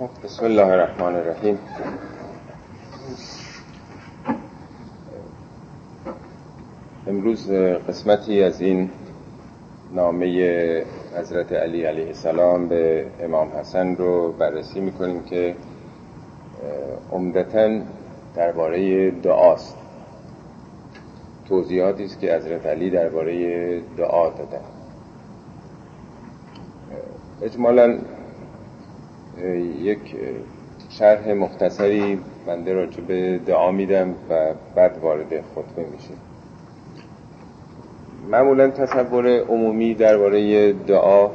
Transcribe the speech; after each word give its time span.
بسم 0.00 0.44
الله 0.44 0.66
الرحمن 0.66 1.14
الرحیم. 1.16 1.58
امروز 7.06 7.50
قسمتی 7.88 8.42
از 8.42 8.60
این 8.60 8.90
نامه 9.94 10.26
حضرت 11.16 11.52
علی 11.52 11.84
علیه 11.84 12.06
السلام 12.06 12.68
به 12.68 13.06
امام 13.20 13.48
حسن 13.48 13.96
رو 13.96 14.32
بررسی 14.32 14.80
می‌کنیم 14.80 15.22
که 15.22 15.54
عمدتا 17.12 17.80
درباره 18.36 19.10
دعاست. 19.10 19.76
توضیحاتی 21.48 22.04
است 22.04 22.20
که 22.20 22.34
حضرت 22.34 22.66
علی 22.66 22.90
درباره 22.90 23.80
دعا 23.80 24.30
دادن. 24.30 24.64
اجمالا 27.42 27.98
یک 29.82 30.16
شرح 30.90 31.32
مختصری 31.32 32.18
بنده 32.46 32.72
راجع 32.72 33.00
به 33.00 33.40
دعا 33.46 33.70
میدم 33.70 34.14
و 34.30 34.54
بعد 34.74 34.98
وارد 35.02 35.28
خطبه 35.28 35.86
میشه 35.92 36.14
معمولا 38.30 38.68
تصور 38.68 39.38
عمومی 39.38 39.94
درباره 39.94 40.72
دعا 40.72 41.30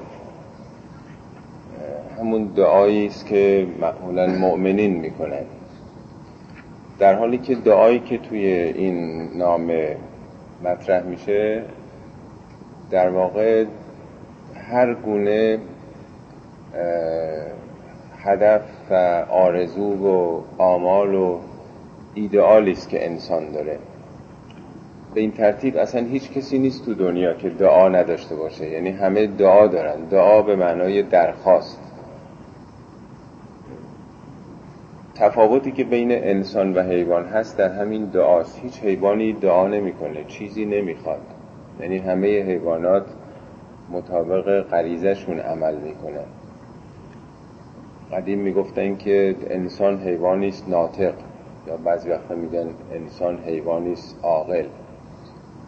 همون 2.20 2.46
دعایی 2.46 3.08
است 3.08 3.26
که 3.26 3.68
معمولا 3.82 4.28
مؤمنین 4.28 4.96
می‌کنن 4.96 5.44
در 7.00 7.16
حالی 7.16 7.38
که 7.38 7.56
دعایی 7.56 8.00
که 8.00 8.18
توی 8.18 8.46
این 8.48 9.30
نامه 9.38 9.98
مطرح 10.64 11.04
میشه 11.04 11.64
در 12.92 13.10
واقع 13.10 13.66
هر 14.56 14.94
گونه 14.94 15.60
هدف 18.28 18.62
و 18.90 19.26
آرزو 19.30 19.94
و 19.94 20.42
آمال 20.58 21.16
و 21.16 21.40
ایدئالی 22.14 22.72
است 22.72 22.90
که 22.90 23.06
انسان 23.06 23.52
داره. 23.52 23.80
به 25.14 25.22
این 25.22 25.32
ترتیب 25.32 25.78
اصلا 25.78 26.02
هیچ 26.02 26.32
کسی 26.32 26.60
نیست 26.60 26.86
تو 26.86 26.94
دنیا 26.94 27.34
که 27.34 27.50
دعا 27.50 27.90
نداشته 27.90 28.36
باشه. 28.36 28.70
یعنی 28.70 28.90
همه 28.90 29.28
دعا 29.28 29.68
دارن. 29.68 30.02
دعا 30.02 30.42
به 30.42 30.56
معنای 30.56 31.04
درخواست. 31.04 31.80
تفاوتی 35.16 35.72
که 35.72 35.84
بین 35.84 36.12
انسان 36.12 36.74
و 36.74 36.84
حیوان 36.84 37.26
هست 37.26 37.58
در 37.58 37.70
همین 37.70 38.06
دعاست. 38.06 38.60
هیچ 38.64 38.80
حیوانی 38.84 39.34
دعا 39.34 39.68
نمی‌کنه. 39.68 40.24
چیزی 40.28 40.66
نمی‌خواد. 40.66 41.22
یعنی 41.80 41.98
همه 41.98 42.44
حیوانات 42.44 43.06
مطابق 43.92 44.62
غریزشون 44.62 45.40
عمل 45.40 45.76
می‌کنن. 45.76 46.28
قدیم 48.14 48.40
می‌گفتن 48.40 48.96
که 48.96 49.36
انسان 49.50 49.98
حیوانی 50.02 50.48
است 50.48 50.70
ناطق. 50.70 51.14
یا 51.68 51.78
بعضی 51.78 52.10
وقتا 52.10 52.36
میگن 52.36 52.68
انسان 52.94 53.38
حیوانی 53.38 53.94
است 53.94 54.20
عاقل. 54.24 54.66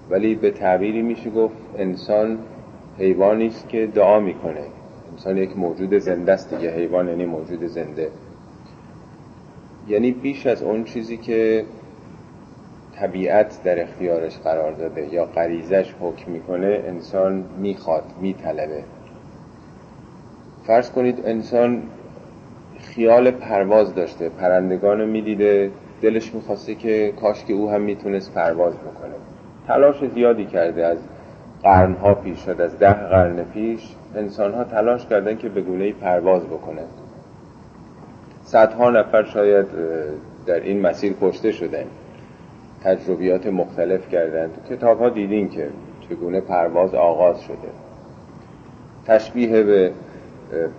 ولی 0.10 0.36
به 0.36 0.52
تعبیری 0.52 1.02
میشه 1.02 1.30
گفت 1.30 1.56
انسان 1.78 2.38
حیوانی 2.98 3.48
است 3.48 3.70
که 3.70 3.88
دعا 3.88 4.20
می‌کنه. 4.20 4.64
انسان 5.12 5.38
یک 5.38 5.58
موجود 5.58 5.98
زنده 5.98 6.32
است 6.32 6.54
دیگه. 6.54 6.76
حیوان 6.76 7.08
یعنی 7.08 7.26
موجود 7.26 7.64
زنده. 7.64 8.10
یعنی 9.88 10.12
بیش 10.12 10.48
از 10.48 10.64
اون 10.64 10.84
چیزی 10.84 11.18
که 11.18 11.66
طبیعت 12.96 13.64
در 13.64 13.84
اختیارش 13.84 14.38
قرار 14.38 14.72
داده 14.72 15.14
یا 15.14 15.26
غریزش 15.26 15.96
حکم 16.02 16.32
می‌کنه 16.32 16.84
انسان 16.88 17.44
می‌خواد 17.62 18.04
میطلبه. 18.22 18.84
فرض 20.64 20.92
کنید 20.92 21.22
انسان 21.26 21.84
خیال 22.96 23.32
پرواز 23.32 23.96
داشته. 23.96 24.30
پرندگان 24.30 25.00
رو 25.00 25.08
می‌دیده. 25.08 25.72
دلش 26.02 26.36
می‌خواسته 26.36 26.76
که 26.76 27.14
کاش 27.22 27.46
که 27.46 27.54
او 27.54 27.70
هم 27.70 27.82
می‌تونست 27.82 28.34
پرواز 28.34 28.74
بکنه. 28.74 29.14
تلاش 29.68 30.06
زیادی 30.14 30.46
کرده 30.46 30.86
از 30.86 30.98
قرنها 31.64 32.14
پیش 32.14 32.40
شد. 32.40 32.62
از 32.62 32.80
ده 32.80 32.94
قرن 32.94 33.44
پیش 33.44 33.96
انسان 34.16 34.54
ها 34.54 34.64
تلاش 34.64 35.06
کردن 35.06 35.38
که 35.38 35.50
به 35.50 35.62
گونه 35.62 35.92
پرواز 35.92 36.44
بکنه. 36.44 36.82
صدها 38.44 38.90
نفر 38.90 39.24
شاید 39.24 39.66
در 40.46 40.60
این 40.60 40.82
مسیر 40.82 41.16
کشته 41.22 41.52
شدن. 41.52 41.86
تجربیات 42.84 43.48
مختلف 43.48 44.10
کردن 44.10 44.48
تو 44.48 44.76
کتاب 44.76 45.00
ها 45.00 45.10
دیدین 45.10 45.50
که 45.50 45.68
چگونه 46.10 46.42
پرواز 46.42 46.96
آغاز 46.96 47.42
شده. 47.42 47.70
تشبیه 49.08 49.64
به 49.64 49.92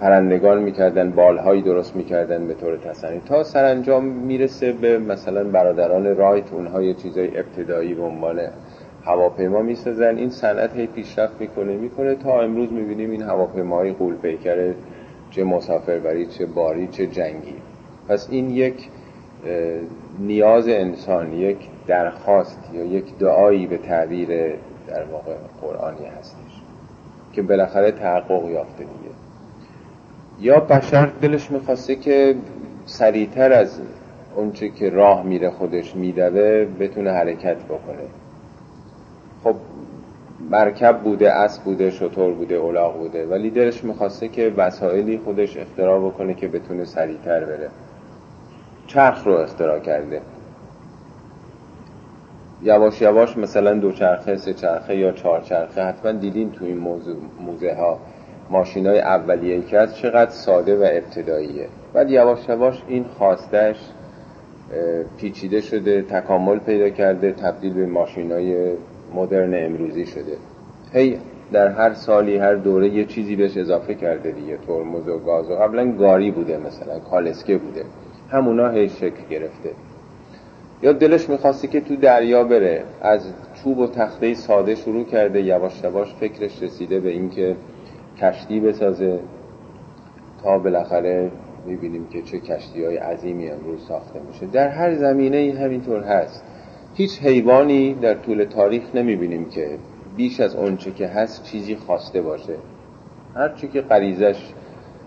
پرندگان 0.01 0.63
می‌کردن 0.63 1.11
بالهایی 1.11 1.63
درست 1.63 1.97
می‌کردن 1.97 2.47
به 2.47 2.55
طور 2.55 2.77
تصنی 2.77 3.21
تا 3.27 3.43
سرانجام 3.43 4.05
می‌رسه 4.05 4.73
به 4.73 4.99
مثلا 4.99 5.45
برادران 5.45 6.17
رایت 6.17 6.53
اونها 6.53 6.83
یه 6.83 6.95
چیزای 6.95 7.39
ابتدایی 7.39 7.95
به 7.95 8.03
عنوان 8.03 8.41
هواپیما 9.05 9.63
می‌سازن. 9.63 10.17
این 10.17 10.31
صنعت 10.31 10.77
هی 10.77 10.87
پیشرفت 10.87 11.41
می‌کنه 11.41 11.77
می‌کنه. 11.77 12.15
تا 12.15 12.41
امروز 12.41 12.73
می‌بینیم 12.73 13.11
این 13.11 13.23
هواپیماهای 13.23 13.93
قول 13.93 14.15
پیکر 14.15 14.73
چه 15.31 15.45
مسافربری 15.45 16.27
چه 16.27 16.47
باری 16.47 16.89
چه 16.89 17.07
جنگی. 17.07 17.55
پس 18.09 18.29
این 18.31 18.51
یک 18.51 18.89
نیاز 20.19 20.69
انسان 20.69 21.33
یک 21.33 21.57
درخواست 21.87 22.71
یا 22.75 22.85
یک 22.85 23.19
دعایی 23.19 23.67
به 23.67 23.79
تعبیر 23.79 24.29
در 24.89 25.05
واقع 25.13 25.35
قرآنی 25.61 26.07
هستش 26.19 26.63
که 27.33 27.43
بالاخره 27.43 27.93
تحقق 27.93 28.51
یافته 28.51 28.79
دیگه. 28.79 29.09
یا 30.41 30.61
بشر 30.61 31.06
دلش 31.23 31.51
می‌خواسته 31.51 31.97
که 31.97 32.34
سریعتر 32.87 33.53
از 33.53 33.81
اونچه 34.37 34.69
که 34.69 34.91
راه 34.91 35.23
میره 35.23 35.51
خودش 35.51 35.97
میدوه 35.97 36.67
بتونه 36.81 37.11
حرکت 37.11 37.56
بکنه. 37.56 38.09
خب 39.45 39.55
مرکب 40.51 40.99
بوده 40.99 41.33
اسب 41.33 41.62
بوده 41.62 41.91
شطور 41.91 42.33
بوده 42.33 42.55
اولاغ 42.55 42.99
بوده 42.99 43.27
ولی 43.27 43.51
دلش 43.51 43.84
می‌خواسته 43.84 44.28
که 44.28 44.53
وسایلی 44.56 45.19
خودش 45.25 45.56
اختراع 45.56 46.09
بکنه 46.09 46.34
که 46.34 46.49
بتونه 46.49 46.84
سریعتر 46.84 47.45
بره. 47.45 47.69
چرخ 48.87 49.27
رو 49.27 49.33
اختراع 49.33 49.78
کرده. 49.78 50.21
یواش 52.62 53.03
یواش 53.03 53.37
مثلا 53.37 53.75
دو 53.75 53.93
چرخه 53.93 54.37
سه 54.37 54.55
چرخه 54.55 54.97
یا 54.97 55.12
چهار 55.12 55.41
چرخه 55.41 55.83
حتما 55.83 56.12
دیدین 56.12 56.53
تو 56.53 56.65
این 56.65 56.78
موزه 57.41 57.75
ها 57.75 57.99
ماشین 58.50 58.87
های 58.87 58.99
اولیه 58.99 59.62
که 59.62 59.78
از 59.78 59.97
چقدر 59.97 60.31
ساده 60.31 60.77
و 60.77 60.88
ابتداییه. 60.93 61.66
بعد 61.93 62.11
یواش 62.11 62.49
یواش 62.49 62.83
این 62.88 63.05
خواستش 63.05 63.77
پیچیده 65.19 65.61
شده 65.61 66.03
تکامل 66.03 66.59
پیدا 66.59 66.91
کرده 66.91 67.33
تبدیل 67.33 67.75
به 67.75 67.87
ماشین 67.87 68.33
های 68.33 68.72
مدرن 69.15 69.66
امروزی 69.66 70.06
شده. 70.06 70.37
هی 70.93 71.19
در 71.53 71.69
هر 71.69 71.94
سالی 71.94 72.37
هر 72.37 72.55
دوره 72.55 72.89
یه 72.89 73.05
چیزی 73.05 73.37
بهش 73.37 73.56
اضافه 73.56 73.94
کرده 73.94 74.31
دیگه 74.31 74.59
ترمز 74.66 75.09
و 75.09 75.19
گاز 75.19 75.50
و 75.50 75.55
قبلا 75.55 75.93
گاری 75.93 76.31
بوده 76.31 76.59
مثلا 76.59 76.99
کالسکه 76.99 77.56
بوده. 77.56 77.84
همونا 78.31 78.71
هی 78.71 78.89
شکل 78.89 79.28
گرفته. 79.31 79.71
یا 80.83 80.93
دلش 80.93 81.28
می‌خواسته 81.28 81.69
که 81.69 81.81
تو 81.81 81.97
دریا 81.97 82.44
بره. 82.44 82.84
از 83.03 83.33
چوب 83.55 83.78
و 83.78 83.87
تخته 83.87 84.34
ساده 84.34 84.75
شروع 84.75 85.05
کرده 85.05 85.43
یواش 85.43 85.84
یواش 85.84 86.15
فکرش 86.15 86.62
رسیده 86.62 87.00
به 87.00 87.10
اینکه 87.10 87.56
کشتی 88.21 88.61
بسازه. 88.61 89.19
تا 90.43 90.59
بالاخره 90.59 91.31
می‌بینیم 91.67 92.07
که 92.13 92.23
چه 92.23 92.39
کشتی 92.41 92.85
های 92.85 92.97
عظیمی 92.97 93.51
امروز 93.51 93.87
ساخته 93.89 94.21
میشه. 94.33 94.47
در 94.47 94.69
هر 94.69 94.95
زمینه 94.95 95.55
همینطور 95.61 96.01
هست. 96.03 96.45
هیچ 96.95 97.23
حیوانی 97.23 97.95
در 97.95 98.15
طول 98.15 98.45
تاریخ 98.45 98.83
نمی‌بینیم 98.95 99.45
که 99.45 99.69
بیش 100.17 100.41
از 100.41 100.57
اونچه 100.57 100.91
که 100.91 101.07
هست 101.07 101.45
چیزی 101.45 101.77
خواسته 101.77 102.23
باشه. 102.23 102.55
هر 103.35 103.49
چی 103.49 103.69
که 103.69 103.81
غریزش 103.81 104.53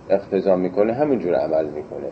اقتضا 0.10 0.56
می‌کنه 0.56 0.94
همینجور 0.94 1.36
عمل 1.36 1.66
می‌کنه. 1.66 2.08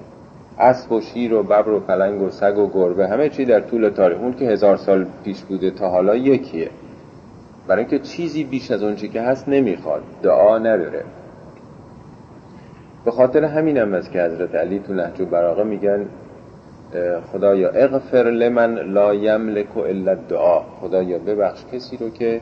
اسب 0.59 0.92
و 0.92 1.02
شیر 1.02 1.34
و 1.34 1.44
ببر 1.44 1.70
و 1.70 1.80
پلنگ 1.80 2.22
و 2.22 2.30
سگ 2.30 2.58
و 2.58 2.68
گربه 2.68 3.08
همه 3.08 3.30
چی 3.30 3.46
در 3.46 3.59
طول 3.59 3.90
تاریخ. 3.90 4.18
اون 4.20 4.34
که 4.34 4.46
هزار 4.46 4.78
سال 4.78 5.06
پیش 5.24 5.42
بوده 5.42 5.72
تا 5.72 5.90
حالا 5.90 6.16
یکیه. 6.16 6.70
برای 7.72 7.84
اینکه 7.84 8.00
چیزی 8.00 8.44
بیش 8.44 8.72
از 8.72 8.84
اونچه 8.84 9.08
که 9.08 9.22
هست 9.22 9.50
نمی‌خواد. 9.50 10.02
دعا 10.23 10.58
نداره. 10.58 11.03
به 13.06 13.12
خاطر 13.12 13.44
همین 13.44 13.78
هم 13.78 13.94
است 13.94 14.12
که 14.12 14.22
حضرت 14.22 14.56
علی 14.56 14.79
تو 14.79 14.94
نهج 14.94 15.22
براغه 15.22 15.64
میگن 15.64 16.06
خدایا 17.32 17.70
اغفر 17.70 18.23
لمن 18.23 18.76
لا 18.76 19.14
یملک 19.14 19.78
الا 19.78 20.16
دعا 20.16 20.62
خدایا 20.62 21.20
ببخش 21.20 21.66
کسی 21.73 21.97
رو 21.97 22.09
که 22.09 22.41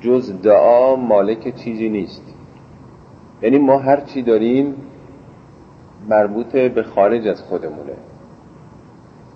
جز 0.00 0.42
دعا 0.42 0.96
مالک 0.96 1.54
چیزی 1.54 1.88
نیست. 1.88 2.22
یعنی 3.42 3.58
ما 3.58 3.78
هر 3.78 4.00
چی 4.00 4.22
داریم 4.22 4.74
مربوط 6.08 6.52
به 6.56 6.82
خارج 6.82 7.28
از 7.28 7.42
خودمونه. 7.42 7.92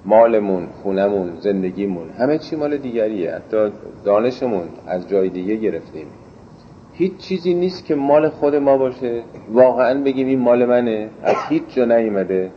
مالمون 0.06 0.66
خونمون 0.82 1.36
زندگیمون 1.40 2.10
همه 2.10 2.38
چی 2.38 2.56
مال 2.56 2.76
دیگریه. 2.76 3.34
حتی 3.34 3.72
دانشمون 4.04 4.68
از 4.86 5.08
جای 5.08 5.28
دیگه 5.28 5.56
گرفتیم. 5.56 6.06
هیچ 6.92 7.16
چیزی 7.16 7.54
نیست 7.54 7.84
که 7.84 7.94
مال 7.94 8.28
خود 8.28 8.54
ما 8.54 8.78
باشه. 8.78 9.22
واقعا 9.52 10.02
بگیم 10.02 10.26
این 10.26 10.38
مال 10.38 10.64
منه. 10.64 11.08
از 11.22 11.36
هیچ 11.48 11.62
جا 11.68 11.84
نیومده. 11.84 12.50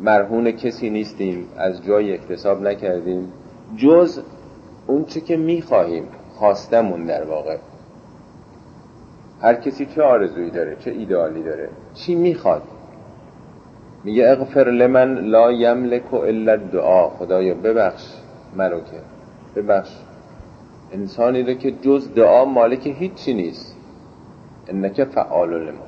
مرهون 0.00 0.50
کسی 0.50 0.90
نیستیم. 0.90 1.46
از 1.56 1.84
جای 1.84 2.14
اکتساب 2.14 2.62
نکردیم. 2.62 3.32
جز 3.76 4.20
اون 4.86 5.04
چه 5.04 5.20
که 5.20 5.36
می‌خواهیم. 5.36 6.04
خواستمون 6.34 7.06
در 7.06 7.24
واقع. 7.24 7.56
هر 9.42 9.54
کسی 9.54 9.86
چه 9.86 10.02
آرزویی 10.02 10.50
داره 10.50 10.76
چه 10.80 10.90
ایدئالی 10.90 11.42
داره 11.42 11.68
چی 11.94 12.14
می‌خواد. 12.14 12.62
میگه 14.04 14.30
اغفر 14.30 14.70
لمن 14.70 15.14
لا 15.14 15.52
یملک 15.52 16.14
الا 16.14 16.56
دعا 16.56 17.08
خدایا 17.08 17.54
ببخش 17.54 18.02
منو 18.56 18.80
که. 18.80 19.00
ببخش. 19.56 19.90
انسانی 20.92 21.42
رو 21.42 21.54
که 21.54 21.70
جز 21.70 22.14
دعا 22.14 22.44
مالک 22.44 22.86
هیچی 22.86 23.34
نیست. 23.34 23.76
انک 24.68 25.04
فعال 25.04 25.50
لما 25.50 25.84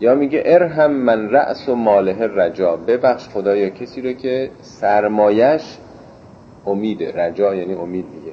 یا 0.00 0.14
میگه 0.14 0.42
ارهم 0.46 0.90
من 0.90 1.30
رأس 1.30 1.68
و 1.68 1.74
ماله 1.74 2.26
رجا. 2.26 2.76
ببخش 2.76 3.28
خدایا 3.28 3.68
کسی 3.68 4.00
رو 4.02 4.12
که 4.12 4.50
سرمایش 4.62 5.78
امیده 6.66 7.12
رجا 7.16 7.54
یعنی 7.54 7.74
امید 7.74 8.04
میگه. 8.14 8.32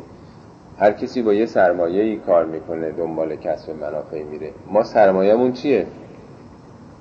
هر 0.80 0.92
کسی 0.92 1.22
با 1.22 1.34
یه 1.34 1.46
سرمایه 1.46 2.04
ای 2.04 2.16
کار 2.16 2.46
می‌کنه 2.46 2.92
دنبال 2.92 3.36
کسب 3.36 3.70
منافعی 3.76 4.24
میره. 4.24 4.52
ما 4.72 4.84
سرمایهمون 4.84 5.54
چیه؟ 5.54 5.86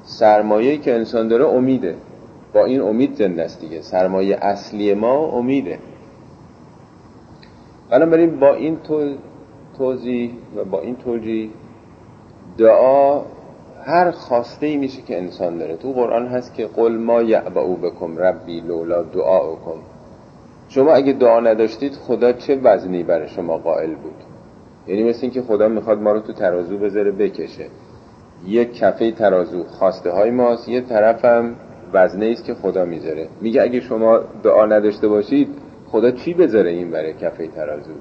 سرمایه‌ای 0.08 0.78
که 0.78 0.94
انسان 0.94 1.28
داره 1.28 1.46
امیده. 1.46 1.94
با 2.55 2.64
این 2.64 2.81
امید 2.81 3.14
زنده 3.14 3.43
است 3.43 3.60
دیگه. 3.60 3.82
سرمایه 3.82 4.38
اصلی 4.40 4.94
ما 4.94 5.14
امیده. 5.16 5.78
بنابراین 7.90 8.40
با 8.40 8.55
این 8.55 8.78
توضیح 9.78 10.31
و 10.56 10.64
با 10.64 10.81
این 10.81 10.96
توجیه 10.96 11.49
دعا 12.58 13.22
هر 13.84 14.10
خواسته 14.10 14.66
ای 14.66 14.76
میشه 14.76 15.02
که 15.02 15.19
انسان 15.19 15.58
داره. 15.58 15.76
تو 15.76 15.93
قرآن 15.93 16.26
هست 16.26 16.54
که 16.54 16.66
قل 16.66 16.93
ما 16.93 17.22
یعبعو 17.22 17.76
بکم 17.76 18.19
ربی 18.19 18.61
لولا 18.61 19.02
دعاؤکم. 19.02 19.81
شما 20.69 20.93
اگه 20.93 21.12
دعا 21.12 21.40
نداشتید 21.40 21.93
خدا 21.93 22.32
چه 22.32 22.56
وزنی 22.56 23.02
برای 23.02 23.28
شما 23.28 23.58
قائل 23.58 23.94
بود؟ 23.94 24.16
یعنی 24.87 25.02
مثل 25.02 25.19
اینکه 25.22 25.43
خدا 25.43 25.69
می‌خواد 25.69 26.02
ما 26.02 26.12
رو 26.12 26.20
تو 26.20 26.32
ترازو 26.32 26.78
بذاره 26.78 27.11
بکشه. 27.11 27.66
یک 28.46 28.75
کفه 28.75 29.12
ترازو 29.12 29.64
خواسته 29.64 30.11
های 30.11 30.31
ماست. 30.31 30.69
یه 30.69 30.81
طرفم 30.81 31.55
وزنه 31.93 32.26
است 32.26 32.44
که 32.44 32.55
خدا 32.55 32.85
می‌ذاره. 32.85 33.29
میگه 33.40 33.62
اگه 33.62 33.81
شما 33.81 34.20
دعا 34.43 34.67
نداشته 34.67 35.08
باشید 35.08 35.49
خدا 35.90 36.11
چی 36.11 36.35
بذاره 36.35 36.70
این 36.70 36.90
برای 36.90 37.12
کفه 37.12 37.46
ترازو؟ 37.46 37.93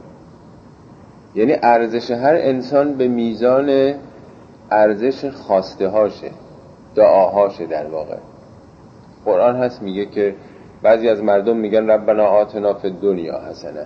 یعنی 1.36 1.56
ارزش 1.64 2.12
هر 2.12 2.36
انسان 2.36 2.94
به 2.94 3.08
میزان 3.08 3.94
ارزش 4.72 5.26
خواسته 5.26 5.88
هاشه 5.88 6.32
دعاهاشه 6.96 7.66
در 7.66 7.86
واقع. 7.86 8.18
قرآن 9.26 9.56
هست 9.56 9.82
میگه 9.82 10.06
که 10.06 10.36
بعضی 10.82 11.10
از 11.10 11.24
مردم 11.24 11.58
میگن 11.58 11.90
ربنا 11.90 12.26
آتنا 12.26 12.74
فی 12.74 12.90
دنیا 12.90 13.42
حسنه 13.50 13.86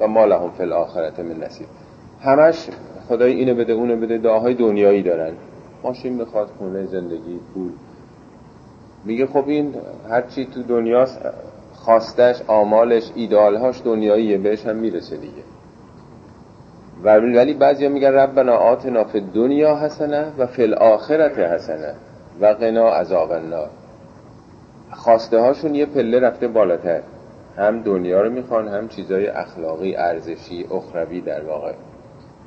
و 0.00 0.06
ما 0.06 0.24
لهم 0.24 0.50
فی 0.50 0.62
الاخرت 0.62 1.20
من 1.20 1.44
نصیب. 1.44 1.66
همش 2.24 2.68
خدای 3.08 3.32
اینو 3.32 3.54
بده 3.54 3.72
اونو 3.72 3.96
بده 3.96 4.18
دعاهای 4.18 4.54
دنیایی 4.54 5.02
دارن. 5.02 5.32
ماشین 5.82 6.18
بخواد 6.18 6.48
خونه 6.58 6.86
زندگی 6.86 7.40
پول. 7.54 7.70
میگه 9.04 9.26
خب 9.26 9.48
این 9.48 9.74
هرچی 10.10 10.46
تو 10.46 10.62
دنیاست 10.62 11.20
خواستش 11.74 12.42
آمالش 12.46 13.10
ایدالهاش 13.14 13.82
دنیاییه 13.84 14.38
بهش 14.38 14.66
هم 14.66 14.76
می‌رسه 14.76 15.16
دیگه. 15.16 15.42
ولی 17.02 17.54
بعضی 17.54 17.88
میگن 17.88 18.12
ربنا 18.12 18.52
آتنا 18.52 19.04
فی 19.04 19.20
دنیا 19.20 19.76
حسنه 19.76 20.32
و 20.38 20.46
فی 20.46 20.62
الاخرت 20.62 21.38
حسنه 21.38 21.94
و 22.40 22.46
قنا 22.46 22.88
عذاب 22.88 23.32
النار. 23.32 23.70
خواسته 24.92 25.40
هاشون 25.40 25.74
یه 25.74 25.86
پله 25.86 26.20
رفته 26.20 26.48
بالاتر. 26.48 27.00
هم 27.56 27.82
دنیا 27.82 28.22
رو 28.22 28.30
می‌خوان 28.30 28.68
هم 28.68 28.88
چیزای 28.88 29.26
اخلاقی 29.26 29.96
ارزشی 29.96 30.66
اخروی 30.70 31.20
در 31.20 31.44
واقع. 31.44 31.72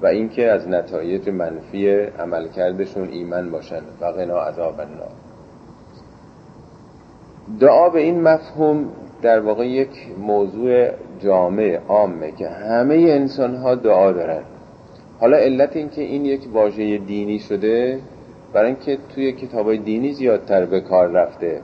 و 0.02 0.06
اینکه 0.06 0.52
از 0.52 0.68
نتایج 0.68 1.30
منفی 1.30 1.90
عملکردشون 2.20 3.10
ایمن 3.10 3.52
باشن 3.52 3.82
و 4.02 4.06
قنا 4.06 4.40
عذاب 4.40 4.80
النار. 4.80 5.12
دعا 7.60 7.90
به 7.90 8.00
این 8.00 8.22
مفهوم 8.22 8.86
در 9.22 9.40
واقع 9.40 9.68
یک 9.68 9.90
موضوع 10.20 10.90
جامع 11.20 11.80
عامه 11.88 12.32
که 12.32 12.50
همه 12.50 12.96
انسان 12.96 13.56
ها 13.56 13.76
دعا 13.76 14.12
دارن. 14.12 14.42
حالا 15.20 15.38
علت 15.38 15.76
این 15.76 15.90
که 15.90 16.02
این 16.02 16.26
یک 16.26 16.42
واژه 16.54 16.98
دینی 16.98 17.40
شده 17.40 18.00
برای 18.54 18.68
اینکه 18.68 18.98
توی 19.16 19.32
کتاب 19.32 19.76
دینی 19.76 20.14
زیادتر 20.14 20.66
به 20.66 20.82
کار 20.82 21.08
رفته 21.08 21.62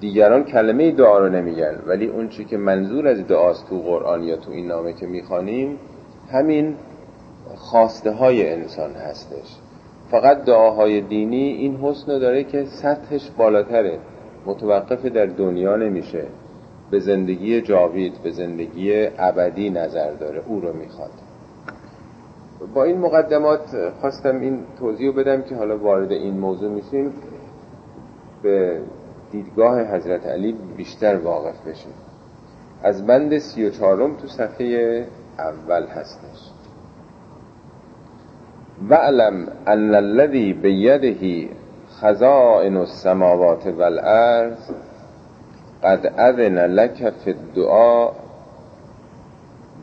دیگران 0.00 0.44
کلمه 0.44 0.90
دعا 0.90 1.18
رو 1.18 1.28
نمیگن 1.28 1.78
ولی 1.86 2.06
اون 2.06 2.28
چی 2.28 2.44
که 2.44 2.56
منظور 2.56 3.08
از 3.08 3.26
دعاست 3.26 3.68
تو 3.68 3.78
قرآن 3.78 4.22
یا 4.22 4.36
تو 4.36 4.50
این 4.50 4.66
نامه 4.66 4.92
که 4.92 5.06
می‌خوانیم 5.06 5.78
همین 6.32 6.74
خواسته 7.54 8.10
های 8.10 8.52
انسان 8.52 8.92
هستش. 8.92 9.56
فقط 10.10 10.44
دعاهای 10.44 11.00
دینی 11.00 11.48
این 11.48 11.76
حسن 11.76 12.18
داره 12.18 12.44
که 12.44 12.64
سطحش 12.64 13.30
بالاتره. 13.38 13.98
متوقف 14.46 15.06
در 15.06 15.26
دنیا 15.26 15.76
نمیشه. 15.76 16.24
به 16.90 16.98
زندگی 17.00 17.60
جاوید 17.60 18.22
به 18.22 18.30
زندگی 18.30 19.08
ابدی 19.18 19.70
نظر 19.70 20.12
داره. 20.12 20.42
او 20.46 20.60
رو 20.60 20.72
می‌خواد. 20.72 21.10
با 22.74 22.84
این 22.84 22.98
مقدمات 22.98 23.90
خواستم 24.00 24.40
این 24.40 24.58
توضیح 24.78 25.12
بدم 25.12 25.42
که 25.42 25.54
حالا 25.54 25.78
وارد 25.78 26.12
این 26.12 26.38
موضوع 26.38 26.70
میشیم. 26.70 27.12
به 28.42 28.80
دیدگاه 29.32 29.96
حضرت 29.96 30.26
علی 30.26 30.56
بیشتر 30.76 31.16
واقف 31.16 31.68
بشیم. 31.68 31.92
از 32.82 33.06
بند 33.06 33.38
سی 33.38 33.64
و 33.64 33.70
تو 33.70 34.28
صفحه 34.28 35.06
اول 35.38 35.86
هستش. 35.86 36.55
وعلم 38.90 39.48
ان 39.68 39.94
الذي 39.94 40.52
بیده 40.52 41.48
خزائن 42.00 42.76
السماوات 42.76 43.66
والارض 43.66 44.58
قد 45.84 46.06
اذن 46.06 46.58
لك 46.58 47.12
فی 47.24 47.30
الدعاء 47.30 48.14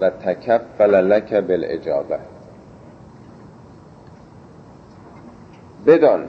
و 0.01 0.09
تکفل 0.09 1.09
لك 1.09 1.33
بالاجابه 1.33 2.19
بدان 5.85 6.27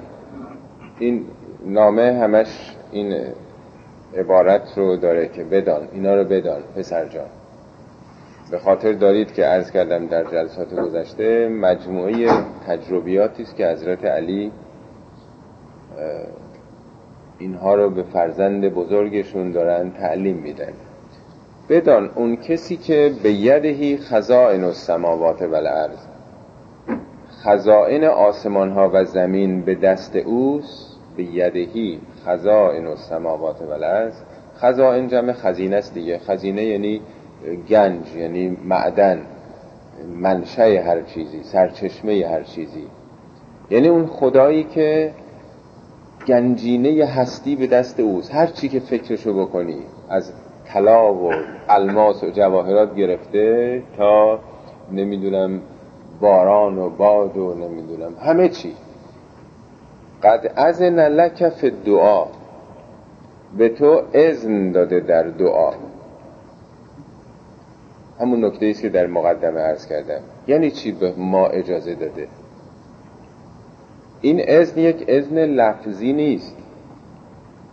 این 0.99 1.27
نامه 1.65 2.13
همش 2.13 2.77
این 2.93 3.27
عبارت 4.17 4.79
رو 4.79 4.97
داره 4.97 5.29
که 5.29 5.45
بدان 5.45 5.89
اینا 5.93 6.15
رو 6.15 6.25
بدان 6.25 6.63
پسر 6.77 7.09
جان. 7.09 7.27
به 8.51 8.59
خاطر 8.59 8.93
دارید 8.93 9.33
که 9.33 9.45
عرض 9.45 9.71
کردم 9.71 10.07
در 10.07 10.25
جلسات 10.25 10.75
گذشته 10.75 11.49
مجموعه 11.49 12.29
تجربیاتی 12.67 13.43
است 13.43 13.57
که 13.57 13.67
حضرت 13.67 14.05
علی 14.05 14.53
اینها 17.39 17.75
رو 17.75 17.91
به 17.91 18.03
فرزند 18.03 18.69
بزرگشون 18.69 19.51
دارن 19.51 19.91
تعلیم 19.91 20.37
میدن. 20.37 20.73
بدان 21.69 22.11
اون 22.15 22.37
کسی 22.37 22.77
که 22.77 23.13
به 23.23 23.33
یدهی 23.33 23.97
خزائن 23.97 24.65
السماوات 24.65 25.43
و 25.43 25.55
الارض 25.55 25.99
خزائن 27.43 28.05
آسمان 28.05 28.71
ها 28.71 28.91
و 28.93 29.05
زمین 29.05 29.61
به 29.61 29.75
دست 29.75 30.17
اوست 30.17 30.97
به 31.17 31.23
یدهی 31.23 32.01
خزائن 32.27 32.87
السماوات 32.87 33.63
و 33.63 33.73
الارض 33.73 34.15
خزائن 34.57 35.09
جمع 35.09 35.33
خزینه 35.33 35.77
است 35.77 35.95
دیگه. 35.95 36.19
خزینه 36.19 36.65
یعنی 36.65 37.01
گنج 37.69 38.15
یعنی 38.17 38.57
معدن 38.65 39.21
منشه 40.17 40.83
هر 40.87 41.03
چیزی 41.03 41.43
سرچشمه 41.43 42.27
هر 42.27 42.43
چیزی. 42.43 42.87
یعنی 43.71 43.89
اون 43.89 44.07
خدایی 44.07 44.65
که 44.65 45.13
گنجینه 46.27 47.05
هستی 47.05 47.57
به 47.57 47.67
دست 47.67 48.01
اوست. 48.01 48.35
هر 48.35 48.47
چی 48.47 48.69
که 48.69 48.81
فکرشو 48.81 49.47
بکنی 49.47 49.79
از 50.09 50.33
طلا 50.67 51.15
و 51.15 51.33
الماس 51.69 52.25
و 52.25 52.31
جواهرات 52.31 52.95
گرفته 52.95 53.83
تا 53.97 54.39
نمی‌دونم 54.93 55.61
باران 56.21 56.79
و 56.79 56.91
باد 56.91 57.37
و 57.37 57.55
نمی‌دونم 57.55 58.15
همه 58.21 58.49
چی. 58.49 58.73
قد 60.23 60.53
از 60.57 60.83
لک 60.83 61.49
فی 61.49 61.71
دعا 61.71 62.27
به 63.59 63.69
تو 63.69 64.03
اذن 64.15 64.73
داده 64.73 65.01
در 65.01 65.23
دعا. 65.23 65.71
همون 68.21 68.45
نکته 68.45 68.67
است 68.67 68.83
که 68.83 68.89
در 68.89 69.07
مقدمه 69.07 69.61
عرض 69.61 69.87
کردم. 69.87 70.21
یعنی 70.49 70.71
چی 70.71 70.93
به 70.93 71.13
ما 71.17 71.47
اجازه 71.47 71.95
داده؟ 71.95 72.29
این 74.21 74.43
اذن 74.49 74.81
یک 74.81 75.05
اذن 75.09 75.39
لفظی 75.39 76.13
نیست. 76.13 76.57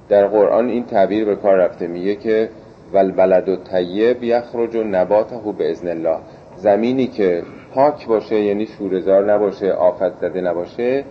در 0.10 0.27
قرآن 0.27 0.69
این 0.69 0.86
تعبیر 0.86 1.25
به 1.25 1.36
کار 1.36 1.55
رفته. 1.55 1.88
میگه 1.88 2.15
که 2.15 2.50
ولبلد 2.93 3.50
و 3.50 3.55
طیب 3.55 4.24
یخرج 4.24 4.75
و 4.75 4.83
نباته 4.83 5.51
به 5.57 5.71
اذن 5.71 5.88
الله. 5.88 6.17
زمینی 6.57 7.07
که 7.07 7.43
پاک 7.74 8.07
باشه 8.07 8.39
یعنی 8.39 8.65
شورزار 8.65 9.33
نباشه 9.33 9.71
آفت 9.71 10.19
زده 10.21 10.41
نباشه 10.41 11.05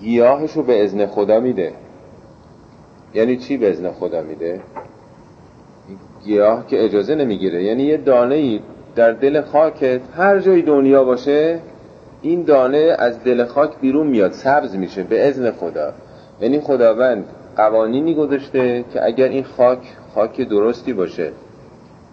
گیاهش 0.00 0.52
رو 0.52 0.62
به 0.62 0.84
ازن 0.84 1.06
خدا 1.06 1.40
میده. 1.40 1.72
یعنی 3.14 3.36
چی 3.36 3.56
به 3.56 3.70
ازن 3.70 3.90
خدا 3.92 4.22
میده؟ 4.22 4.60
گیاه 6.26 6.66
که 6.66 6.84
اجازه 6.84 7.14
نمی‌گیره. 7.14 7.62
یعنی 7.62 7.82
یه 7.82 7.96
دانه 7.96 8.34
ای 8.34 8.60
در 8.96 9.12
دل 9.12 9.40
خاکت 9.40 10.00
هر 10.16 10.38
جای 10.38 10.62
دنیا 10.62 11.04
باشه 11.04 11.58
این 12.22 12.42
دانه 12.42 12.96
از 12.98 13.24
دل 13.24 13.44
خاک 13.44 13.70
بیرون 13.80 14.06
میاد 14.06 14.32
سبز 14.32 14.76
میشه 14.76 15.02
به 15.02 15.28
ازن 15.28 15.50
خدا. 15.50 15.92
یعنی 16.40 16.60
خداوند 16.60 17.24
قوانینی 17.56 18.14
گذاشته 18.14 18.84
که 18.92 19.04
اگر 19.04 19.28
این 19.28 19.44
خاک 19.44 19.78
خاک 20.14 20.40
درستی 20.40 20.92
باشه 20.92 21.32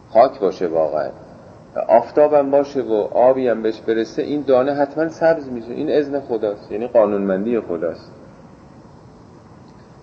خاک 0.09 0.39
باشه 0.39 0.67
واقعا 0.67 1.09
آفتابم 1.87 2.51
باشه 2.51 2.81
و 2.81 2.93
آبی 3.13 3.47
هم 3.47 3.61
بهش 3.61 3.79
برسه 3.79 4.21
این 4.21 4.43
دانه 4.47 4.73
حتما 4.73 5.09
سبز 5.09 5.49
میشه. 5.49 5.71
این 5.71 5.89
اذن 5.89 6.19
خداست 6.19 6.71
یعنی 6.71 6.87
قانونمندی 6.87 7.59
خداست. 7.59 8.11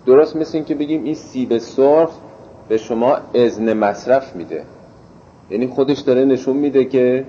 درست 0.07 0.37
مثل 0.37 0.57
این 0.57 0.65
که 0.65 0.75
بگیم 0.75 1.05
این 1.05 1.15
سیب 1.15 1.59
سرخ 1.59 2.11
به 2.71 2.77
شما 2.77 3.19
اذن 3.35 3.73
مصرف 3.73 4.37
میده. 4.37 4.65
یعنی 5.51 5.67
خودش 5.67 6.01
داره 6.01 6.25
نشون 6.25 6.57
میده 6.57 6.85
که 6.85 7.25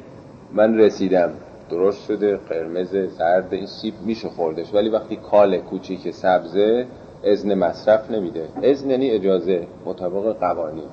من 0.53 0.77
رسیدم. 0.77 1.29
درست 1.69 2.05
شده 2.05 2.37
قرمز 2.37 2.95
سرد 3.17 3.53
این 3.53 3.65
سیب 3.65 3.93
میشه 4.05 4.29
خوردش. 4.29 4.73
ولی 4.73 4.89
وقتی 4.89 5.15
کال 5.15 5.57
کوچیک 5.57 6.11
سبزه 6.11 6.85
اذن 7.23 7.53
مصرف 7.53 8.11
نمیده. 8.11 8.47
اذن 8.63 8.89
یعنی 8.89 9.09
اجازه 9.09 9.67
مطابق 9.85 10.39
قوانین. 10.39 10.89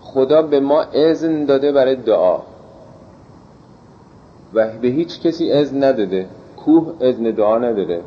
خدا 0.00 0.42
به 0.42 0.60
ما 0.60 0.82
اذن 0.82 1.44
داده 1.44 1.72
برای 1.72 1.96
دعا. 1.96 2.38
و 4.54 4.68
به 4.82 4.88
هیچ 4.88 5.20
کسی 5.20 5.52
اذن 5.52 5.84
نداده. 5.84 6.26
کوه 6.56 6.94
اذن 7.00 7.22
دعا 7.30 7.58
نداره. 7.58 8.00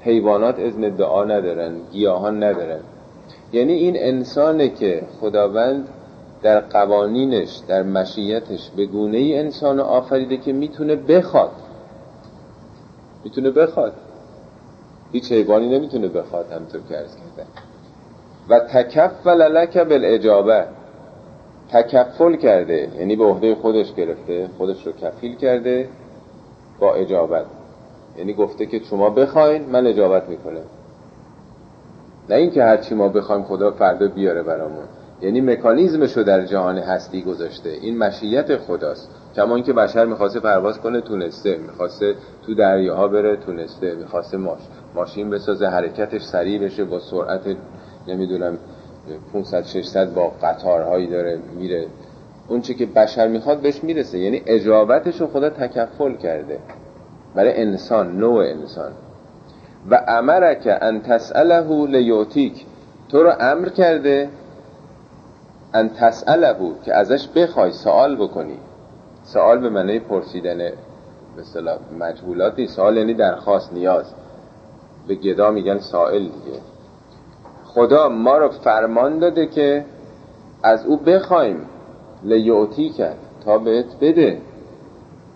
حیوانات 0.00 0.58
اذن 0.58 0.88
دعا 0.88 1.24
ندارن. 1.24 1.72
گیاهان 1.92 2.44
ندارن. 2.44 2.80
یعنی 3.52 3.72
این 3.72 3.96
انسانه 3.98 4.68
که 4.68 5.02
خداوند 5.20 5.88
در 6.42 6.60
قوانینش 6.60 7.60
در 7.68 7.82
مشیتش 7.82 8.70
به 8.76 8.86
گونه 8.86 9.16
ای 9.16 9.38
انسان 9.38 9.80
آفریده 9.80 10.36
که 10.36 10.52
می‌تونه 10.52 10.96
بخواد. 10.96 11.50
می‌تونه 13.24 13.50
بخواد. 13.50 13.92
هیچ 15.12 15.32
حیوانی 15.32 15.78
نمی‌تونه 15.78 16.08
بخواد 16.08 16.52
همطور 16.52 16.80
که 16.88 16.98
ارز 16.98 17.16
کردن 17.16 17.48
و 18.48 18.60
تکفل 18.60 19.52
لک 19.52 19.76
بالاجابه 19.76 20.64
تکفل 21.72 22.36
کرده 22.36 22.88
یعنی 22.98 23.16
به 23.16 23.24
عهده 23.24 23.54
خودش 23.54 23.94
گرفته 23.94 24.48
خودش 24.58 24.86
رو 24.86 24.92
کفیل 24.92 25.36
کرده 25.36 25.88
با 26.80 26.94
اجابت. 26.94 27.46
یعنی 28.18 28.32
گفته 28.32 28.66
که 28.66 28.78
شما 28.78 29.10
بخواین 29.10 29.62
من 29.62 29.86
اجابت 29.86 30.28
می‌کنم. 30.28 30.62
نه 32.30 32.36
اینکه 32.36 32.64
هرچی 32.64 32.94
ما 32.94 33.08
بخوایم 33.08 33.42
خدا 33.42 33.70
فردا 33.70 34.08
بیاره 34.08 34.42
برامون. 34.42 34.84
یعنی 35.22 35.40
مکانیزمش 35.40 36.16
رو 36.16 36.22
در 36.22 36.44
جهان 36.46 36.78
هستی 36.78 37.22
گذاشته. 37.22 37.70
این 37.70 37.98
مشیت 37.98 38.56
خداست. 38.56 39.10
کمان 39.36 39.62
که 39.62 39.72
بشر 39.72 40.06
می‌خواسته 40.06 40.40
پرواز 40.40 40.80
کنه 40.80 41.00
تونسته. 41.00 41.56
می‌خواسته 41.56 42.14
تو 42.46 42.54
دریاها 42.54 43.08
بره 43.08 43.36
تونسته. 43.36 43.94
می‌خواسته 43.94 44.36
ماش 44.36 44.60
ماشین 44.94 45.30
بسازه 45.30 45.66
حرکتش 45.66 46.22
سریع 46.22 46.58
بشه 46.60 46.84
با 46.84 47.00
سرعت 47.00 47.56
نمی‌دونم 48.08 48.58
500 49.32 49.64
600 49.64 50.14
با 50.14 50.32
قطارهایی 50.42 51.06
داره 51.06 51.38
میره. 51.58 51.86
اون 52.48 52.60
چی 52.60 52.74
که 52.74 52.86
بشر 52.86 53.28
می‌خواد 53.28 53.60
بهش 53.60 53.84
می‌رسه. 53.84 54.18
یعنی 54.18 54.42
اجابتش 54.46 55.20
رو 55.20 55.26
خدا 55.26 55.50
تکفل 55.50 56.14
کرده. 56.14 56.58
برای 57.34 57.62
انسان 57.62 58.16
نوع 58.16 58.44
انسان. 58.44 58.92
و 59.90 60.04
امرک 60.08 60.78
ان 60.80 61.00
تسأله 61.00 61.86
لیوتیک 61.86 62.66
تو 63.08 63.22
رو 63.22 63.32
امر 63.40 63.68
کرده 63.68 64.28
ان 65.74 65.88
تسأله 65.88 66.56
که 66.84 66.94
ازش 66.94 67.28
بخوای 67.28 67.72
سوال 67.72 68.16
بکنی. 68.16 68.58
سوال 69.24 69.58
به 69.58 69.70
معنی 69.70 69.98
پرسیدن 69.98 70.58
به 71.36 71.78
مجهولات 71.98 72.58
نیست. 72.58 72.76
سوال 72.76 72.96
یعنی 72.96 73.14
درخواست 73.14 73.72
نیاز. 73.72 74.14
به 75.08 75.14
گدا 75.14 75.50
میگن 75.50 75.78
سائل 75.78 76.22
دیگه. 76.22 76.58
خدا 77.64 78.08
ما 78.08 78.38
رو 78.38 78.48
فرمان 78.48 79.18
داده 79.18 79.46
که 79.46 79.84
از 80.62 80.86
او 80.86 80.96
بخوایم. 80.96 81.66
لیوتی 82.24 82.90
کرد 82.90 83.18
تا 83.44 83.58
بهت 83.58 83.96
بده. 84.00 84.38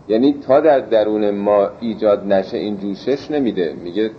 یعنی 0.08 0.32
تا 0.32 0.60
در 0.60 0.80
درون 0.80 1.30
ما 1.30 1.68
ایجاد 1.80 2.26
نشه 2.26 2.56
این 2.56 2.76
جوشش 2.76 3.30
نمیده. 3.30 3.72
میگه 3.72 4.10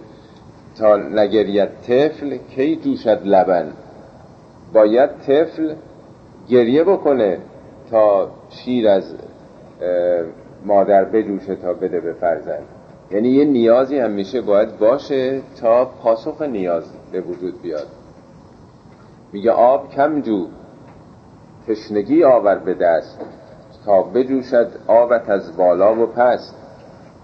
تا 0.80 0.98
نگریت 0.98 1.70
طفل 1.82 2.38
کی 2.38 2.76
جوشد 2.76 3.22
لبن؟ 3.26 3.72
باید 4.74 5.10
طفل 5.10 5.76
گریه 6.50 6.84
بکنه 6.84 7.38
تا 7.92 8.30
شیر 8.50 8.88
از 8.88 9.16
مادر 10.66 11.06
بجوشه 11.06 11.56
تا 11.56 11.74
بده 11.74 12.00
به 12.00 12.14
فرزند. 12.14 12.64
یعنی 13.12 13.30
یه 13.30 13.46
نیازی 13.46 14.00
هم 14.00 14.12
میشه 14.12 14.42
باید 14.42 14.78
باشه 14.78 15.42
تا 15.62 15.86
پاسخ 15.86 16.42
نیاز 16.42 16.84
به 17.12 17.22
وجود 17.22 17.62
بیاد. 17.62 17.88
میگه 19.34 19.52
آب 19.52 19.92
کم 19.92 20.22
جو 20.22 20.48
تشنگی 21.68 22.24
آور 22.24 22.56
به 22.56 22.74
دست 22.74 23.20
تا 23.86 24.02
بجوشد 24.02 24.68
آبت 24.88 25.30
از 25.30 25.58
بالا 25.58 25.96
و 25.96 26.06
پست. 26.06 26.65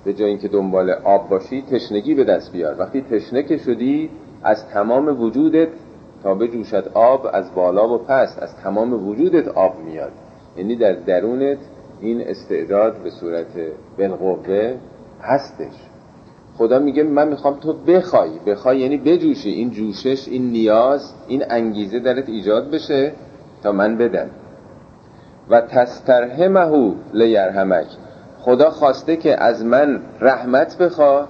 به 0.05 0.13
جای 0.13 0.29
اینکه 0.29 0.47
دنبال 0.47 0.89
آب 0.89 1.29
باشی 1.29 1.61
تشنگی 1.61 2.15
به 2.15 2.23
دست 2.23 2.51
بیار. 2.51 2.75
وقتی 2.79 3.01
تشنه 3.01 3.43
که 3.43 3.57
شدی 3.57 4.09
از 4.43 4.67
تمام 4.67 5.21
وجودت 5.21 5.69
تا 6.23 6.33
بجوشد 6.33 6.91
آب 6.93 7.27
از 7.33 7.55
بالا 7.55 7.89
و 7.89 7.97
پست 7.97 8.43
از 8.43 8.55
تمام 8.55 9.07
وجودت 9.07 9.47
آب 9.47 9.79
میاد. 9.85 10.11
یعنی 10.57 10.75
در 10.75 10.93
درونت 10.93 11.57
این 12.01 12.21
استعداد 12.21 12.97
به 13.03 13.09
صورت 13.09 13.47
بالقوه 13.97 14.75
هستش. 15.21 15.73
خدا 16.57 16.79
میگه 16.79 17.03
من 17.03 17.27
می‌خوام 17.27 17.59
تو 17.59 17.73
بخوای. 17.73 18.29
بخوای 18.45 18.79
یعنی 18.79 18.97
بجوشی. 18.97 19.49
این 19.49 19.71
جوشش 19.71 20.27
این 20.27 20.51
نیاز 20.51 21.13
این 21.27 21.43
انگیزه 21.49 21.99
درت 21.99 22.29
ایجاد 22.29 22.71
بشه 22.71 23.11
تا 23.63 23.71
من 23.71 23.97
بدم. 23.97 24.29
و 25.49 25.61
تسترهمهو 25.61 26.93
لیرحمک. 27.13 27.87
خدا 28.41 28.69
خواسته 28.69 29.15
که 29.15 29.43
از 29.43 29.65
من 29.65 30.01
رحمت 30.19 30.77
بخوا 30.77 31.25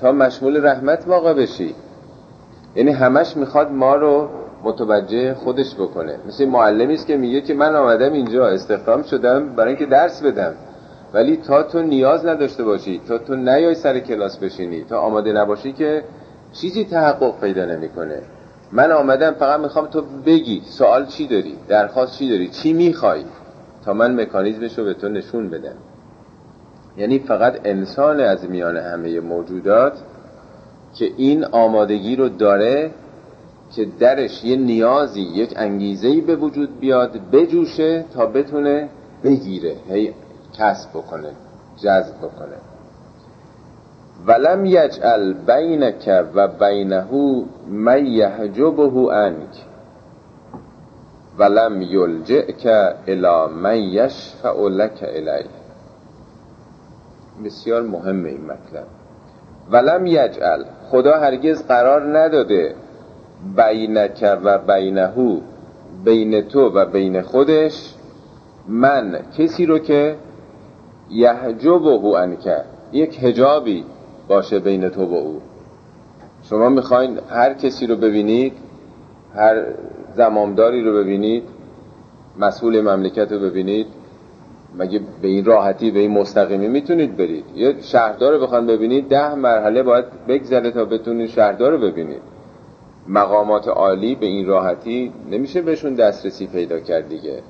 تا 0.00 0.12
مشمول 0.12 0.66
رحمت 0.66 1.04
واقع 1.06 1.34
بشی. 1.34 1.74
یعنی 2.76 2.90
همش 2.90 3.36
می‌خواد 3.36 3.72
ما 3.72 3.96
رو 3.96 4.28
متوجه 4.62 5.34
خودش 5.34 5.74
بکنه. 5.74 6.16
مثل 6.28 6.44
معلمی 6.44 6.94
است 6.94 7.06
که 7.06 7.16
میگه 7.16 7.40
که 7.40 7.54
من 7.54 7.76
آمدم 7.76 8.12
اینجا 8.12 8.48
استخدام 8.48 9.02
شدم 9.02 9.48
برای 9.56 9.68
اینکه 9.68 9.86
درس 9.86 10.22
بدم. 10.22 10.54
ولی 11.14 11.36
تا 11.36 11.62
تو 11.62 11.82
نیاز 11.82 12.26
نداشته 12.26 12.64
باشی 12.64 13.00
تا 13.08 13.18
تو 13.18 13.34
نیای 13.36 13.74
سر 13.74 13.98
کلاس 13.98 14.38
بشینی 14.38 14.84
تا 14.84 15.00
آماده 15.00 15.32
نباشی 15.32 15.72
که 15.72 16.04
چیزی 16.52 16.84
تحقق 16.84 17.40
پیدا 17.40 17.64
نمی‌کنه. 17.64 18.22
من 18.72 18.92
آمدم 18.92 19.30
فقط 19.30 19.60
می‌خوام 19.60 19.86
تو 19.86 20.02
بگی 20.26 20.62
سوال 20.64 21.06
چی 21.06 21.26
داری 21.26 21.56
درخواست 21.68 22.18
چی 22.18 22.30
داری 22.30 22.48
چی 22.48 22.72
می‌خوای 22.72 23.24
تا 23.84 23.92
من 23.92 24.20
مکانیزمش 24.20 24.78
رو 24.78 24.84
به 24.84 24.94
تو 24.94 25.08
نشون 25.08 25.50
بدم. 25.50 25.76
یعنی 26.96 27.18
فقط 27.18 27.60
انسان 27.64 28.20
از 28.20 28.50
میان 28.50 28.76
همه 28.76 29.20
موجودات 29.20 29.92
که 30.94 31.10
این 31.16 31.44
آمادگی 31.44 32.16
رو 32.16 32.28
داره 32.28 32.90
که 33.74 33.86
درش 33.98 34.44
یه 34.44 34.56
نیازی 34.56 35.20
یک 35.20 35.52
انگیزهی 35.56 36.20
به 36.20 36.36
وجود 36.36 36.80
بیاد 36.80 37.20
بجوشه 37.32 38.04
تا 38.14 38.26
بتونه 38.26 38.88
بگیره 39.24 39.76
هی 39.88 40.14
کسب 40.58 40.90
بکنه 40.90 41.28
جذب 41.76 42.16
بکنه. 42.18 42.56
ولم 44.26 44.64
یجعل 44.64 45.32
بینک 45.32 46.24
و 46.34 46.48
بینه 46.48 47.04
من 47.68 48.06
یحجبه 48.06 49.12
عنک 49.12 49.64
ولم 51.38 51.82
یلجئک 51.82 52.66
الی 53.06 53.52
من 53.54 53.78
یشفع 53.78 54.68
لک 54.68 54.98
الی 55.02 55.44
بسیار 57.44 57.82
مهمه 57.82 58.28
این 58.28 58.44
مطلب. 58.44 58.86
ولم 59.70 60.06
یجعل. 60.06 60.64
خدا 60.90 61.12
هرگز 61.12 61.66
قرار 61.66 62.18
نداده 62.18 62.74
بینک 63.56 64.38
و 64.44 64.58
بینهو 64.58 65.40
بین 66.04 66.40
تو 66.40 66.68
و 66.68 66.84
بین 66.84 67.22
خودش 67.22 67.94
من 68.68 69.18
کسی 69.38 69.66
رو 69.66 69.78
که 69.78 70.16
یحجب 71.10 71.86
او 71.86 72.16
انکه 72.16 72.56
یک 72.92 73.18
هجابی 73.22 73.84
باشه 74.28 74.58
بین 74.58 74.88
تو 74.88 75.04
و 75.04 75.14
او. 75.14 75.40
شما 76.42 76.68
می‌خواین 76.68 77.18
هر 77.30 77.54
کسی 77.54 77.86
رو 77.86 77.96
ببینید 77.96 78.52
هر 79.34 79.64
زمامداری 80.16 80.84
رو 80.84 80.92
ببینید 80.92 81.42
مسئول 82.38 82.80
مملکت 82.80 83.32
رو 83.32 83.38
ببینید 83.38 83.86
مگه 84.78 85.00
به 85.22 85.28
این 85.28 85.44
راحتی 85.44 85.90
به 85.90 85.98
این 85.98 86.10
مستقیمی 86.10 86.68
می‌تونید 86.68 87.16
برید. 87.16 87.44
یه 87.54 87.74
شهردار 87.80 88.32
رو 88.32 88.42
بخوان 88.42 88.66
ببینید 88.66 89.08
ده 89.08 89.34
مرحله 89.34 89.82
باید 89.82 90.04
بگذره 90.28 90.70
تا 90.70 90.84
بتونید 90.84 91.30
شهردار 91.30 91.72
رو 91.72 91.78
ببینید. 91.78 92.22
مقامات 93.08 93.68
عالی 93.68 94.14
به 94.14 94.26
این 94.26 94.46
راحتی 94.46 95.12
نمیشه 95.30 95.62
بهشون 95.62 95.94
دسترسی 95.94 96.46
پیدا 96.46 96.80
کرد 96.80 97.08
دیگه. 97.08 97.42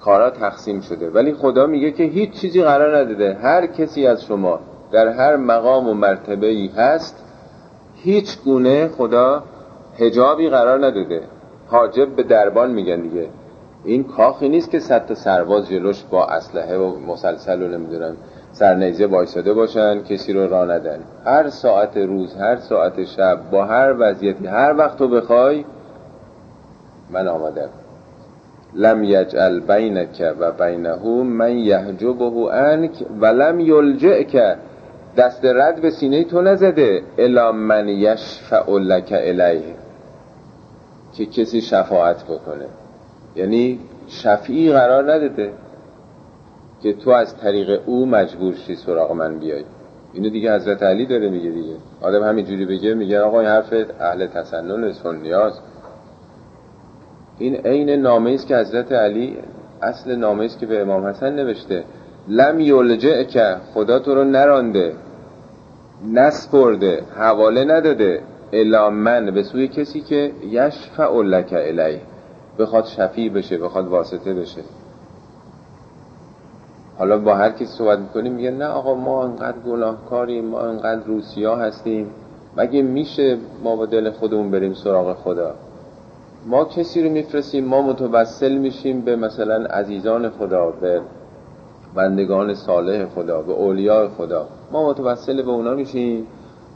کارا 0.00 0.30
تقسیم 0.30 0.80
شده. 0.80 1.10
ولی 1.10 1.32
خدا 1.34 1.66
میگه 1.66 1.90
که 1.90 2.04
هیچ 2.04 2.30
چیزی 2.30 2.62
قرار 2.62 2.96
نداده. 2.96 3.34
هر 3.34 3.66
کسی 3.66 4.06
از 4.06 4.24
شما 4.24 4.60
در 4.92 5.08
هر 5.08 5.36
مقام 5.36 5.88
و 5.88 5.94
مرتبه 5.94 6.46
ای 6.46 6.70
هست 6.76 7.24
هیچ 7.94 8.38
گونه 8.44 8.88
خدا 8.88 9.42
هجابی 9.98 10.48
قرار 10.48 10.86
نداده. 10.86 11.20
حاجب 11.66 12.16
به 12.16 12.22
دربان 12.22 12.70
میگن 12.70 13.00
دیگه. 13.00 13.28
این 13.84 14.04
کاخی 14.04 14.48
نیست 14.48 14.70
که 14.70 14.78
صد 14.78 15.06
تا 15.06 15.14
سرباز 15.14 15.68
جلوش 15.68 16.02
با 16.10 16.26
اسلحه 16.26 16.76
و 16.76 16.98
مسلسل 16.98 17.62
و 17.62 17.68
نمی‌دونم 17.68 18.16
سرنیزه 18.52 19.06
وایساده 19.06 19.52
باشن 19.52 20.02
کسی 20.02 20.32
رو 20.32 20.46
را 20.46 20.64
ندن. 20.64 20.98
هر 21.24 21.48
ساعت 21.48 21.96
روز 21.96 22.36
هر 22.36 22.56
ساعت 22.56 23.04
شب 23.04 23.38
با 23.50 23.64
هر 23.64 23.94
وضعیتی 23.98 24.46
هر 24.46 24.74
وقت 24.78 24.98
تو 24.98 25.08
بخوای 25.08 25.64
من 27.10 27.28
آمدم 27.28 27.68
لم 28.74 29.04
یجعل 29.04 29.60
بینک 29.60 30.34
و 30.38 30.52
بینه 30.52 31.22
من 31.22 31.58
یحجبه 31.58 32.50
عنک 32.52 33.04
و 33.20 33.26
لم 33.26 33.60
یلجئک. 33.60 34.56
دست 35.16 35.44
رد 35.44 35.80
به 35.80 35.90
سینه 35.90 36.24
تو 36.24 36.40
نزده 36.40 37.02
الا 37.18 37.52
من 37.52 37.88
یشفع 37.88 38.70
لک 38.70 39.12
الیه. 39.12 39.74
که 41.12 41.26
کسی 41.26 41.60
شفاعت 41.60 42.24
بکنه. 42.24 42.66
یعنی 43.36 43.80
شفیعی 44.08 44.72
قرار 44.72 45.12
نداده 45.12 45.52
که 46.82 46.92
تو 46.92 47.10
از 47.10 47.36
طریق 47.36 47.80
او 47.86 48.06
مجبور 48.06 48.54
شی 48.54 48.76
سراغ 48.76 49.12
من 49.12 49.38
بیای. 49.38 49.64
اینو 50.12 50.28
دیگه 50.30 50.54
حضرت 50.54 50.82
علی 50.82 51.06
داره 51.06 51.28
میگه 51.28 51.50
دیگه. 51.50 51.74
آدم 52.02 52.22
همینجوری 52.22 52.66
بگه 52.66 52.94
میگه 52.94 53.20
آقا 53.20 53.40
این 53.40 53.48
حرف 53.48 53.74
اهل 54.00 54.26
تسنن 54.26 54.92
سنیاست 54.92 55.62
این 57.38 57.54
عین 57.54 57.90
نامه 57.90 58.30
است 58.30 58.46
که 58.46 58.56
حضرت 58.56 58.92
علی 58.92 59.36
اصل 59.82 60.14
نامه 60.14 60.44
است 60.44 60.58
که 60.58 60.66
به 60.66 60.80
امام 60.80 61.06
حسن 61.06 61.32
نوشته. 61.32 61.84
لم 62.28 62.60
یلجع 62.60 63.22
که 63.22 63.56
خدا 63.74 63.98
تو 63.98 64.14
رو 64.14 64.24
نرانده 64.24 64.92
نسپرده 66.12 67.02
حواله 67.16 67.64
نداده 67.64 68.20
الا 68.52 68.90
من 68.90 69.30
به 69.30 69.42
سوی 69.42 69.68
کسی 69.68 70.00
که 70.00 70.32
یشفع 70.50 71.22
لک 71.22 71.52
الیه. 71.52 72.00
بخواد 72.58 72.84
شفیع 72.84 73.32
بشه 73.32 73.58
بخواد 73.58 73.88
واسطه 73.88 74.34
بشه. 74.34 74.62
حالا 76.98 77.18
با 77.18 77.34
هر 77.34 77.50
کسی 77.50 77.66
صحبت 77.66 77.98
می‌کنیم 77.98 78.32
میگه 78.32 78.50
نه 78.50 78.66
آقا 78.66 78.94
ما 78.94 79.24
انقدر 79.24 79.58
گناهکاریم 79.58 80.44
ما 80.44 80.60
انقدر 80.60 81.04
روسیا 81.04 81.56
هستیم. 81.56 82.10
مگه 82.56 82.82
میشه 82.82 83.38
ما 83.64 83.76
با 83.76 83.86
دل 83.86 84.10
خودمون 84.10 84.50
بریم 84.50 84.74
سراغ 84.74 85.16
خدا؟ 85.16 85.54
ما 86.46 86.64
کسی 86.64 87.02
رو 87.02 87.10
میفرستیم 87.10 87.64
ما 87.64 87.82
متوسل 87.82 88.56
میشیم 88.56 89.00
به 89.00 89.16
مثلا 89.16 89.66
عزیزان 89.66 90.30
خدا 90.30 90.70
به 90.70 91.00
بندگان 91.94 92.54
صالح 92.54 93.06
خدا 93.06 93.42
به 93.42 93.52
اولیاء 93.52 94.08
خدا. 94.08 94.46
ما 94.72 94.90
متوسل 94.90 95.42
به 95.42 95.50
اونا 95.50 95.74
میشیم. 95.74 96.26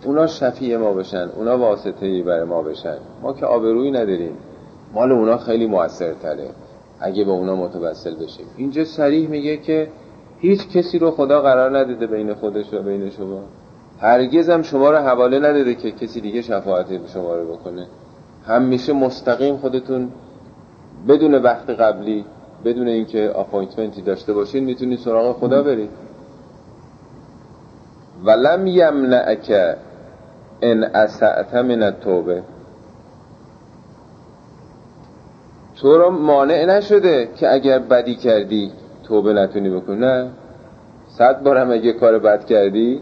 اونا 0.04 0.26
شفیع 0.26 0.76
ما 0.76 0.92
بشن 0.92 1.28
اونا 1.36 1.58
واسطه 1.58 2.22
برای 2.22 2.44
ما 2.44 2.62
بشن. 2.62 2.96
ما 3.22 3.32
که 3.32 3.46
آبرویی 3.46 3.90
نداریم. 3.90 4.36
مال 4.94 5.12
اونا 5.12 5.36
خیلی 5.36 5.66
موثرتره. 5.66 6.48
اگه 7.00 7.24
به 7.24 7.30
اونا 7.30 7.56
متوسل 7.56 8.14
بشیم 8.14 8.46
اینجا 8.56 8.84
سریح 8.84 9.28
میگه 9.28 9.56
که 9.56 9.88
هیچ 10.38 10.68
کسی 10.68 10.98
رو 10.98 11.10
خدا 11.10 11.42
قرار 11.42 11.78
نداده 11.78 12.06
بین 12.06 12.34
خودش 12.34 12.74
و 12.74 12.82
بین 12.82 13.10
شما. 13.10 13.40
هرگز 14.00 14.50
هم 14.50 14.62
شما 14.62 14.90
رو 14.90 14.96
حواله 14.96 15.38
نداده 15.38 15.74
که 15.74 15.90
کسی 15.90 16.20
دیگه 16.20 16.42
شفاعت 16.42 16.86
شما 17.14 17.34
رو 17.34 17.52
بکنه. 17.56 17.86
همیشه 18.46 18.92
مستقیم 18.92 19.56
خودتون 19.56 20.08
بدون 21.08 21.34
وقت 21.34 21.70
قبلی 21.70 22.24
بدون 22.64 22.88
اینکه 22.88 23.38
اپاینتمنتی 23.38 24.02
داشته 24.02 24.32
باشین 24.32 24.64
می‌تونید 24.64 24.98
سراغ 24.98 25.36
خدا 25.36 25.62
برید 25.62 25.90
ولم 28.24 28.66
یمنعک 28.66 29.76
ان 30.62 30.84
اسعت 30.84 31.54
من 31.54 31.82
التوبه. 31.82 32.42
تو 35.80 35.98
رو 35.98 36.10
مانع 36.10 36.64
نشده 36.64 37.28
که 37.36 37.52
اگر 37.52 37.78
بدی 37.78 38.14
کردی 38.14 38.72
توبه 39.04 39.32
نتونی 39.32 39.70
بکنی 39.70 39.96
نه؟ 39.96 40.30
صد 41.08 41.42
بارم 41.42 41.70
اگه 41.70 41.92
کار 41.92 42.18
بد 42.18 42.46
کردی 42.46 43.00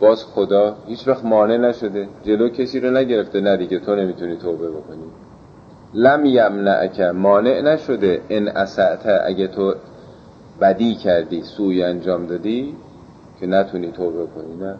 باز 0.00 0.24
خدا 0.24 0.76
هیچ 0.86 1.08
وقت 1.08 1.24
مانع 1.24 1.56
نشده. 1.56 2.08
جلو 2.24 2.48
کسی 2.48 2.80
رو 2.80 2.90
نگرفته 2.90 3.40
نه 3.40 3.56
دیگه 3.56 3.78
تو 3.78 3.96
نمی‌تونی 3.96 4.36
توبه 4.36 4.68
بکنی. 4.68 5.04
لم 5.94 6.24
یمنعک 6.24 7.00
مانع 7.00 7.60
نشده. 7.60 8.20
ان 8.30 8.48
اسعت 8.48 9.06
اگه 9.26 9.46
تو 9.46 9.74
بدی 10.60 10.94
کردی 10.94 11.42
سوی 11.42 11.82
انجام 11.82 12.26
دادی 12.26 12.74
که 13.40 13.46
نتونی 13.46 13.90
توبه 13.90 14.26
کنی 14.26 14.56
نه؟ 14.56 14.74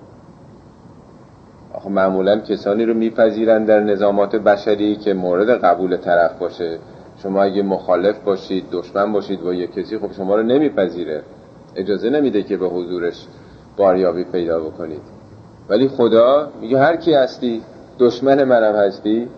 آخه 1.74 1.88
معمولا 1.88 2.38
کسانی 2.38 2.84
رو 2.84 2.94
میپذیرن 2.94 3.64
در 3.64 3.80
نظامات 3.80 4.36
بشری 4.36 4.96
که 4.96 5.14
مورد 5.14 5.50
قبول 5.64 5.96
طرف 5.96 6.38
باشه. 6.38 6.78
شما 7.22 7.42
اگه 7.42 7.62
مخالف 7.62 8.18
باشید 8.18 8.64
دشمن 8.72 9.12
باشید 9.12 9.40
با 9.40 9.54
یک 9.54 9.74
کسی 9.74 9.98
خب 9.98 10.12
شما 10.12 10.36
رو 10.36 10.42
نمیپذیره. 10.42 11.22
اجازه 11.76 12.10
نمیده 12.10 12.42
که 12.42 12.56
به 12.56 12.68
حضورش 12.68 13.26
باریابی 13.76 14.24
پیدا 14.24 14.60
بکنید. 14.60 15.02
ولی 15.68 15.88
خدا 15.88 16.48
میگه 16.60 16.78
هر 16.78 16.96
کی 16.96 17.14
هستی 17.14 17.62
دشمن 17.98 18.44
منم 18.44 18.76
هستی 18.76 19.28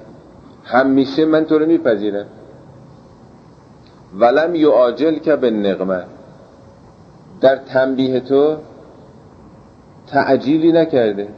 همیشه 0.64 1.24
من 1.24 1.44
تو 1.44 1.58
رو 1.58 1.66
میپذیرم. 1.66 2.26
ولم 4.18 4.54
یعاجل 4.54 5.18
که 5.18 5.36
به 5.36 5.50
نقمه 5.50 6.04
در 7.40 7.56
تنبیه 7.56 8.20
تو 8.20 8.56
تعجیلی 10.06 10.72
نکرده. 10.72 11.28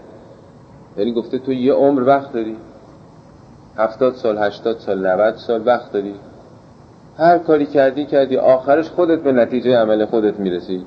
یعنی 0.98 1.12
گفته 1.12 1.38
تو 1.38 1.52
یه 1.52 1.72
عمر 1.72 2.02
وقت 2.02 2.32
داری. 2.32 2.56
هفتاد 3.76 4.14
سال 4.14 4.38
هشتاد 4.38 4.78
سال 4.78 5.06
نوت 5.06 5.36
سال 5.36 5.62
وقت 5.66 5.92
داری. 5.92 6.14
هر 7.18 7.38
کاری 7.38 7.66
کردی 7.66 8.04
کردی. 8.04 8.36
آخرش 8.36 8.90
خودت 8.90 9.22
به 9.22 9.32
نتیجه 9.32 9.76
عمل 9.76 10.04
خودت 10.04 10.40
می‌رسی. 10.40 10.82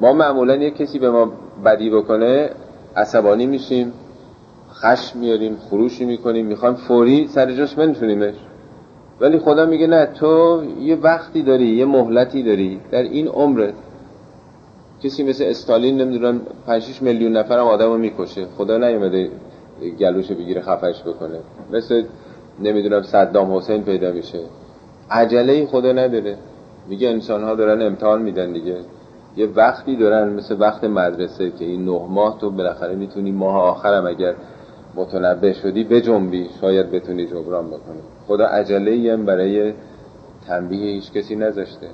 ما 0.00 0.12
معمولا 0.12 0.56
یه 0.56 0.70
کسی 0.70 0.98
به 0.98 1.10
ما 1.10 1.32
بدی 1.64 1.90
بکنه 1.90 2.50
عصبانی 2.96 3.46
میشیم 3.46 3.92
خشم 4.72 5.18
میاریم 5.18 5.56
خروشی 5.70 6.04
می‌کنیم 6.04 6.46
می‌خوایم 6.46 6.74
فوری 6.74 7.26
سر 7.26 7.52
جاش 7.52 7.74
بنشونیمش. 7.74 8.34
ولی 9.20 9.38
خدا 9.38 9.66
میگه 9.66 9.86
نه 9.86 10.06
تو 10.06 10.62
یه 10.80 10.96
وقتی 10.96 11.42
داری 11.42 11.66
یه 11.66 11.84
مهلتی 11.84 12.42
داری 12.42 12.80
در 12.90 13.02
این 13.02 13.28
عمرت. 13.28 13.74
کسی 15.02 15.22
مثل 15.22 15.44
استالین 15.44 16.00
نمی‌دونم 16.00 16.40
5 16.66 17.02
میلیون 17.02 17.32
نفر 17.32 17.58
هم 17.58 17.66
آدم 17.66 17.86
رو 17.86 17.98
می‌کشه. 17.98 18.46
خدا 18.56 18.78
نیومده 18.78 19.30
گلوشو 20.00 20.34
بگیره 20.34 20.60
خفش 20.60 21.02
بکنه. 21.06 21.38
مثل 21.72 22.04
نمی‌دونم 22.62 23.02
صدام 23.02 23.56
حسین 23.56 23.82
پیدا 23.82 24.12
میشه. 24.12 24.38
عجله 25.10 25.66
خدا 25.66 25.92
نداره. 25.92 26.36
میگه 26.88 27.08
انسان 27.08 27.44
ها 27.44 27.54
دارن 27.54 27.82
امتحان 27.82 28.22
میدن 28.22 28.52
دیگه. 28.52 28.76
یه 29.36 29.46
وقتی 29.46 29.96
دارن 29.96 30.28
مثل 30.28 30.56
وقت 30.58 30.84
مدرسه 30.84 31.50
که 31.50 31.64
این 31.64 31.84
نه 31.84 32.06
ماه 32.08 32.38
تو 32.40 32.50
بالاخره 32.50 32.94
می‌تونی 32.94 33.32
ماه 33.32 33.56
آخرم 33.56 34.06
اگر 34.06 34.34
متنبه 34.94 35.52
شدی 35.52 35.84
بجنبی. 35.84 36.48
شاید 36.60 36.90
بتونی 36.90 37.26
جبران 37.26 37.66
بکنی. 37.66 38.00
خدا 38.28 38.46
عجله 38.46 39.12
هم 39.12 39.26
برای 39.26 39.72
تنبیه 40.46 40.92
هیچ 40.92 41.12
کسی 41.12 41.36
نذاشته. 41.36 41.86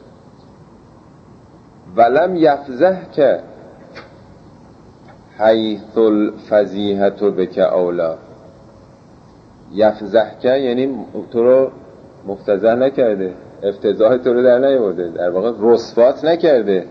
ولم 1.96 2.36
یفزه 2.36 2.98
که 3.12 3.40
حیث 5.38 5.98
الفزیحت 5.98 7.22
بک 7.22 7.58
اولا. 7.58 8.14
یفزه 9.72 10.26
که 10.40 10.48
یعنی 10.48 10.98
تو 11.32 11.44
رو 11.44 11.70
مفتزه 12.26 12.74
نکرده 12.74 13.34
افتضاح 13.62 14.16
تو 14.16 14.32
رو 14.32 14.42
در 14.42 14.58
نیورده 14.58 15.08
در 15.08 15.30
واقع 15.30 15.52
رسوات 15.60 16.24
نکرده. 16.24 16.86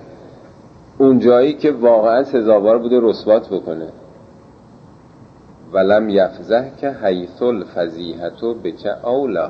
اون 0.98 1.20
جایی 1.20 1.54
که 1.54 1.72
واقعا 1.72 2.24
سزاوار 2.24 2.78
بوده 2.78 3.00
رسوات 3.02 3.50
بکنه. 3.50 3.88
ولم 5.74 6.10
یفزه 6.10 6.72
که 6.82 6.90
حیث 6.90 7.42
الفزیحتو 7.42 8.54
بک 8.54 8.88
اولا. 9.04 9.50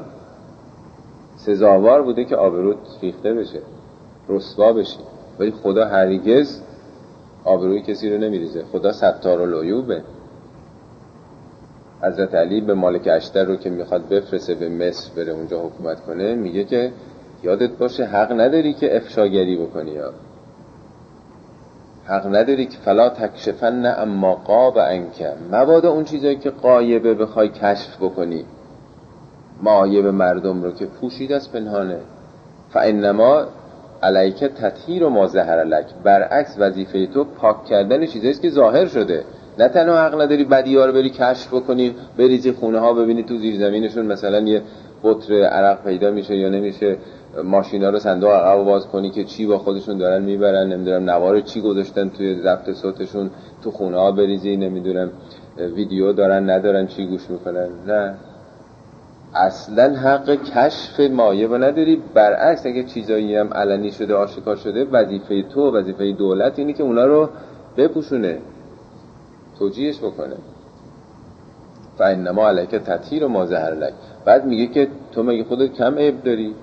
سزاوار 1.35 2.01
بوده 2.01 2.25
که 2.25 2.35
آبروت 2.35 2.77
ریخته 3.01 3.33
بشه 3.33 3.59
رسوا 4.29 4.73
بشی 4.73 4.99
ولی 5.39 5.51
خدا 5.51 5.85
هرگز 5.85 6.61
آبروی 7.43 7.81
کسی 7.81 8.09
رو 8.09 8.17
نمیریزه. 8.17 8.63
خدا 8.71 8.91
ستار 8.91 9.41
العیوبه 9.41 10.01
حضرت 12.01 12.35
علی 12.35 12.61
به 12.61 12.73
مالک 12.73 13.07
اشتر 13.11 13.43
رو 13.43 13.55
که 13.55 13.69
می‌خواد 13.69 14.09
بفرسه 14.09 14.55
به 14.55 14.69
مصر 14.69 15.11
بره 15.15 15.33
اونجا 15.33 15.61
حکومت 15.61 15.99
کنه 15.99 16.35
میگه 16.35 16.63
که 16.63 16.91
یادت 17.43 17.71
باشه 17.71 18.05
حق 18.05 18.31
نداری 18.31 18.73
که 18.73 18.97
افشاگری 18.97 19.57
بکنی 19.57 19.91
یا. 19.91 20.13
حق 22.05 22.35
نداری 22.35 22.65
که 22.65 22.77
فلا 22.77 23.09
تکشفن 23.09 23.85
اما 23.97 24.35
قاب 24.35 24.77
انکه 24.77 25.33
مبادا 25.51 25.91
اون 25.91 26.03
چیزایی 26.03 26.35
که 26.35 26.49
قایبه 26.49 27.13
بخوای 27.13 27.49
کشف 27.49 27.97
بکنی. 27.97 28.45
معایب 29.63 30.05
مردم 30.05 30.63
رو 30.63 30.71
که 30.71 30.85
پوشید 30.85 31.31
از 31.31 31.51
پنهانه. 31.51 31.99
فانما 32.69 33.45
علیک 34.05 34.43
تطهیر 34.43 35.03
و 35.03 35.09
ما 35.09 35.27
ظهر 35.27 35.63
لک. 35.63 35.85
برعکس 36.03 36.55
وظیفه 36.59 37.07
تو 37.07 37.23
پاک 37.23 37.65
کردن 37.65 38.05
چیزایی 38.05 38.33
که 38.33 38.49
ظاهر 38.49 38.85
شده. 38.85 39.23
نه 39.59 39.67
تنها 39.67 39.97
حق 39.97 40.21
نداری 40.21 40.43
بدی 40.43 40.75
ها 40.75 40.85
رو 40.85 40.93
بری 40.93 41.09
کشف 41.09 41.53
بکنی 41.53 41.95
بریزی 42.17 42.51
خونه 42.51 42.79
ها 42.79 42.93
ببینی 42.93 43.23
تو 43.23 43.37
زیر 43.37 43.55
زمینشون 43.59 44.05
مثلا 44.05 44.39
یه 44.39 44.61
بطر 45.03 45.33
عرق 45.33 45.83
پیدا 45.83 46.11
میشه 46.11 46.35
یا 46.35 46.49
نمیشه 46.49 46.97
ماشینا 47.43 47.89
رو 47.89 47.99
صندوق 47.99 48.31
عقب 48.31 48.63
باز 48.63 48.87
کنی 48.87 49.09
که 49.09 49.23
چی 49.23 49.45
با 49.45 49.57
خودشون 49.57 49.97
دارن 49.97 50.21
می‌برن. 50.21 50.67
نمی‌دونم 50.73 51.09
نوار 51.09 51.41
چی 51.41 51.61
گذاشتن 51.61 52.09
توی 52.09 52.35
ضبط 52.41 52.73
صوتشون. 52.73 53.29
تو 53.63 53.71
خونه 53.71 53.97
ها 53.97 54.11
بریزی 54.11 54.57
نمی‌دونم 54.57 55.11
ویدیو 55.75 56.13
دارن 56.13 56.49
ندارن 56.49 56.87
چی 56.87 57.05
گوش 57.05 57.29
می‌کنن. 57.29 57.67
نه. 57.87 58.13
اصلا 59.35 59.95
حق 59.95 60.29
کشف 60.29 60.99
مایه 60.99 61.47
و 61.47 61.55
نداری. 61.55 62.01
برعکس 62.13 62.65
اگه 62.65 62.83
چیزایی 62.83 63.35
هم 63.35 63.53
علنی 63.53 63.91
شده 63.91 64.15
آشکار 64.15 64.55
شده 64.55 64.85
وظیفه 64.85 65.43
تو 65.43 65.77
وظیفه 65.77 66.11
دولت 66.11 66.59
اینه 66.59 66.73
که 66.73 66.83
اونا 66.83 67.05
رو 67.05 67.29
بپوشونه 67.77 68.39
توجیهش 69.59 69.99
بکنه. 69.99 70.35
فانما 71.97 72.47
علیک 72.47 72.69
تطهیر 72.69 73.25
و 73.25 73.27
ما 73.27 73.45
زهر 73.45 73.73
لک 73.73 73.93
بعد 74.25 74.45
میگه 74.45 74.67
که 74.67 74.87
تو 75.11 75.23
مگه 75.23 75.43
خودت 75.43 75.73
کم 75.73 75.95
عیب 75.95 76.23
داری؟ 76.23 76.55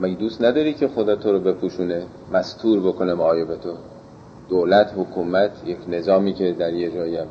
مگه 0.00 0.14
دوست 0.14 0.42
نداری 0.42 0.74
که 0.74 0.88
خدا 0.88 1.16
تو 1.16 1.32
رو 1.32 1.40
بپوشونه 1.40 2.02
مستور 2.32 2.80
بکنه 2.80 3.14
معایب 3.14 3.56
تو؟ 3.56 3.72
دولت 4.48 4.92
حکومت 4.96 5.50
یک 5.66 5.78
نظامی 5.88 6.32
که 6.32 6.52
در 6.52 6.72
یه 6.72 6.90
جایی 6.90 7.16
هم 7.16 7.26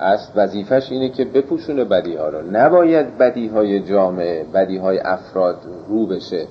است 0.00 0.32
وظیفش 0.36 0.92
اینه 0.92 1.08
که 1.08 1.24
بپوشونه 1.24 1.84
بدی 1.84 2.16
ها 2.16 2.28
رو. 2.28 2.50
نباید 2.50 3.18
بدی 3.18 3.48
های 3.48 3.80
جامعه 3.80 4.44
بدی 4.54 4.78
های 4.78 4.98
افراد 4.98 5.56
رو 5.88 6.06
بشه. 6.06 6.46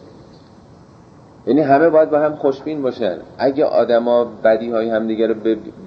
یعنی 1.48 1.62
همه 1.62 1.90
باید 1.90 2.10
با 2.10 2.20
هم 2.20 2.36
خوشبین 2.36 2.82
باشن. 2.82 3.18
اگه 3.38 3.66
آدما 3.66 4.26
بدی 4.44 4.72
های 4.72 4.90
همدیگه 4.90 5.28
رو 5.28 5.36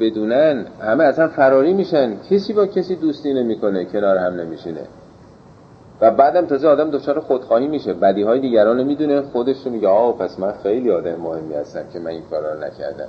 بدونن 0.00 0.66
همه 0.80 1.04
اصلا 1.04 1.28
فراری 1.28 1.72
میشن. 1.72 2.16
کسی 2.30 2.52
با 2.52 2.66
کسی 2.66 2.96
دوستی 2.96 3.34
نمی‌کنه 3.34 3.84
کنار 3.84 4.16
هم 4.16 4.40
نمیشینه. 4.40 4.80
و 6.00 6.10
بعدم 6.10 6.46
تازه 6.46 6.68
آدم 6.68 6.90
دچار 6.90 7.20
خودخواهی 7.20 7.68
میشه. 7.68 7.92
بدی 7.94 8.22
های 8.22 8.40
دیگران 8.40 8.78
رو 8.78 8.84
می‌دونه 8.84 9.20
خودش 9.20 9.56
رو 9.66 9.72
میگه 9.72 9.88
آه 9.88 10.18
پس 10.18 10.38
من 10.38 10.52
خیلی 10.62 10.90
آدم 10.90 11.14
مهمی 11.14 11.54
هستم 11.54 11.84
که 11.92 11.98
من 11.98 12.10
این 12.10 12.22
کارا 12.30 12.54
رو 12.54 12.60
نکردم. 12.60 13.08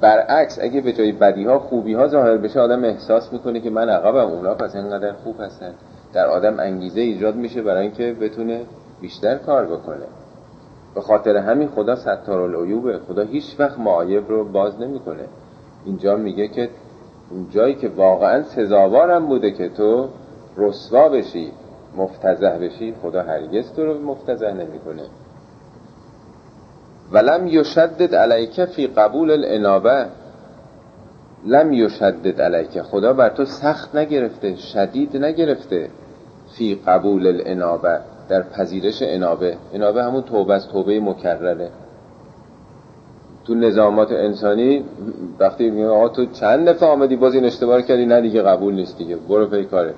برعکس 0.00 0.58
اگه 0.62 0.80
به 0.80 0.92
جای 0.92 1.12
بدی 1.12 1.44
ها 1.44 1.58
خوبی 1.58 1.94
ها 1.94 2.08
ظاهر 2.08 2.36
بشه 2.36 2.60
آدم 2.60 2.84
احساس 2.84 3.32
می‌کنه 3.32 3.60
که 3.60 3.70
من 3.70 3.88
عقبم. 3.88 4.30
اونا 4.30 4.54
پس 4.54 4.76
اینقدر 4.76 5.12
خوب 5.12 5.40
هستن. 5.40 5.74
در 6.12 6.26
آدم 6.26 6.60
انگیزه 6.60 7.00
ایجاد 7.00 7.34
میشه 7.34 7.62
برای 7.62 7.82
اینکه 7.82 8.12
بتونه 8.20 8.60
بیشتر 9.00 9.34
کار 9.34 9.66
بکنه. 9.66 10.06
به 10.94 11.00
خاطر 11.00 11.36
همین 11.36 11.68
خدا 11.68 11.96
ستار 11.96 12.40
العیوبه 12.40 12.98
خدا 13.08 13.22
هیچ 13.22 13.56
وقت 13.58 13.78
معایب 13.78 14.28
رو 14.28 14.44
باز 14.44 14.80
نمی‌کنه. 14.80 15.24
اینجا 15.84 16.16
میگه 16.16 16.48
که 16.48 16.68
اون 17.30 17.46
جایی 17.50 17.74
که 17.74 17.88
واقعا 17.88 18.42
سزاوارم 18.42 19.26
بوده 19.26 19.50
که 19.50 19.68
تو 19.68 20.08
رسوا 20.56 21.08
بشی 21.08 21.52
مفتزه 21.96 22.50
بشی 22.50 22.94
خدا 23.02 23.22
هرگز 23.22 23.72
تو 23.72 23.84
رو 23.84 23.98
مفتزه 23.98 24.52
نمی‌کنه. 24.52 25.02
ولم 27.12 27.46
یشدد 27.46 28.14
علیک 28.14 28.64
فی 28.64 28.86
قبول 28.86 29.30
الانابه 29.30 30.06
لم 31.46 31.72
یشدد 31.72 32.40
علیک. 32.40 32.82
خدا 32.82 33.12
بر 33.12 33.28
تو 33.28 33.44
سخت 33.44 33.94
نگرفته 33.94 34.56
شدید 34.56 35.16
نگرفته 35.16 35.90
فی 36.56 36.74
قبول 36.86 37.26
الانابه 37.26 37.98
در 38.28 38.42
پذیرش 38.42 39.02
انابه 39.02 39.56
انابه 39.74 40.04
همون 40.04 40.22
توبه 40.22 40.54
است 40.54 40.72
توبه 40.72 41.00
مکرره. 41.00 41.68
تو 43.46 43.54
نظامات 43.54 44.12
انسانی 44.12 44.84
وقتی 45.38 45.70
میگه 45.70 45.88
آقا 45.88 46.08
تو 46.08 46.26
چند 46.26 46.68
دفعه 46.68 46.88
آمدی 46.88 47.16
باز 47.16 47.34
این 47.34 47.44
اشتباه 47.44 47.82
کردی؟ 47.82 48.06
نه 48.06 48.20
دیگه 48.20 48.42
قبول 48.42 48.74
نیست 48.74 48.98
دیگه. 48.98 49.16
برو 49.16 49.46
پی 49.46 49.64
کارت. 49.64 49.94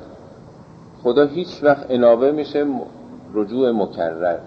خدا 1.03 1.27
هیچ 1.27 1.49
وقت 1.63 1.87
انابه 1.91 2.33
میشه 2.33 2.67
رجوع 3.35 3.71
مکرر. 3.71 4.39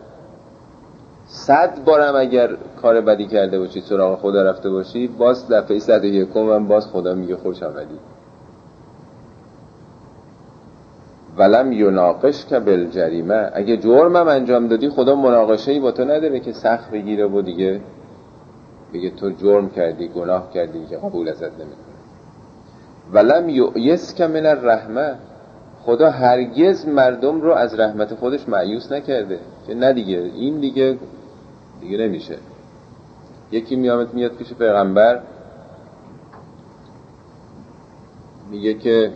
صد 1.31 1.83
بارم 1.85 2.15
اگر 2.15 2.49
کار 2.81 3.01
بدی 3.01 3.27
کرده 3.27 3.59
باشی 3.59 3.81
سراغ 3.81 4.19
خدا 4.19 4.43
رفته 4.43 4.69
باشی 4.69 5.07
باز 5.07 5.47
دفعه 5.47 5.79
صد 5.79 6.03
یکم 6.03 6.49
هم 6.49 6.67
باز 6.67 6.87
خدا 6.87 7.13
میگه 7.13 7.35
خوش 7.35 7.63
آمدی. 7.63 7.99
ولم 11.37 11.71
یناقش 11.71 12.45
که 12.45 12.59
بالجریمه. 12.59 13.51
اگه 13.53 13.77
جرمم 13.77 14.27
انجام 14.27 14.67
دادی 14.67 14.89
خدا 14.89 15.15
مناقشه 15.15 15.71
ای 15.71 15.79
با 15.79 15.91
تو 15.91 16.03
نداره 16.03 16.39
که 16.39 16.51
سخت 16.51 16.91
بگیره 16.91 17.25
و 17.25 17.41
دیگه 17.41 17.81
بگه 18.93 19.09
تو 19.09 19.29
جرم 19.29 19.69
کردی 19.69 20.07
گناه 20.07 20.51
کردی 20.53 20.85
که 20.85 20.97
قبول 20.97 21.29
ازت 21.29 21.43
نمی‌کنه. 21.43 21.99
ولم 23.13 23.49
یؤیس 23.49 24.13
که 24.13 24.27
من 24.27 24.45
الرحمه. 24.45 25.15
خدا 25.81 26.09
هرگز 26.09 26.87
مردم 26.87 27.41
رو 27.41 27.51
از 27.51 27.79
رحمت 27.79 28.13
خودش 28.13 28.49
معیوس 28.49 28.91
نکرده. 28.91 29.39
که 29.67 29.75
نه 29.75 29.93
دیگه 29.93 30.17
این 30.35 30.59
دیگه 30.59 30.97
دیگه 31.81 31.97
نمیشه. 31.97 32.37
یکی 33.51 33.75
میامد 33.75 34.13
میاد 34.13 34.31
پیش 34.31 34.53
پیغمبر 34.53 35.19
میگه 38.51 38.73
که 38.73 39.11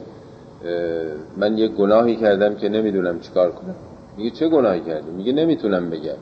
من 1.37 1.57
یه 1.57 1.67
گناهی 1.67 2.15
کردم 2.15 2.55
که 2.55 2.69
نمی‌دونم 2.69 3.19
چیکار 3.19 3.51
کنم. 3.51 3.75
میگه 4.17 4.29
چه 4.29 4.49
گناهی 4.49 4.79
کردی؟ 4.79 5.11
میگه 5.11 5.31
نمی‌تونم 5.33 5.89
بگم. 5.89 6.15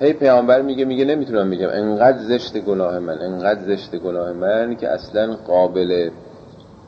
هی 0.00 0.12
پیامبر 0.12 0.62
میگه 0.62 0.84
میگه 0.84 1.04
نمی‌تونم 1.04 1.50
بگم. 1.50 1.68
انقدر 1.68 2.18
زشت 2.18 2.58
گناه 2.58 2.98
من 2.98 3.18
انقدر 3.18 3.60
زشت 3.60 3.96
گناه 3.96 4.32
من 4.32 4.76
که 4.76 4.88
اصلا 4.88 5.34
قابل 5.34 6.10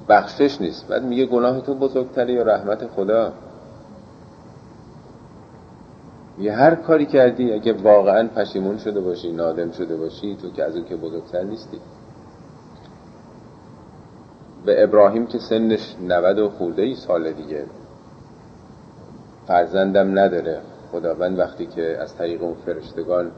بخشش 0.09 0.61
نیست. 0.61 0.89
بعد 0.89 1.05
میگه 1.05 1.27
گناه 1.27 1.61
تو 1.61 1.75
بزرگتره 1.75 2.33
یا 2.33 2.43
رحمت 2.43 2.87
خدا؟ 2.87 3.33
یه 6.39 6.53
هر 6.53 6.75
کاری 6.75 7.07
کردی 7.07 7.53
اگه 7.53 7.73
واقعا 7.73 8.29
پشیمون 8.29 8.79
شده 8.79 9.01
باشی 9.01 9.33
نادم 9.33 9.71
شده 9.71 9.97
باشی 9.97 10.37
تو 10.43 10.51
که 10.51 10.65
از 10.65 10.77
اون 10.77 10.85
که 10.85 10.97
بزرگتر 10.97 11.43
نیستی. 11.43 11.81
به 14.67 14.83
ابراهیم 14.83 15.27
که 15.27 15.39
سنش 15.39 15.97
90 16.09 16.39
و 16.39 16.49
خورده 16.49 16.83
ای 16.83 16.95
سال 16.95 17.33
دیگه. 17.33 17.65
فرزندم 19.47 20.19
نداره. 20.19 20.61
خداوند 20.93 21.39
وقتی 21.39 21.67
که 21.67 21.99
از 22.01 22.17
طریق 22.17 22.43
اون 22.43 22.55
فرشتگان 22.67 23.31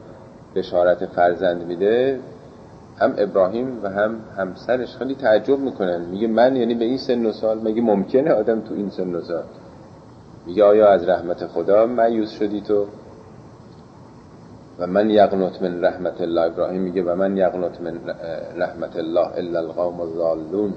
بشارت 0.55 1.05
فرزند 1.05 1.67
میده 1.67 2.19
هم 2.99 3.13
ابراهیم 3.17 3.83
و 3.83 3.89
هم 3.89 4.15
همسرش 4.37 4.97
خیلی 4.97 5.15
تعجب 5.15 5.59
می‌کنن. 5.59 6.01
میگه 6.01 6.27
من 6.27 6.55
یعنی 6.55 6.75
به 6.75 6.85
این 6.85 6.97
سن 6.97 7.25
و 7.25 7.31
سال 7.31 7.61
مگه 7.61 7.81
ممکنه 7.81 8.31
آدم 8.31 8.61
تو 8.61 8.73
این 8.73 8.89
سن 8.89 9.15
و 9.15 9.21
سال؟ 9.21 9.43
میگه 10.49 10.63
آیا 10.63 10.87
از 10.87 11.09
رحمت 11.09 11.47
خدا 11.47 11.85
مایوس 11.85 12.29
شدی 12.29 12.61
تو؟ 12.61 12.85
و 14.79 14.87
من 14.87 15.09
یقنط 15.09 15.61
من 15.61 15.83
رحمت 15.83 16.21
الله. 16.21 16.41
ابراهیم 16.41 16.81
میگه 16.81 17.03
و 17.03 17.15
من 17.15 17.37
یقنط 17.37 17.81
من 17.81 17.99
رحمت 18.55 18.95
الله 18.95 19.27
الا 19.37 19.59
القوم 19.59 20.01
الضالون. 20.01 20.73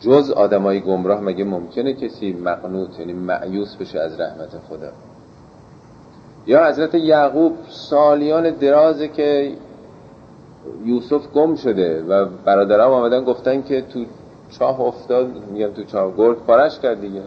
جز 0.00 0.30
آدمای 0.30 0.80
گمراه 0.80 1.20
مگه 1.20 1.44
ممکنه 1.44 1.94
کسی 1.94 2.32
مقنوط 2.32 2.98
یعنی 2.98 3.12
معیوس 3.12 3.76
بشه 3.76 4.00
از 4.00 4.20
رحمت 4.20 4.58
خدا؟ 4.68 4.92
یا 6.46 6.68
حضرت 6.68 6.94
یعقوب 6.94 7.52
سالیان 7.90 8.50
درازه 8.50 9.08
که 9.08 9.52
یوسف 10.84 11.32
گم 11.34 11.54
شده 11.54 12.02
و 12.02 12.26
برادرام 12.44 12.92
آمدن 12.92 13.24
گفتن 13.24 13.62
که 13.62 13.82
تو 13.82 14.04
چاه 14.58 14.80
افتاد 14.80 15.26
میگم 15.52 15.72
تو 15.72 15.84
چاه 15.84 16.16
گرد 16.16 16.36
پارش 16.36 16.80
کرد 16.80 17.00
دیگه. 17.00 17.22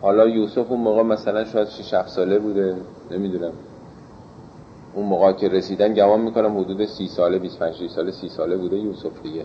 حالا 0.00 0.28
یوسف 0.28 0.70
اون 0.70 0.80
موقع 0.80 1.02
مثلا 1.02 1.44
شاید 1.44 1.68
6 1.68 1.94
7 1.94 2.08
ساله 2.08 2.38
بوده 2.38 2.76
نمی‌دونم. 3.10 3.52
اون 4.94 5.06
موقع 5.06 5.32
که 5.32 5.48
رسیدن 5.48 5.94
گمان 5.94 6.20
می‌کنم 6.20 6.58
حدود 6.58 6.86
30 6.86 7.08
ساله 7.08 7.38
25 7.38 7.90
ساله 7.90 8.12
30 8.12 8.28
ساله 8.28 8.56
بوده 8.56 8.76
یوسف 8.76 9.22
دیگه. 9.22 9.44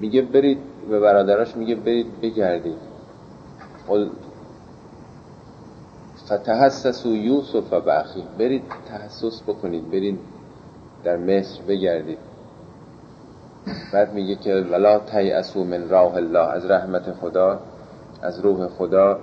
میگه 0.00 0.22
برید 0.22 0.58
به 0.90 1.00
برادراش 1.00 1.56
میگه 1.56 1.74
برید 1.74 2.20
بگردید. 2.22 2.76
قل 3.88 4.08
فتحسسو 6.24 7.08
یوسف 7.08 7.72
و 7.72 7.80
بخی 7.80 8.24
برید 8.38 8.62
تحسس 8.88 9.42
بکنید 9.46 9.90
برید 9.90 10.18
در 11.04 11.16
مصر 11.16 11.62
بگردید. 11.68 12.18
بعد 13.92 14.12
میگه 14.14 14.34
که 14.34 14.54
ولا 14.54 14.98
تیعسو 14.98 15.64
من 15.64 15.88
راه 15.88 16.14
الله 16.14 16.48
از 16.52 16.66
رحمت 16.66 17.12
خدا 17.12 17.60
از 18.22 18.40
روح 18.40 18.68
خدا. 18.68 19.18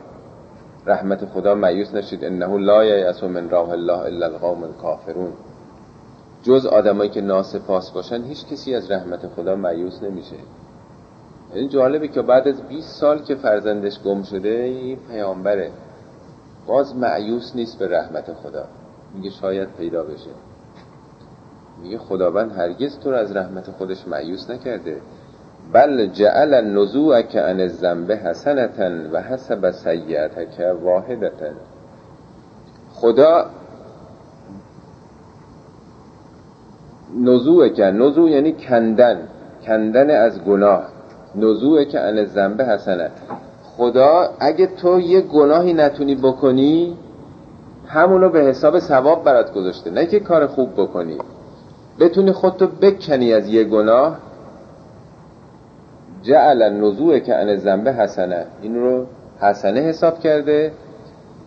رحمت 0.89 1.25
خدا 1.25 1.55
مایوس 1.55 1.93
نشید. 1.93 2.25
انه 2.25 2.57
لا 2.57 2.85
یعصو 2.85 3.27
من 3.27 3.49
راه 3.49 3.69
الله 3.69 3.99
الا 3.99 4.25
القوم 4.25 4.63
الکافرون. 4.63 5.33
جز 6.43 6.65
آدمایی 6.65 7.09
که 7.09 7.21
ناسپاس 7.21 7.91
باشن 7.91 8.23
هیچ 8.23 8.45
کسی 8.45 8.75
از 8.75 8.91
رحمت 8.91 9.27
خدا 9.27 9.55
معیوس 9.55 10.03
نمیشه. 10.03 10.35
این 10.35 11.55
یعنی 11.55 11.69
جالبه 11.69 12.07
که 12.07 12.21
بعد 12.21 12.47
از 12.47 12.61
20 12.61 12.99
سال 13.01 13.23
که 13.23 13.35
فرزندش 13.35 13.99
گم 14.03 14.23
شده 14.23 14.49
این 14.49 14.97
پیامبره. 15.11 15.71
باز 16.67 16.95
معیوس 16.95 17.55
نیست 17.55 17.79
به 17.79 17.87
رحمت 17.87 18.33
خدا. 18.33 18.65
میگه 19.15 19.29
شاید 19.29 19.69
پیدا 19.77 20.03
بشه. 20.03 20.29
میگه 21.83 21.97
خداوند 21.97 22.51
هرگز 22.51 22.99
تو 22.99 23.11
رو 23.11 23.17
از 23.17 23.35
رحمت 23.35 23.71
خودش 23.71 24.07
معیوس 24.07 24.49
نکرده. 24.49 25.01
بل 25.73 26.07
جعل 26.07 27.21
که 27.21 27.41
عن 27.41 27.59
الذنب 27.59 28.11
حسنتا 28.11 28.89
و 29.13 29.21
حسب 29.21 29.71
سیئتک 29.71 30.75
واحدتا 30.83 31.51
خدا 32.93 33.45
نزوع 37.17 37.69
که 37.69 37.83
نزوع 37.83 38.29
یعنی 38.29 38.51
کندن 38.51 39.17
کندن 39.65 40.09
از 40.09 40.43
گناه. 40.43 40.83
نزوع 41.35 41.83
که 41.83 41.99
ان 41.99 42.25
زنبه 42.25 42.65
حسنه 42.65 43.11
خدا 43.77 44.29
اگه 44.39 44.67
تو 44.67 44.99
یه 44.99 45.21
گناهی 45.21 45.73
نتونی 45.73 46.15
بکنی 46.15 46.97
همونو 47.87 48.29
به 48.29 48.39
حساب 48.39 48.79
ثواب 48.79 49.23
برات 49.23 49.53
گذاشته. 49.53 49.91
نه 49.91 50.05
که 50.05 50.19
کار 50.19 50.47
خوب 50.47 50.73
بکنی. 50.73 51.17
بتونی 51.99 52.31
خودتو 52.31 52.67
بکنی 52.67 53.33
از 53.33 53.47
یه 53.47 53.63
گناه 53.63 54.17
جعل 56.23 56.69
نزوع 56.69 57.19
که 57.19 57.35
ان 57.35 57.55
زنبه 57.55 57.93
حسنه. 57.93 58.45
این 58.61 58.75
رو 58.75 59.05
حسنه 59.41 59.79
حساب 59.79 60.19
کرده 60.19 60.71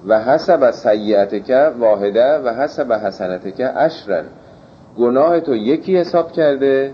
و 0.06 0.20
حسب 0.20 0.70
سیعت 0.70 1.44
که 1.44 1.70
واحده 1.78 2.38
و 2.38 2.48
حسب 2.48 2.92
حسنت 2.92 3.56
که 3.56 3.78
اشرن. 3.78 4.24
گناه 4.98 5.40
تو 5.40 5.56
یکی 5.56 5.96
حساب 5.96 6.32
کرده 6.32 6.92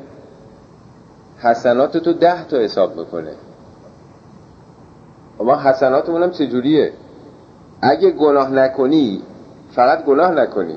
حسنات 1.38 1.96
تو 1.96 2.12
ده 2.12 2.44
تا 2.44 2.56
حساب 2.56 2.96
می‌کنه 2.96 3.32
اما 5.40 5.56
حسناتمون 5.56 6.22
هم 6.22 6.30
چجوریه؟ 6.30 6.92
اگه 7.82 8.10
گناه 8.10 8.50
نکنی 8.50 9.22
فقط 9.72 10.04
گناه 10.04 10.30
نکنی. 10.30 10.76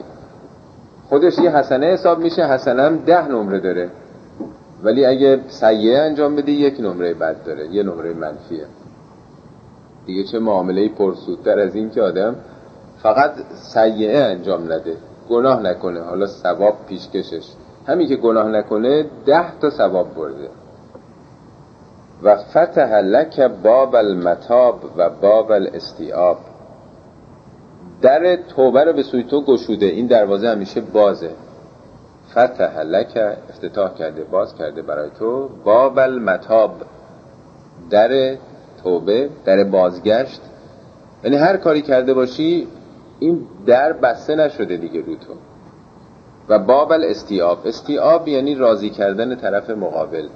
خودش 1.09 1.37
یه 1.37 1.49
حسنه 1.49 1.85
حساب 1.85 2.19
میشه 2.19 2.45
حسنه 2.45 2.81
هم 2.81 2.97
ده 2.97 3.27
نمره 3.27 3.59
داره. 3.59 3.89
ولی 4.83 5.05
اگه 5.05 5.39
سیعه 5.47 5.99
انجام 5.99 6.35
بده 6.35 6.51
یک 6.51 6.79
نمره 6.79 7.13
بد 7.13 7.43
داره 7.43 7.67
یه 7.67 7.83
نمره 7.83 8.13
منفیه. 8.13 8.65
دیگه 10.05 10.23
چه 10.23 10.39
معامله 10.39 10.89
پرسودتر 10.89 11.59
از 11.59 11.75
این 11.75 11.89
که 11.89 12.01
آدم 12.01 12.35
فقط 13.03 13.31
سیعه 13.73 14.19
انجام 14.19 14.73
نده 14.73 14.95
گناه 15.29 15.61
نکنه. 15.61 16.01
حالا 16.01 16.27
ثواب 16.27 16.75
پیشکشش. 16.87 17.45
همین 17.87 18.07
که 18.07 18.15
گناه 18.15 18.47
نکنه 18.47 19.05
ده 19.25 19.59
تا 19.59 19.69
ثواب 19.69 20.15
برده. 20.15 20.49
و 22.23 22.35
فتح 22.35 22.99
لک 22.99 23.39
باب 23.39 23.95
المتاب 23.95 24.79
و 24.97 25.09
باب 25.09 25.51
الاستیاب. 25.51 26.37
در 28.01 28.35
توبه 28.35 28.83
رو 28.83 28.93
به 28.93 29.03
سوی 29.03 29.23
تو 29.23 29.41
گشوده. 29.41 29.85
این 29.85 30.07
دروازه 30.07 30.49
همیشه 30.49 30.81
بازه. 30.81 31.29
فتح 32.31 32.79
لک 32.79 33.37
افتتاح 33.49 33.93
کرده 33.93 34.23
باز 34.23 34.55
کرده 34.55 34.81
برای 34.81 35.09
تو. 35.19 35.49
باب 35.63 35.99
المتاب 35.99 36.75
در 37.89 38.37
توبه 38.83 39.29
در 39.45 39.63
بازگشت. 39.63 40.41
یعنی 41.23 41.37
هر 41.37 41.57
کاری 41.57 41.81
کرده 41.81 42.13
باشی 42.13 42.67
این 43.19 43.47
در 43.65 43.93
بسته 43.93 44.35
نشده 44.35 44.77
دیگه 44.77 45.01
رو 45.01 45.15
تو. 45.15 45.33
و 46.49 46.59
بابل 46.59 47.03
استیاب 47.03 47.59
استیاب 47.65 48.27
یعنی 48.27 48.55
راضی 48.55 48.89
کردن 48.89 49.35
طرف 49.35 49.69
مقابل. 49.69 50.27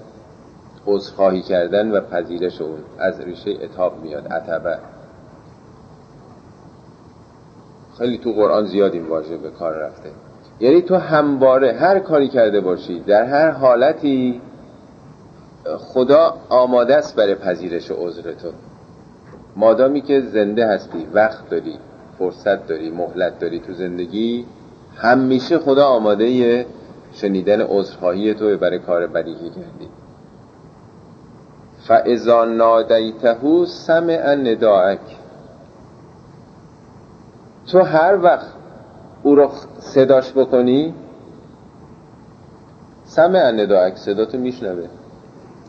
عذرخواهی 0.85 1.41
کردن 1.41 1.91
و 1.91 2.01
پذیرش 2.01 2.61
اون. 2.61 2.79
از 2.99 3.21
ریشه 3.21 3.51
اتاب 3.63 4.01
میاد. 4.01 4.27
عتبه. 4.27 4.77
خیلی 7.97 8.17
تو 8.17 8.31
قرآن 8.31 8.65
زیاد 8.65 8.93
این 8.93 9.07
واژه 9.07 9.37
به 9.37 9.49
کار 9.49 9.73
رفته. 9.73 10.09
یعنی 10.59 10.81
تو 10.81 10.95
همواره 10.95 11.73
هر 11.73 11.99
کاری 11.99 12.27
کرده 12.27 12.61
باشی 12.61 12.99
در 12.99 13.23
هر 13.23 13.51
حالتی 13.51 14.41
خدا 15.77 16.37
آماده 16.49 16.95
است 16.95 17.15
برای 17.15 17.35
پذیرش 17.35 17.91
عذر 17.91 18.31
تو. 18.33 18.51
مادامی 19.55 20.01
که 20.01 20.21
زنده 20.21 20.67
هستی 20.67 21.07
وقت 21.13 21.49
داری 21.49 21.75
فرصت 22.19 22.67
داری 22.67 22.89
مهلت 22.89 23.39
داری 23.39 23.59
تو 23.59 23.73
زندگی 23.73 24.45
همیشه 24.95 25.59
خدا 25.59 25.85
آماده 25.85 26.65
شنیدن 27.13 27.61
عذرخواهی 27.61 28.33
تو 28.33 28.57
برای 28.57 28.79
کار 28.79 29.07
بدی 29.07 29.33
که 29.33 29.49
کردی. 29.49 29.89
فاذا 31.87 32.45
نادیته 32.45 33.65
سمع 33.65 34.35
نداعک 34.35 34.99
تو 37.71 37.81
هر 37.81 38.17
وقت 38.23 38.47
او 39.25 39.35
رو 39.35 39.49
صداش 39.79 40.33
بکنی؟ 40.33 40.93
سمع 43.03 43.51
نداعک 43.51 43.95
صدا 43.97 44.25
تو 44.25 44.37
میشنوه. 44.37 44.87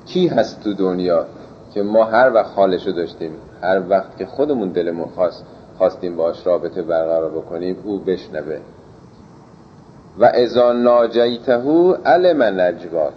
کی 0.07 0.29
هست 0.29 0.65
تو 0.65 0.75
دنیا 0.75 1.27
که 1.75 1.83
ما 1.83 2.05
هر 2.05 2.33
وقت 2.33 2.51
حالشو 2.57 2.91
داشتیم 2.91 3.33
هر 3.63 3.83
وقت 3.89 4.17
که 4.17 4.27
خودمون 4.27 4.69
دلمون 4.69 5.09
خواست 5.09 5.45
خواستیم 5.79 6.17
باش 6.17 6.47
رابطه 6.47 6.83
برقرار 6.83 7.31
بکنیم 7.31 7.77
او 7.85 7.99
بشنوه. 7.99 8.59
و 10.19 10.25
ازا 10.25 10.73
ناجیتهو 10.73 11.93
علم 12.05 12.43
نجواک. 12.61 13.13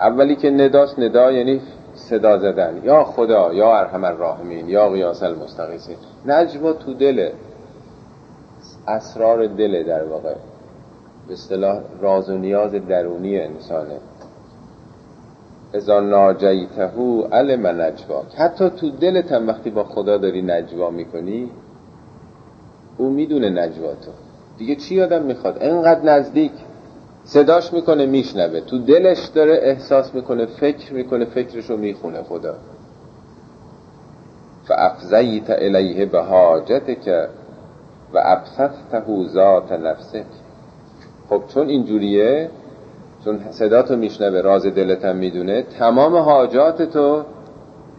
اولی 0.00 0.36
که 0.36 0.50
نداست 0.50 0.98
ندا 0.98 1.32
یعنی 1.32 1.60
صدا 1.94 2.38
زدن. 2.38 2.80
یا 2.84 3.04
خدا 3.04 3.54
یا 3.54 3.78
ارحم 3.78 4.04
الراحمین 4.04 4.68
یا 4.68 4.88
قیاس 4.88 5.22
المستقیسین. 5.22 5.96
نجوا 6.26 6.72
تو 6.72 6.94
دله. 6.94 7.32
اسرار 8.88 9.46
دله 9.46 9.82
در 9.82 10.04
واقع. 10.04 10.34
به 11.28 11.32
اصطلاح 11.32 11.80
راز 12.00 12.30
و 12.30 12.36
نیاز 12.36 12.72
درونی 12.72 13.38
انسانه. 13.38 13.96
ازا 15.74 16.00
ناجیتهو 16.00 17.22
علم 17.22 17.66
نجواک. 17.66 18.34
حتی 18.36 18.70
تو 18.70 18.90
دلت 18.90 19.32
هم 19.32 19.48
وقتی 19.48 19.70
با 19.70 19.84
خدا 19.84 20.18
داری 20.18 20.42
نجوا 20.42 20.90
می‌کنی 20.90 21.50
او 22.98 23.10
می‌دونه 23.10 23.50
نجواتو 23.50 24.10
دیگه 24.58 24.74
چی 24.74 25.02
آدم 25.02 25.22
می‌خواد؟ 25.22 25.58
انقدر 25.60 26.02
نزدیک. 26.02 26.52
صداش 27.24 27.72
می‌کنه 27.72 28.06
میشنوه. 28.06 28.60
تو 28.60 28.78
دلش 28.78 29.26
داره 29.26 29.58
احساس 29.62 30.14
می‌کنه 30.14 30.46
فکر 30.46 30.94
می‌کنه 30.94 31.24
فکرشو 31.24 31.76
می‌خونه 31.76 32.22
خدا. 32.22 32.54
فافزیت 34.64 35.50
الیه 35.50 36.06
به 36.06 36.20
حاجتک 36.22 37.28
و 38.14 38.20
ابسطته 38.24 39.28
ذات 39.28 39.72
نفسک 39.72 40.24
خب 41.28 41.42
چون 41.48 41.68
اینجوریه 41.68 42.50
چون 43.24 43.40
صداتو 43.50 43.96
میشنوه 43.96 44.40
راز 44.40 44.66
دلتم 44.66 45.16
می‌دونه 45.16 45.62
تمام 45.62 46.16
حاجات 46.16 46.82
تو 46.82 47.24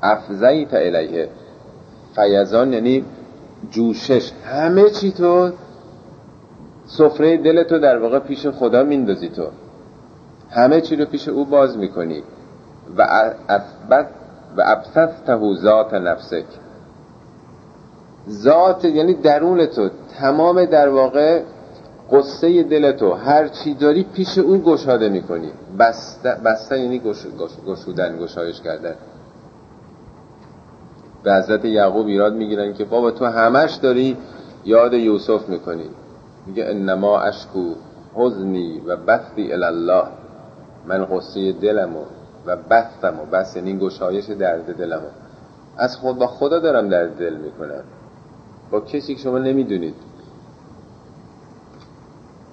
افزیت 0.01 0.73
الیه. 0.73 1.29
فیضان 2.15 2.73
یعنی 2.73 3.05
جوشش. 3.71 4.31
همه 4.45 4.89
چی 4.89 5.11
تو 5.11 5.51
سفره 6.85 7.37
دلتو 7.37 7.79
در 7.79 7.97
واقع 7.97 8.19
پیش 8.19 8.47
خدا 8.47 8.83
میندازی 8.83 9.29
تو. 9.29 9.47
همه 10.49 10.81
چی 10.81 10.95
رو 10.95 11.05
پیش 11.05 11.27
او 11.27 11.45
باز 11.45 11.77
می‌کنی. 11.77 12.23
و 12.97 13.01
اثبت 13.49 14.07
و 14.57 14.61
ابسطته 14.65 15.53
ذات 15.53 15.93
نفسک. 15.93 16.45
ذات 18.29 18.85
یعنی 18.85 19.13
درون 19.13 19.65
تو. 19.65 19.89
تمام 20.19 20.65
در 20.65 20.89
واقع 20.89 21.41
قصه 22.11 22.63
دل 22.63 22.91
تو. 22.91 23.13
هر 23.13 23.47
چی 23.47 23.73
داری 23.73 24.03
پیش 24.03 24.37
اون 24.37 24.61
گشاده 24.65 25.09
می‌کنی. 25.09 25.51
بسته, 25.79 26.37
بسته 26.45 26.79
یعنی 26.79 26.99
گش، 26.99 27.27
گشودن 27.67 28.17
گشایش 28.19 28.61
کردن. 28.61 28.95
به 31.23 31.33
حضرت 31.33 31.65
یعقوب 31.65 32.07
ایراد 32.07 32.33
می‌گیرن 32.33 32.73
که 32.73 32.85
بابا 32.85 33.11
تو 33.11 33.25
همش 33.25 33.75
داری 33.75 34.17
یاد 34.65 34.93
یوسف 34.93 35.49
می‌کنی. 35.49 35.89
میگه 36.47 36.65
انما 36.65 37.19
اشکو 37.19 37.73
حزنی 38.15 38.81
و 38.87 38.95
بثی 38.95 39.53
الله 39.53 40.03
من 40.85 41.05
قصه 41.05 41.51
دلمو 41.51 42.03
و 42.45 42.55
بثم 42.55 43.19
و 43.19 43.25
بس 43.25 43.55
یعنی 43.55 43.77
گشایش 43.77 44.25
درد 44.25 44.77
دلمو. 44.77 45.07
از 45.77 45.97
خود 45.97 46.17
با 46.17 46.27
خدا 46.27 46.59
دارم 46.59 46.89
درد 46.89 47.17
دل 47.17 47.33
می‌کنم. 47.33 47.83
با 48.73 48.79
کسی 48.79 49.15
که 49.15 49.21
شما 49.21 49.37
نمی‌دونید. 49.37 49.95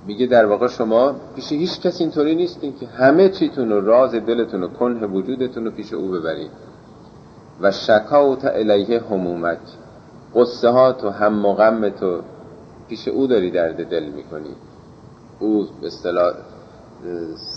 میگه 0.06 0.26
در 0.26 0.46
واقع 0.46 0.68
شما 0.68 1.14
پیش 1.36 1.52
هیچ 1.52 1.80
کسی 1.80 2.04
اینطوری 2.04 2.34
نیستین 2.34 2.78
که 2.78 2.86
همه 2.86 3.28
چیتون 3.28 3.72
و 3.72 3.80
راز 3.80 4.14
دلتون 4.14 4.62
و 4.62 4.68
کنه 4.68 5.06
وجودتون 5.06 5.64
رو 5.64 5.70
پیش 5.70 5.92
او 5.92 6.08
ببرید. 6.08 6.50
و 7.60 7.70
شکاوت 7.70 8.44
الیه 8.44 9.00
همومک. 9.00 9.58
قصه 10.34 10.68
ها 10.68 10.92
تو 10.92 11.10
هم 11.10 11.46
و 11.46 11.52
غم 11.52 11.88
تو 11.88 12.20
پیش 12.88 13.08
او 13.08 13.26
داری 13.26 13.50
درد 13.50 13.88
دل 13.88 14.04
می‌کنی. 14.04 14.54
او 15.38 15.66
به 15.80 15.86
اصطلاح 15.86 16.32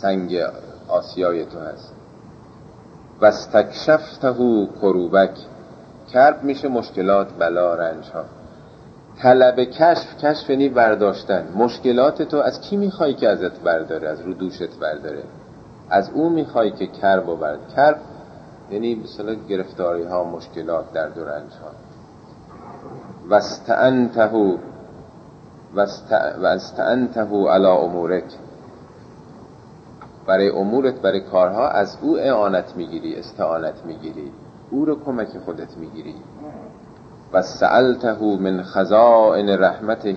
سنگ 0.02 0.40
آسیای 0.88 1.46
تو 1.46 1.60
هست. 1.60 1.94
و 3.22 3.26
استکشفته 3.26 4.34
کروبک. 4.82 5.38
کرب 6.14 6.44
میشه 6.44 6.68
مشکلات 6.68 7.28
بلا 7.40 7.76
رنج 7.76 8.06
ها 8.06 8.24
طلب 9.22 9.60
کشف 9.64 10.18
کشف 10.18 10.50
یعنی 10.50 10.70
برداشتن. 10.70 11.48
مشکلات 11.56 12.22
تو 12.22 12.38
از 12.38 12.62
کی 12.62 12.78
می‌خوای 12.78 13.14
که 13.14 13.30
ازت 13.30 13.60
برداره؟ 13.60 14.10
از 14.10 14.22
رو 14.22 14.34
دوشت 14.34 14.80
برداره. 14.82 15.24
از 15.90 16.10
او 16.14 16.30
می‌خوای 16.30 16.72
که 16.72 16.88
کرب 16.88 17.30
و 17.30 17.36
برد. 17.36 17.60
کرب 17.76 17.98
یعنی 18.72 18.96
مثلا 18.96 19.34
گرفتاری 19.34 20.04
ها 20.04 20.24
مشکلات 20.24 20.94
در 20.94 21.10
ها 21.10 21.72
و 23.30 23.34
استعنته 23.34 24.26
و 26.42 26.46
استعنته 26.46 27.22
علا 27.22 27.76
امورک. 27.76 28.34
برای 30.28 30.50
امورت 30.50 30.94
برای 30.94 31.20
کارها 31.20 31.70
از 31.70 31.98
او 32.02 32.18
اعانت 32.18 32.76
می‌گیری 32.76 33.16
استعانت 33.16 33.86
می‌گیری. 33.86 34.32
او 34.72 34.86
رو 34.86 35.04
کمک 35.06 35.28
خودت 35.46 35.78
می‌گیری. 35.78 36.16
و 37.34 37.42
سألته 37.42 38.38
من 38.40 38.64
خزائن 38.64 39.50
رحمته 39.50 40.16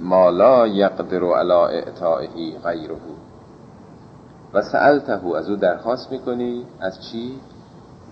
ما 0.00 0.30
لا 0.30 0.66
یقدر 0.66 1.24
علی 1.24 1.52
اعطائه 1.52 2.28
غیره. 2.64 2.96
و 4.54 4.62
سألته 4.62 5.36
از 5.36 5.50
او 5.50 5.56
درخواست 5.56 6.12
می‌کنی 6.12 6.64
از 6.80 7.06
چی؟ 7.06 7.32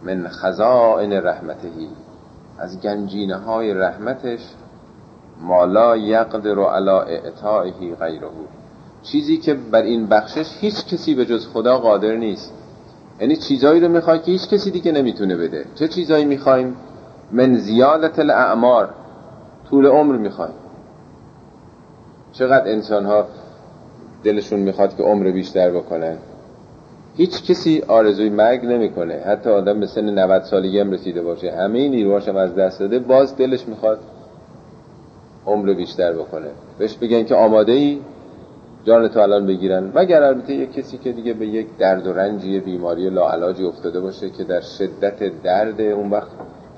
من 0.03 0.29
خزائن 0.29 1.13
رحمته. 1.13 1.69
از 2.59 2.81
گنجینه 2.81 3.37
های 3.37 3.75
رحمتش 3.75 4.41
ما 5.41 5.65
لا 5.65 5.97
یقدر 5.97 6.59
علی 6.59 6.91
اعطائه 6.91 7.95
غیره. 8.01 8.29
چیزی 9.03 9.37
که 9.37 9.55
بر 9.55 9.83
این 9.83 10.07
بخشش 10.07 10.47
هیچ 10.61 10.87
کسی 10.87 11.15
به 11.15 11.27
جز 11.27 11.49
خدا 11.49 11.79
قادر 11.79 12.17
نیست. 12.17 12.53
یعنی 13.21 13.37
چیزایی 13.37 13.81
رو 13.81 13.89
می‌خوای 13.89 14.19
که 14.19 14.31
هیچ 14.33 14.49
کسی 14.49 14.71
دیگه 14.71 14.93
نمی‌تونه 14.93 15.37
بده. 15.37 15.65
چه 15.75 15.89
چیزایی 15.89 16.25
می‌خوایم؟ 16.25 16.77
من 17.33 17.55
زیادت 17.55 18.19
الاعمار. 18.19 18.89
طول 19.71 19.87
عمر 19.87 20.17
می‌خوایم 20.17 20.55
چقدر 22.33 22.71
انسان 22.71 23.07
ها 23.07 23.27
دلشون 24.25 24.61
می‌خواد 24.61 24.97
که 24.97 25.03
عمر 25.03 25.31
بیشتر 25.31 25.71
بکنن؟ 25.71 26.17
هیچ 27.17 27.51
کسی 27.51 27.83
آرزوی 27.89 28.31
مرگ 28.31 28.65
نمی‌کنه. 28.65 29.15
حتی 29.27 29.51
آدم 29.51 29.81
به 29.81 29.87
سن 29.87 30.19
90 30.19 30.43
سالگی 30.43 30.81
هم 30.81 30.91
رسیده 30.91 31.23
باشه. 31.23 31.53
همه 31.53 31.89
نیروهاش 31.89 32.29
از 32.29 32.55
دست 32.55 32.81
داده 32.81 32.99
باز 32.99 33.37
دلش 33.37 33.69
می‌خواد 33.69 33.99
عمر 35.47 35.73
بیشتر 35.73 36.13
بکنه. 36.13 36.49
بهش 36.79 36.95
بگن 36.95 37.25
که 37.25 37.35
آماده 37.35 37.73
ای 37.73 38.01
جان 38.85 39.09
تو 39.09 39.21
الان 39.21 39.47
بگیرن. 39.47 39.93
مگر 39.95 40.23
البته 40.23 40.55
یک 40.55 40.73
کسی 40.73 40.99
که 40.99 41.13
دیگه 41.13 41.33
به 41.33 41.47
یک 41.47 41.67
درد 41.79 42.07
و 42.07 42.13
رنجی 42.13 42.61
بیماری 42.61 43.11
لاعلاجی 43.11 43.65
افتاده 43.65 44.01
باشه 44.01 44.31
که 44.31 44.45
در 44.45 44.61
شدت 44.61 45.43
درد 45.43 45.81
اون 45.81 46.11
وقت 46.11 46.29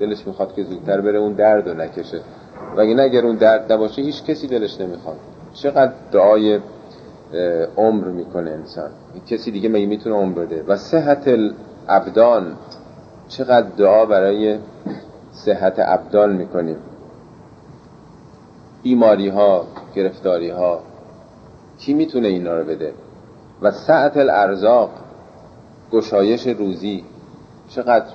دلش 0.01 0.27
می‌خواد 0.27 0.55
که 0.55 0.63
زودتر 0.63 1.01
بره 1.01 1.19
اون 1.19 1.33
درد 1.33 1.69
رو 1.69 1.73
نکشه. 1.73 2.21
و 2.77 2.79
اگر 2.79 3.25
اون 3.25 3.35
درد 3.35 3.73
نباشه 3.73 4.01
هیچ 4.01 4.23
کسی 4.23 4.47
دلش 4.47 4.81
نمی‌خواد. 4.81 5.17
چقدر 5.53 5.91
دعای 6.11 6.59
عمر 7.77 8.07
می‌کنه 8.07 8.51
انسان. 8.51 8.89
کسی 9.27 9.51
دیگه 9.51 9.69
می 9.69 9.85
می‌تونه 9.85 10.15
عمر 10.15 10.33
بده؟ 10.33 10.63
و 10.67 10.75
صحت 10.75 11.27
الابدان. 11.27 12.55
چقدر 13.27 13.67
دعا 13.77 14.05
برای 14.05 14.57
صحت 15.31 15.73
ابدان 15.77 16.33
می‌کنیم. 16.33 16.77
بیماری 18.83 19.29
ها 19.29 19.65
گرفتاری 19.95 20.49
ها 20.49 20.79
کی 21.79 21.93
می‌تونه 21.93 22.27
اینا 22.27 22.57
رو 22.57 22.65
بده؟ 22.65 22.93
و 23.61 23.71
سعت 23.71 24.17
الارزاق 24.17 24.89
گشایش 25.91 26.47
روزی. 26.47 27.03
چقدر 27.69 28.05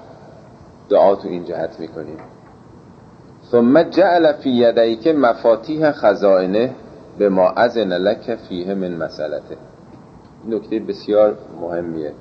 دعا 0.89 1.15
تو 1.15 1.29
این 1.29 1.45
جهت 1.45 1.81
می‌کنیم. 1.81 2.19
ثم 3.51 3.83
جعل 3.83 4.33
فی 4.33 4.51
یدیک 4.51 5.09
مفاتیح 5.09 5.91
خزائنه 5.93 6.71
به 7.19 7.29
ما 7.29 7.49
ازن 7.49 7.93
لک 7.93 8.35
فیه 8.49 8.75
من 8.75 8.97
مسئلته. 8.97 9.57
نکته 10.49 10.79
بسیار 10.79 11.39
مهمیه. 11.61 12.13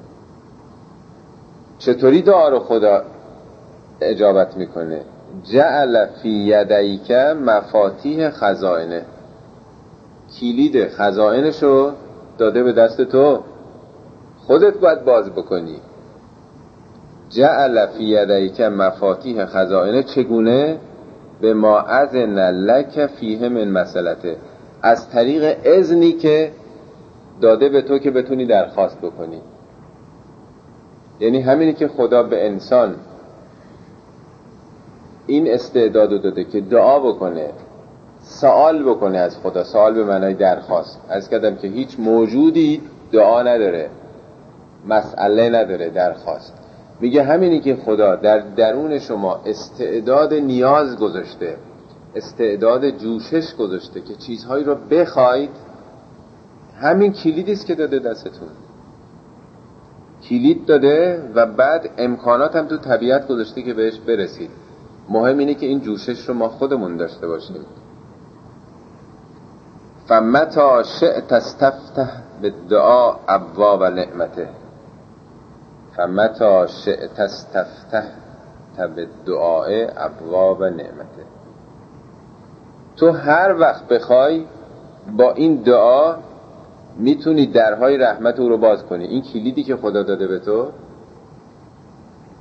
چطوری 1.80 2.22
دعا 2.22 2.50
رو 2.50 2.60
خدا 2.60 3.02
اجابت 4.02 4.58
می‌کنه؟ 4.58 5.02
جعل 5.44 6.06
فی 6.06 6.30
یدیک 6.30 7.12
مفاتیح 7.46 8.30
خزائنه. 8.30 9.02
کلید 10.40 10.90
خزائنش 10.90 11.64
رو 11.64 11.92
داده 12.38 12.64
به 12.64 12.74
دست 12.74 13.02
تو. 13.02 13.40
خودت 14.38 14.78
باید 14.78 15.06
باز 15.06 15.30
بکنی. 15.30 15.80
جعل 17.30 17.86
فی 17.86 18.04
یدیک 18.04 18.62
مفاتیح 18.62 19.46
خزائنه 19.46 20.04
چگونه؟ 20.04 20.78
به 21.42 21.54
ما 21.54 21.80
اذن 21.80 22.52
لک 22.52 23.06
فیه 23.06 23.50
من 23.50 23.68
مسئلته. 23.72 24.38
از 24.82 25.10
طریق 25.10 25.58
اذنی 25.64 26.12
که 26.12 26.52
داده 27.42 27.70
به 27.70 27.82
تو 27.82 27.98
که 27.98 28.12
بتونی 28.12 28.46
درخواست 28.46 28.98
بکنی. 29.02 29.42
یعنی 31.20 31.42
همینی 31.42 31.74
که 31.74 31.88
خدا 31.88 32.24
به 32.24 32.46
انسان 32.46 32.96
این 35.28 35.54
استعداد 35.54 36.22
داده 36.22 36.44
که 36.44 36.62
دعا 36.62 37.00
بکنه 37.00 37.50
سوال 38.22 38.84
بکنه 38.84 39.18
از 39.18 39.38
خدا. 39.38 39.64
سوال 39.64 39.94
به 39.94 40.04
معنای 40.04 40.34
درخواست. 40.34 41.02
از 41.10 41.30
کردم 41.30 41.56
که 41.56 41.68
هیچ 41.68 42.00
موجودی 42.00 42.82
دعا 43.12 43.42
نداره 43.42 43.90
مسئله 44.88 45.50
نداره 45.50 45.90
درخواست. 45.90 46.65
میگه 47.00 47.24
همینی 47.24 47.60
که 47.60 47.76
خدا 47.76 48.16
در 48.16 48.40
درون 48.40 49.00
شما 49.00 49.42
استعداد 49.46 50.34
نیاز 50.34 51.00
گذاشته 51.00 51.58
استعداد 52.16 52.90
جوشش 52.90 53.56
گذاشته 53.56 54.02
که 54.02 54.16
چیزهایی 54.16 54.64
رو 54.64 54.76
بخواید 54.76 55.50
همین 56.82 57.14
کلیدی 57.14 57.52
است 57.52 57.66
که 57.66 57.76
داده 57.76 58.00
دستتون. 58.00 58.48
کلید 60.30 60.66
داده 60.66 61.30
و 61.36 61.46
بعد 61.46 61.90
امکانات 61.98 62.56
هم 62.56 62.68
تو 62.68 62.78
طبیعت 62.78 63.28
گذاشته 63.28 63.62
که 63.62 63.74
بهش 63.74 64.00
برسید. 64.00 64.50
مهم 65.10 65.38
اینه 65.38 65.54
که 65.54 65.66
این 65.66 65.80
جوشش 65.80 66.20
رو 66.30 66.34
ما 66.34 66.50
خودمون 66.50 66.98
داشته 66.98 67.28
باشیم. 67.28 67.66
فمتا 70.08 70.84
شئت 70.84 71.34
استفتح 71.34 72.10
به 72.42 72.54
دعا 72.70 73.16
ابواب 73.28 73.84
نعمته. 73.84 74.50
فمتا 75.98 76.68
شئت 76.68 77.20
استفتح 77.20 78.04
به 78.96 79.08
دعای 79.26 79.88
ابواب 79.98 80.64
نعمته. 80.64 81.26
تو 82.98 83.12
هر 83.12 83.56
وقت 83.60 83.88
بخوای 83.88 84.46
با 85.18 85.32
این 85.32 85.56
دعا 85.56 86.16
می‌تونی 86.98 87.46
درهای 87.46 87.98
رحمت 87.98 88.40
او 88.40 88.50
رو 88.50 88.58
باز 88.58 88.84
کنی. 88.84 89.06
این 89.06 89.22
کلیدی 89.22 89.64
که 89.64 89.76
خدا 89.76 90.04
داده 90.04 90.28
به 90.28 90.40
تو 90.40 90.68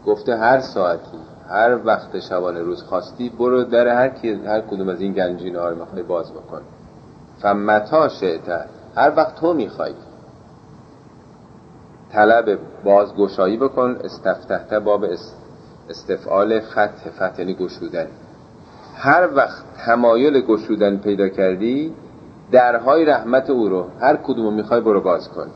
گفته 0.07 0.37
هر 0.37 0.61
ساعتی 0.61 1.19
هر 1.49 1.87
وقت 1.87 2.21
شبانه 2.21 2.61
روز 2.61 2.83
خواستی 2.83 3.29
برو 3.29 3.65
در 3.65 3.89
هر, 3.89 4.11
هر 4.47 4.61
کدوم 4.61 4.89
از 4.89 5.01
این 5.01 5.13
گنجینه 5.13 5.59
ها 5.59 5.69
رو 5.69 5.77
می‌خوای 5.77 6.03
باز 6.03 6.33
بکن. 6.33 6.61
فمتا 7.39 8.09
شعت 8.09 8.67
هر 8.97 9.13
وقت 9.17 9.35
تو 9.35 9.55
می‌خوای. 9.55 9.93
طلب 12.15 12.59
بازگشایی 12.85 13.57
بکن. 13.57 13.97
استفتحت 14.05 14.75
باب 14.75 15.05
استفعال 15.91 16.61
فتح. 16.61 17.11
فتح 17.11 17.39
یعنی 17.39 17.55
گشودن. 17.55 18.07
هر 18.97 19.29
وقت 19.35 19.65
تمایل 19.87 20.41
گشودن 20.41 20.97
پیدا 20.97 21.29
کردی 21.29 21.95
درهای 22.53 23.05
رحمت 23.05 23.51
او 23.51 23.69
رو 23.69 23.87
هر 24.01 24.17
کدومو 24.17 24.51
می‌خوای 24.51 24.81
برو 24.81 25.01
باز 25.01 25.29
کن. 25.29 25.47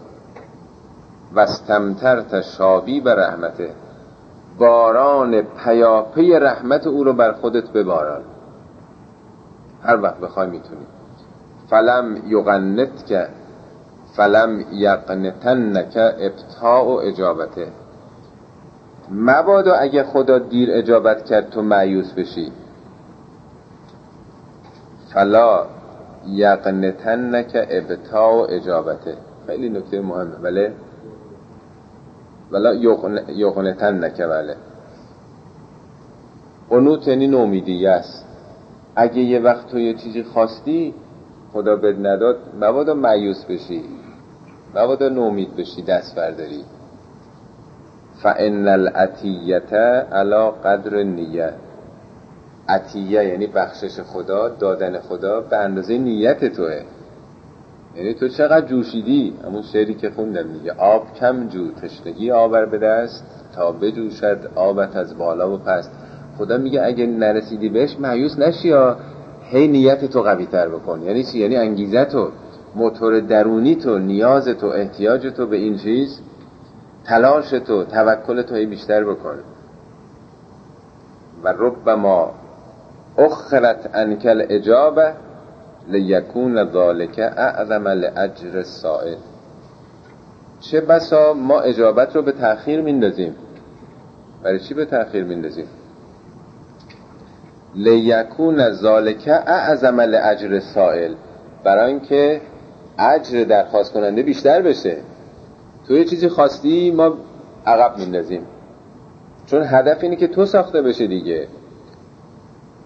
و 1.34 1.40
استمتر 1.40 2.20
تشابی 2.20 3.00
به 3.00 3.14
رحمته. 3.14 3.70
باران 4.58 5.42
پیاپی 5.42 6.32
رحمت 6.32 6.86
او 6.86 7.04
رو 7.04 7.12
بر 7.12 7.32
خودت 7.32 7.72
بباران. 7.72 8.22
هر 9.82 10.02
وقت 10.02 10.20
بخوای 10.20 10.46
می‌تونی. 10.46 10.86
فلم 11.70 12.16
یغنت 12.26 13.06
که 13.06 13.28
فلم 14.18 14.64
یقنتن 14.72 15.90
که 15.90 16.00
ابتاع 16.00 16.84
و 16.84 16.90
اجابته 16.90 17.66
مبادا 19.10 19.74
اگه 19.74 20.02
خدا 20.02 20.38
دیر 20.38 20.68
اجابت 20.72 21.24
کرد 21.24 21.50
تو 21.50 21.62
معیوس 21.62 22.12
بشی. 22.12 22.52
فلا 25.14 25.66
یقنتن 26.26 27.42
که 27.42 27.66
ابتاع 27.70 28.34
و 28.34 28.46
اجابته 28.50 29.16
خیلی 29.46 29.68
نکته 29.68 30.00
مهمه 30.00 30.36
بله؟ 30.42 30.72
ولا 32.50 32.74
یقنتن 33.28 34.04
نکه 34.04 34.26
بله. 34.26 34.56
قنوت 36.70 37.08
یعنی 37.08 37.26
نومیدیه 37.26 37.90
است 37.90 38.26
اگه 38.96 39.18
یه 39.18 39.40
وقت 39.40 39.66
تو 39.66 39.78
یه 39.78 39.94
چیزی 39.94 40.22
خواستی 40.22 40.94
خدا 41.52 41.76
بد 41.76 42.06
نداد 42.06 42.36
مبادا 42.60 42.94
معیوس 42.94 43.44
بشی. 43.44 44.07
مبادا 44.74 45.08
نومید 45.08 45.56
بشی 45.56 45.82
دست 45.82 46.16
برداری. 46.16 46.64
فان 48.22 48.68
العطیت 48.68 49.72
علا 50.12 50.50
قدر 50.50 51.02
نیت 51.02 51.54
عطیه 52.68 53.24
یعنی 53.24 53.46
بخشش 53.46 54.00
خدا 54.00 54.48
دادن 54.48 54.98
خدا 54.98 55.40
به 55.40 55.56
اندازه 55.56 55.98
نیت 55.98 56.44
توه. 56.44 56.82
یعنی 57.96 58.14
تو 58.14 58.28
چقدر 58.28 58.66
جوشیدی؟ 58.66 59.34
همون 59.44 59.62
شعری 59.62 59.94
که 59.94 60.10
خوندم 60.10 60.52
دیگه. 60.52 60.72
آب 60.72 61.14
کم 61.14 61.48
جو 61.48 61.72
تشنگی 61.72 62.30
آور 62.30 62.66
به 62.66 62.78
دست. 62.78 63.24
تا 63.54 63.72
بجوشد 63.72 64.50
آبت 64.54 64.96
از 64.96 65.18
بالا 65.18 65.54
و 65.54 65.58
پست. 65.58 65.90
خدا 66.38 66.56
میگه 66.56 66.82
اگه 66.82 67.06
نرسیدی 67.06 67.68
بهش 67.68 67.96
معیوس 68.00 68.38
نشی 68.38 68.68
یا 68.68 68.96
هی 69.50 69.68
نیت 69.68 70.04
تو 70.04 70.22
قوی 70.22 70.46
تر 70.46 70.68
بکن. 70.68 71.02
یعنی 71.02 71.24
چی؟ 71.24 71.38
یعنی 71.38 71.56
انگیزه 71.56 72.04
تو. 72.04 72.28
موتور 72.74 73.20
درونی 73.20 73.74
تو 73.74 73.98
نیاز 73.98 74.48
تو 74.48 74.66
احتیاج 74.66 75.26
تو 75.26 75.46
به 75.46 75.56
این 75.56 75.76
چیز 75.76 76.20
تلاش 77.04 77.50
تو 77.50 77.84
توکل 77.84 78.42
تو 78.42 78.54
بیشتر 78.54 79.04
بکن. 79.04 79.38
و 81.44 81.54
ربما 81.58 82.34
اخرت 83.18 83.90
انکل 83.94 84.46
اجابه 84.48 85.12
لیکون 85.88 86.70
ذالک 86.72 87.18
اعظم 87.18 87.88
لاجر 87.88 88.56
السائل. 88.56 89.16
چه 90.60 90.80
بسا 90.80 91.32
ما 91.32 91.60
اجابت 91.60 92.16
رو 92.16 92.22
به 92.22 92.32
تأخیر 92.32 92.80
میندازیم. 92.80 93.34
برای 94.42 94.60
چی 94.60 94.74
به 94.74 94.84
تأخیر 94.84 95.24
میندازیم؟ 95.24 95.66
لیکون 97.74 98.70
ذالک 98.70 99.28
اعظم 99.28 100.00
لاجر 100.00 100.60
سائل 100.60 101.14
برای 101.64 101.90
اینکه 101.90 102.40
اجر 102.98 103.44
درخواست 103.44 103.92
کننده 103.92 104.22
بیشتر 104.22 104.62
بشه. 104.62 104.96
تو 105.86 105.94
یه 105.94 106.04
چیزی 106.04 106.28
خواستی 106.28 106.90
ما 106.90 107.14
عقب 107.66 107.98
میندازیم 107.98 108.42
چون 109.46 109.62
هدف 109.66 110.02
اینه 110.02 110.16
که 110.16 110.26
تو 110.26 110.44
ساخته 110.44 110.82
بشه 110.82 111.06
دیگه. 111.06 111.48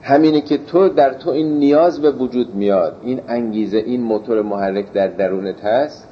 همینه 0.02 0.40
که 0.40 0.58
تو 0.58 0.88
در 0.88 1.12
تو 1.12 1.30
این 1.30 1.58
نیاز 1.58 2.00
به 2.00 2.10
وجود 2.10 2.54
میاد. 2.54 2.96
این 3.02 3.20
انگیزه 3.28 3.78
این 3.78 4.00
موتور 4.00 4.42
محرک 4.42 4.92
در 4.92 5.08
درونت 5.08 5.64
هست. 5.64 6.08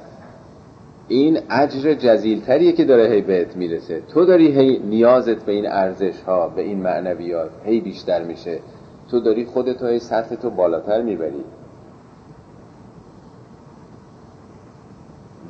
این 1.07 1.39
اجر 1.49 1.93
جزیلتریه 1.93 2.71
که 2.71 2.85
داره 2.85 3.09
هی 3.09 3.21
بهت 3.21 3.55
می‌رسه. 3.55 4.01
تو 4.13 4.25
داری 4.25 4.51
هی 4.51 4.79
نیازت 4.79 5.45
به 5.45 5.51
این 5.51 5.67
ارزش 5.67 6.21
ها 6.21 6.47
به 6.47 6.61
این 6.61 6.77
معنویات 6.77 7.51
هی 7.65 7.81
بیشتر 7.81 8.23
میشه. 8.23 8.59
تو 9.11 9.19
داری 9.19 9.45
خودت 9.45 9.83
هی 9.83 9.99
سطح 9.99 10.35
تو 10.35 10.49
بالاتر 10.49 11.01
می‌بری. 11.01 11.43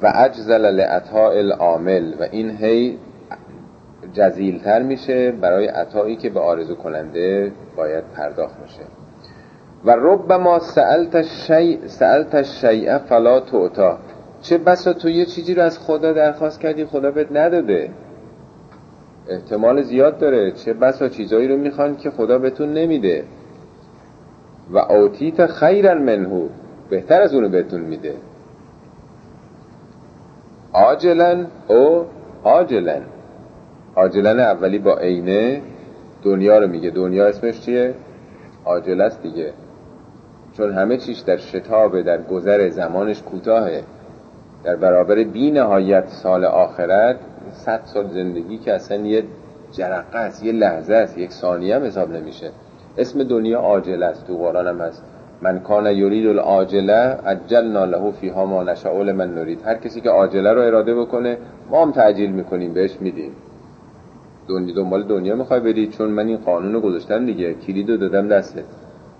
و 0.01 0.11
اجزل 0.15 0.65
لعطاء 0.65 1.31
العامل 1.31 2.13
و 2.19 2.23
این 2.31 2.57
هی 2.57 2.97
جزیلتر 4.13 4.81
میشه 4.81 5.31
برای 5.31 5.67
عطایی 5.67 6.15
که 6.15 6.29
به 6.29 6.39
آرزو 6.39 6.75
کننده 6.75 7.51
باید 7.77 8.03
پرداخت 8.15 8.55
میشه. 8.63 8.83
و 9.85 9.95
ربما 9.99 10.59
سألت 10.59 11.15
الشیء 11.15 11.77
سألت 11.87 12.35
الشیء 12.35 12.97
فلا 12.97 13.39
تعطا 13.39 13.97
چه 14.41 14.57
بسا 14.57 14.93
تو 14.93 15.09
یه 15.09 15.25
چیزی 15.25 15.53
رو 15.53 15.63
از 15.63 15.79
خدا 15.79 16.13
درخواست 16.13 16.59
کردی 16.59 16.85
خدا 16.85 17.11
بهت 17.11 17.31
نداده؟ 17.31 17.89
احتمال 19.29 19.81
زیاد 19.81 20.17
داره. 20.17 20.51
چه 20.51 20.73
بسا 20.73 21.09
چیزایی 21.09 21.47
رو 21.47 21.57
می‌خوان 21.57 21.97
که 21.97 22.11
خدا 22.11 22.37
بهتون 22.37 22.73
نمیده. 22.73 23.23
و 24.71 24.77
اوتیت 24.77 25.45
خیرا 25.45 25.95
منهو 25.95 26.47
بهتر 26.89 27.21
از 27.21 27.33
اونو 27.33 27.49
بهتون 27.49 27.81
میده. 27.81 28.13
آجلن 30.73 31.47
او 31.67 32.05
آجلن 32.43 33.01
آجلن 33.95 34.39
اولی 34.39 34.79
با 34.79 34.97
عینه 34.97 35.61
دنیا 36.23 36.59
رو 36.59 36.67
میگه. 36.67 36.89
دنیا 36.89 37.27
اسمش 37.27 37.61
چیه؟ 37.61 37.93
آجل 38.65 39.01
است 39.01 39.21
دیگه. 39.21 39.53
چون 40.57 40.73
همه 40.73 40.97
چیش 40.97 41.19
در 41.19 41.37
شتابه 41.37 42.03
در 42.03 42.21
گذر 42.21 42.69
زمانش 42.69 43.21
کوتاهه. 43.21 43.83
در 44.63 44.75
برابر 44.75 45.23
بی 45.23 45.51
نهایت 45.51 46.07
سال 46.07 46.45
آخرت 46.45 47.15
صد 47.51 47.81
سال 47.85 48.07
زندگی 48.07 48.57
که 48.57 48.73
اصلا 48.73 48.97
یه 48.97 49.23
جرقه 49.71 50.17
است 50.17 50.43
یه 50.43 50.51
لحظه 50.51 50.93
است 50.93 51.17
یک 51.17 51.31
ثانیه 51.31 51.75
هم 51.75 51.83
حساب 51.83 52.11
نمیشه. 52.11 52.51
اسم 52.97 53.23
دنیا 53.23 53.59
عاجل 53.59 54.03
است 54.03 54.27
تو 54.27 54.37
قرآن 54.37 54.67
هم 54.67 54.81
هست. 54.81 55.03
من 55.41 55.59
کان 55.59 55.85
یرید 55.85 56.27
العاجله 56.27 57.17
عجلنا 57.25 57.85
له 57.85 58.11
فیها 58.11 58.45
ما 58.45 58.63
نشاء 58.63 59.03
من 59.03 59.35
نرید. 59.35 59.61
هر 59.65 59.75
کسی 59.75 60.01
که 60.01 60.09
عاجله 60.09 60.53
رو 60.53 60.61
اراده 60.61 60.95
بکنه 60.95 61.37
ما 61.69 61.81
هم 61.81 61.91
تعجیل 61.91 62.31
می‌کنیم 62.31 62.73
بهش 62.73 62.97
میدیم. 63.01 63.31
دنیا 64.47 64.75
دنبال 64.75 65.03
دنیا 65.03 65.35
می‌خوای 65.35 65.59
بری 65.59 65.87
چون 65.87 66.09
من 66.09 66.27
این 66.27 66.37
قانون 66.37 66.73
رو 66.73 66.81
گذاشتم 66.81 67.25
دیگه. 67.25 67.53
کلید 67.53 67.91
رو 67.91 67.97
دادم 67.97 68.27
دستت. 68.27 68.63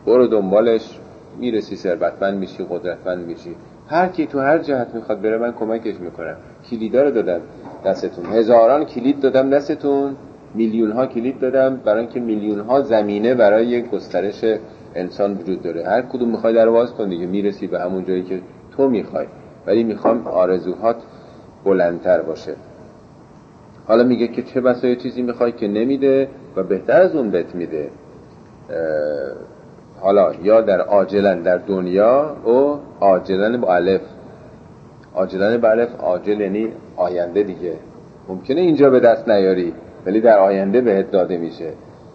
برو 0.05 0.27
دنبالش 0.27 0.99
می‌رسی 1.39 1.75
ثروتمند 1.75 2.37
میشی 2.37 2.65
قدرتمند 2.69 3.25
میشی. 3.27 3.55
هر 3.87 4.07
کی 4.07 4.25
تو 4.25 4.39
هر 4.39 4.57
جهت 4.57 4.87
می‌خواد 4.93 5.21
بره 5.21 5.37
من 5.37 5.51
کمکش 5.51 5.95
می‌کنم. 5.95 6.35
کلیدا 6.71 7.03
رو 7.03 7.11
دادم 7.11 7.41
دستتون. 7.85 8.25
هزاران 8.25 8.85
کلید 8.85 9.19
دادم 9.19 9.49
دستتون. 9.49 10.15
میلیون 10.53 10.91
ها 10.91 11.05
کلید 11.05 11.39
دادم 11.39 11.75
برای 11.85 11.99
اینکه 11.99 12.19
میلیون 12.19 12.59
ها 12.59 12.81
زمینه 12.81 13.35
برای 13.35 13.81
گسترش 13.81 14.45
انسان 14.95 15.33
وجود 15.33 15.61
داره. 15.61 15.85
هر 15.85 16.01
کدوم 16.01 16.29
می‌خوای 16.29 16.53
در 16.53 16.69
باز 16.69 16.93
کن 16.93 17.09
دیگه. 17.09 17.25
می‌رسی 17.25 17.67
به 17.67 17.79
همون 17.79 18.05
جایی 18.05 18.23
که 18.23 18.41
تو 18.77 18.89
می‌خوای. 18.89 19.25
ولی 19.67 19.83
می‌خوام 19.83 20.27
آرزوهات 20.27 20.95
بلندتر 21.65 22.21
باشه. 22.21 22.55
حالا 23.87 24.03
میگه 24.03 24.27
که 24.27 24.41
چه 24.41 24.61
بسا 24.61 24.87
یه 24.87 24.95
چیزی 24.95 25.21
می‌خوای 25.21 25.51
که 25.51 25.67
نمیده 25.67 26.27
و 26.55 26.63
بهتر 26.63 27.01
از 27.01 27.15
اون 27.15 27.29
بهت 27.29 27.55
میده. 27.55 27.89
حالا 29.99 30.33
یا 30.43 30.61
در 30.61 30.81
آجلن 30.81 31.41
در 31.41 31.57
دنیا 31.57 32.35
او 32.43 32.79
آجلن 32.99 33.61
با 33.61 33.75
الف. 33.75 34.01
آجلن 35.13 35.57
با 35.57 35.69
الف 35.69 35.95
آجل 35.99 36.41
یعنی 36.41 36.67
آینده 36.95 37.43
دیگه. 37.43 37.73
ممکنه 38.27 38.61
اینجا 38.61 38.89
به 38.89 38.99
دست 38.99 39.29
نیاری 39.29 39.73
ولی 40.05 40.21
در 40.21 40.39
آینده 40.39 40.81
بهت 40.81 41.11
داده 41.11 41.37
میشه. 41.37 41.73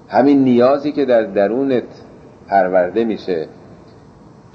همین 0.09 0.45
نیازی 0.45 0.93
که 0.93 1.05
در 1.05 1.23
درونت 1.23 2.03
پرورده 2.49 3.05
میشه 3.05 3.49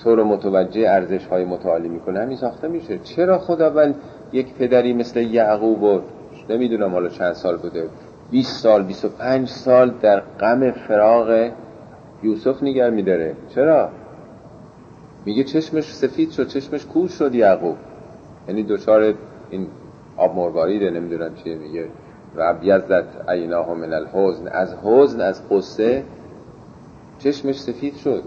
تو 0.04 0.16
رو 0.16 0.24
متوجه 0.26 0.90
ارزش 0.90 1.26
های 1.26 1.46
متعالی 1.46 1.90
می‌کنه 1.90 2.20
همین 2.20 2.38
ساخته 2.38 2.68
میشه. 2.68 3.00
چرا 3.00 3.40
خداوند 3.40 3.96
یک 4.32 4.54
پدری 4.54 4.94
مثل 4.94 5.20
یعقوب 5.20 5.84
و 5.84 6.02
نمی‌دونم 6.50 6.92
حالا 6.92 7.10
چند 7.10 7.34
سال 7.34 7.58
بوده 7.58 7.90
20 8.32 8.64
سال 8.64 8.84
25 8.84 9.48
سال 9.48 9.94
در 10.02 10.20
غم 10.20 10.72
فراغ 10.72 11.52
یوسف 12.24 12.64
نگر 12.64 12.90
میداره؟ 12.90 13.36
چرا؟ 13.56 13.90
میگه 15.26 15.44
چشمش 15.44 15.94
سفید 15.94 16.32
شد 16.32 16.48
چشمش 16.48 16.86
کور 16.86 17.08
شد 17.08 17.36
یعقوب. 17.36 17.76
یعنی 18.48 18.64
دوچار 18.64 19.14
این 19.50 19.68
آب 20.18 20.36
مرواریده 20.36 20.90
نمی‌دونم 20.90 21.36
چیه 21.36 21.56
میگه 21.56 21.86
و 22.36 22.42
ابیزت 22.42 23.30
عیناه 23.30 23.74
من 23.74 23.94
الحزن 23.94 24.48
از 24.48 24.76
حزن 24.84 25.22
از 25.22 25.50
قصه 25.50 26.04
چشمش 27.24 27.60
سفید 27.60 27.96
شد. 27.96 28.24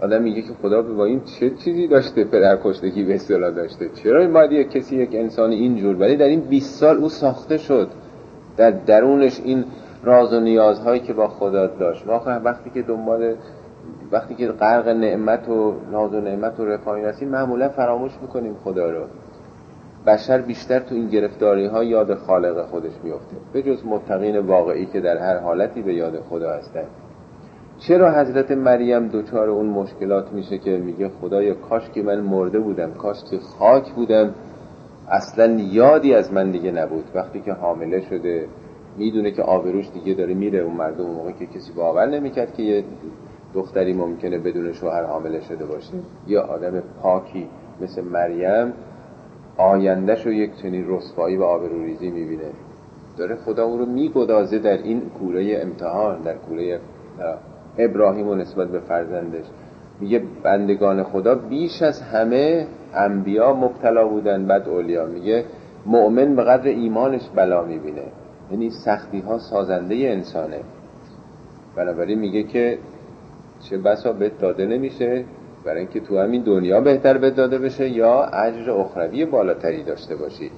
آدم 0.00 0.22
میگه 0.22 0.42
که 0.42 0.52
خدا 0.62 0.82
با 0.82 1.04
این 1.04 1.20
چه 1.24 1.50
چیزی 1.50 1.86
داشته 1.86 2.24
پدر 2.24 2.58
کشتگی 2.64 3.04
به 3.04 3.14
اصطلاح 3.14 3.50
داشته؟ 3.50 3.88
چرا 3.88 4.28
باید 4.28 4.52
یک 4.52 4.70
کسی 4.70 4.96
یک 4.96 5.10
انسان 5.12 5.50
اینجور 5.50 5.96
ولی 5.96 6.16
در 6.16 6.26
این 6.26 6.40
20 6.40 6.80
سال 6.80 6.96
او 6.96 7.08
ساخته 7.08 7.56
شد. 7.56 7.88
در 8.56 8.70
درونش 8.70 9.40
این 9.44 9.64
راز 10.04 10.32
و 10.32 10.40
نیازهایی 10.40 11.00
که 11.00 11.12
با 11.12 11.28
خدا 11.28 11.66
داشت. 11.66 12.06
واقعا 12.06 12.40
وقتی 12.40 12.70
که 12.70 12.82
دنبال 12.82 13.34
وقتی 14.12 14.34
که 14.34 14.46
غرق 14.46 14.88
نعمت 14.88 15.48
و 15.48 15.74
ناز 15.92 16.14
و 16.14 16.20
نعمت 16.20 16.60
و 16.60 16.64
رفاهی 16.64 17.04
هستیم 17.04 17.28
معمولا 17.28 17.68
فراموش 17.68 18.12
می‌کنیم 18.22 18.56
خدا 18.64 18.90
رو. 18.90 19.04
بشر 20.06 20.40
بیشتر 20.40 20.78
تو 20.78 20.94
این 20.94 21.08
گرفتاری 21.08 21.66
ها 21.66 21.84
یاد 21.84 22.14
خالق 22.14 22.66
خودش 22.66 22.92
میفته 23.04 23.36
به 23.52 23.62
جز 23.62 23.86
متقین 23.86 24.38
واقعی 24.38 24.86
که 24.86 25.00
در 25.00 25.16
هر 25.16 25.38
حالتی 25.38 25.82
به 25.82 25.94
یاد 25.94 26.20
خدا 26.20 26.50
هستن. 26.50 26.84
چرا 27.78 28.12
حضرت 28.12 28.50
مریم 28.50 29.08
دوچار 29.08 29.48
اون 29.48 29.66
مشکلات 29.66 30.32
میشه 30.32 30.58
که 30.58 30.70
میگه 30.70 31.08
خدایا 31.08 31.54
کاش 31.54 31.90
که 31.90 32.02
من 32.02 32.20
مرده 32.20 32.58
بودم 32.58 32.94
کاش 32.94 33.16
که 33.30 33.38
خاک 33.38 33.92
بودم. 33.92 34.34
اصلا 35.08 35.46
یادی 35.60 36.14
از 36.14 36.32
من 36.32 36.50
دیگه 36.50 36.72
نبود. 36.72 37.04
وقتی 37.14 37.40
که 37.40 37.52
حامله 37.52 38.00
شده 38.00 38.46
می‌دونه 38.96 39.30
که 39.30 39.42
آبروش 39.42 39.90
دیگه 39.90 40.14
داره 40.14 40.34
میره. 40.34 40.58
اون 40.58 40.76
مردم 40.76 41.04
اون 41.04 41.14
موقع 41.14 41.32
که 41.32 41.46
کسی 41.46 41.72
باور 41.72 42.06
نمی‌کرد 42.06 42.54
که 42.54 42.62
یه 42.62 42.84
دختری 43.54 43.92
ممکنه 43.92 44.38
بدون 44.38 44.72
شوهر 44.72 45.04
حامله 45.04 45.40
شده 45.40 45.64
باشه. 45.64 45.94
یا 46.26 46.42
آدم 46.42 46.82
پاکی 47.02 47.48
مثل 47.80 48.04
مریم 48.04 48.72
آیندهش 49.56 50.26
رو 50.26 50.32
یک 50.32 50.50
چنین 50.62 50.84
رسوایی 50.88 51.36
و 51.36 51.42
آبروریزی 51.42 52.10
می‌بینه. 52.10 52.50
داره 53.16 53.36
خدا 53.36 53.64
او 53.64 53.78
رو 53.78 53.86
میگدازه 53.86 54.58
در 54.58 54.82
این 54.82 55.00
کوره 55.00 55.60
امتحان 55.62 56.22
در 56.22 56.36
کوره 56.36 56.80
ابراهیم 57.78 58.28
و 58.28 58.34
نسبت 58.34 58.68
به 58.68 58.80
فرزندش. 58.80 59.44
میگه 60.00 60.22
بندگان 60.42 61.02
خدا 61.02 61.34
بیش 61.34 61.82
از 61.82 62.02
همه 62.02 62.66
انبیا 62.94 63.54
مبتلا 63.54 64.08
بودن 64.08 64.46
بعد 64.46 64.68
اولیا. 64.68 65.06
میگه 65.06 65.44
مؤمن 65.86 66.36
به 66.36 66.42
قدر 66.42 66.68
ایمانش 66.68 67.28
بلا 67.36 67.64
می‌بینه. 67.64 68.02
یعنی 68.50 68.70
سختی 68.70 69.20
ها 69.20 69.38
سازنده 69.38 69.94
انسانه. 69.94 70.60
بنابراین 71.76 72.18
میگه 72.18 72.42
که 72.42 72.78
چه 73.60 73.78
بسا 73.78 74.12
بهت 74.12 74.38
داده 74.38 74.66
نمیشه 74.66 75.24
برای 75.64 75.78
اینکه 75.78 76.00
تو 76.00 76.18
همین 76.18 76.42
دنیا 76.42 76.80
بهتر 76.80 77.18
بهت 77.18 77.34
داده 77.34 77.58
بشه 77.58 77.88
یا 77.88 78.24
اجر 78.24 78.70
اخروی 78.70 79.24
بالاتری 79.24 79.82
داشته 79.82 80.16
باشی. 80.16 80.50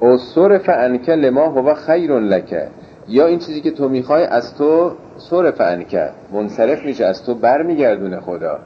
او 0.00 0.16
صرف 0.16 0.68
انکه 0.68 1.12
لما 1.12 1.46
هو 1.46 1.74
خیر 1.74 2.18
لکه 2.18 2.68
یا 3.08 3.26
این 3.26 3.38
چیزی 3.38 3.60
که 3.60 3.70
تو 3.70 3.88
می‌خوای 3.88 4.24
از 4.24 4.54
تو 4.54 4.92
صرف 5.16 5.60
انکه 5.60 6.10
منصرف 6.32 6.84
میشه 6.84 7.04
از 7.04 7.24
تو 7.24 7.34
برمیگردونه 7.34 8.20
خدا. 8.20 8.58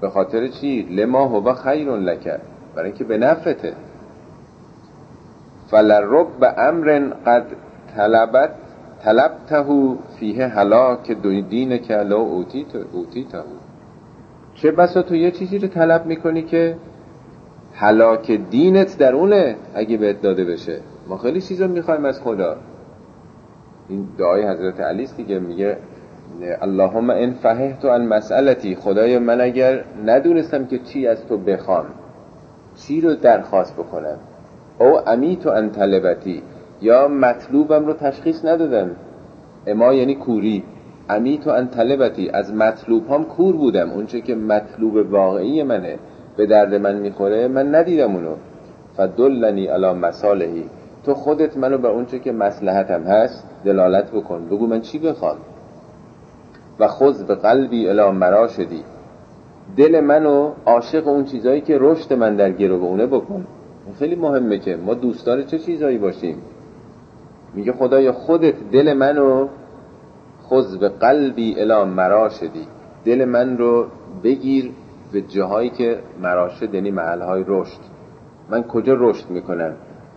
به 0.00 0.10
خاطر 0.10 0.48
چی؟ 0.48 0.82
لما 0.82 1.26
هو 1.26 1.52
خیر 1.54 1.90
لکه 1.90 2.38
برای 2.74 2.88
اینکه 2.88 3.04
به 3.04 3.18
نفته 3.18 3.72
فلرب 5.70 6.26
به 6.40 6.58
امر 6.58 7.12
قد 7.26 7.46
طلبت 7.96 8.50
طلبته 9.04 9.64
فیه 10.18 10.46
هلاک 10.46 11.12
دین 11.48 11.78
که 11.78 11.96
لا 11.96 12.16
اوتیته. 12.16 13.42
چه 14.54 14.70
بسا 14.70 15.02
تو 15.02 15.14
یه 15.14 15.30
چیزی 15.30 15.58
رو 15.58 15.68
طلب 15.68 16.06
می‌کنی 16.06 16.42
که 16.42 16.76
هلاک 17.74 18.30
دینت 18.30 18.98
در 18.98 19.14
اونه 19.14 19.56
اگه 19.74 19.96
بهت 19.96 20.22
داده 20.22 20.44
بشه. 20.44 20.80
ما 21.08 21.18
خیلی 21.18 21.40
چیزا 21.40 21.66
می‌خوایم 21.66 22.04
از 22.04 22.20
خدا. 22.20 22.56
این 23.88 24.08
دعای 24.18 24.48
حضرت 24.48 24.80
علی 24.80 25.02
است 25.02 25.16
دیگه 25.16 25.38
میگه 25.38 25.76
اللهم 26.60 27.10
ان 27.10 27.32
فهمت 27.32 27.84
ان 27.84 28.06
مسئلتی 28.06 28.74
خدای 28.74 29.18
من 29.18 29.40
اگر 29.40 29.84
ندونستم 30.06 30.66
که 30.66 30.78
چی 30.78 31.06
از 31.06 31.26
تو 31.26 31.38
بخوام 31.38 31.84
چی 32.76 33.00
رو 33.00 33.14
درخواست 33.14 33.76
بکنم 33.76 34.18
او 34.78 35.08
امیت 35.08 35.46
ان 35.46 35.70
طلبتی 35.70 36.42
یا 36.82 37.08
مطلوبم 37.08 37.86
رو 37.86 37.92
تشخیص 37.92 38.44
ندادم. 38.44 38.90
اما 39.66 39.94
یعنی 39.94 40.14
کوری. 40.14 40.64
امیت 41.10 41.48
ان 41.48 41.68
طلبتی 41.68 42.30
از 42.30 42.54
مطلوب 42.54 43.10
هم 43.10 43.24
کور 43.24 43.56
بودم 43.56 43.90
اونچه 43.90 44.20
که 44.20 44.34
مطلوب 44.34 45.12
واقعی 45.12 45.62
منه 45.62 45.98
به 46.36 46.46
درد 46.46 46.74
من 46.74 46.96
می‌خوره 46.96 47.48
من 47.48 47.74
ندیدم 47.74 48.14
اونو. 48.14 48.34
فدلنی 48.96 49.66
علی 49.66 49.92
مسالهی 49.92 50.64
تو 51.04 51.14
خودت 51.14 51.56
منو 51.56 51.78
به 51.78 51.88
اونچه 51.88 52.18
که 52.18 52.32
مسلحتم 52.32 53.02
هست 53.02 53.48
دلالت 53.64 54.10
بکن. 54.10 54.46
بگو 54.46 54.66
من 54.66 54.80
چی 54.80 54.98
بخوام؟ 54.98 55.36
و 56.78 56.88
خود 56.88 57.26
به 57.26 57.34
قلبی 57.34 57.88
الی 57.88 58.10
مراشدی. 58.10 58.84
دل 59.76 60.00
منو 60.00 60.52
عاشق 60.66 61.08
اون 61.08 61.24
چیزایی 61.24 61.60
که 61.60 61.78
رشد 61.80 62.12
من 62.12 62.36
در 62.36 62.50
گرو 62.50 62.84
اونه 62.84 63.06
بکن 63.06 63.46
خیلی 63.98 64.14
مهمه 64.14 64.58
که 64.58 64.76
ما 64.76 64.94
دوستان 64.94 65.44
چه 65.44 65.58
چیزایی 65.58 65.98
باشیم؟ 65.98 66.42
میگه 67.54 67.72
خدای 67.72 68.10
خودت 68.10 68.54
دل 68.72 68.92
منو 68.92 69.48
خود 70.42 70.80
به 70.80 70.88
قلبی 70.88 71.60
الی 71.60 71.84
مراشدی. 71.84 72.66
دل 73.04 73.24
من 73.24 73.58
رو 73.58 73.86
بگیر 74.24 74.70
به 75.12 75.20
جاهایی 75.20 75.70
که 75.70 75.98
مراشد 76.22 76.74
یعنی 76.74 76.90
محلهای 76.90 77.44
رشد. 77.46 77.80
من 78.50 78.62
کجا 78.62 78.94
رشد 78.98 79.30
می‌کنم؟ 79.30 79.72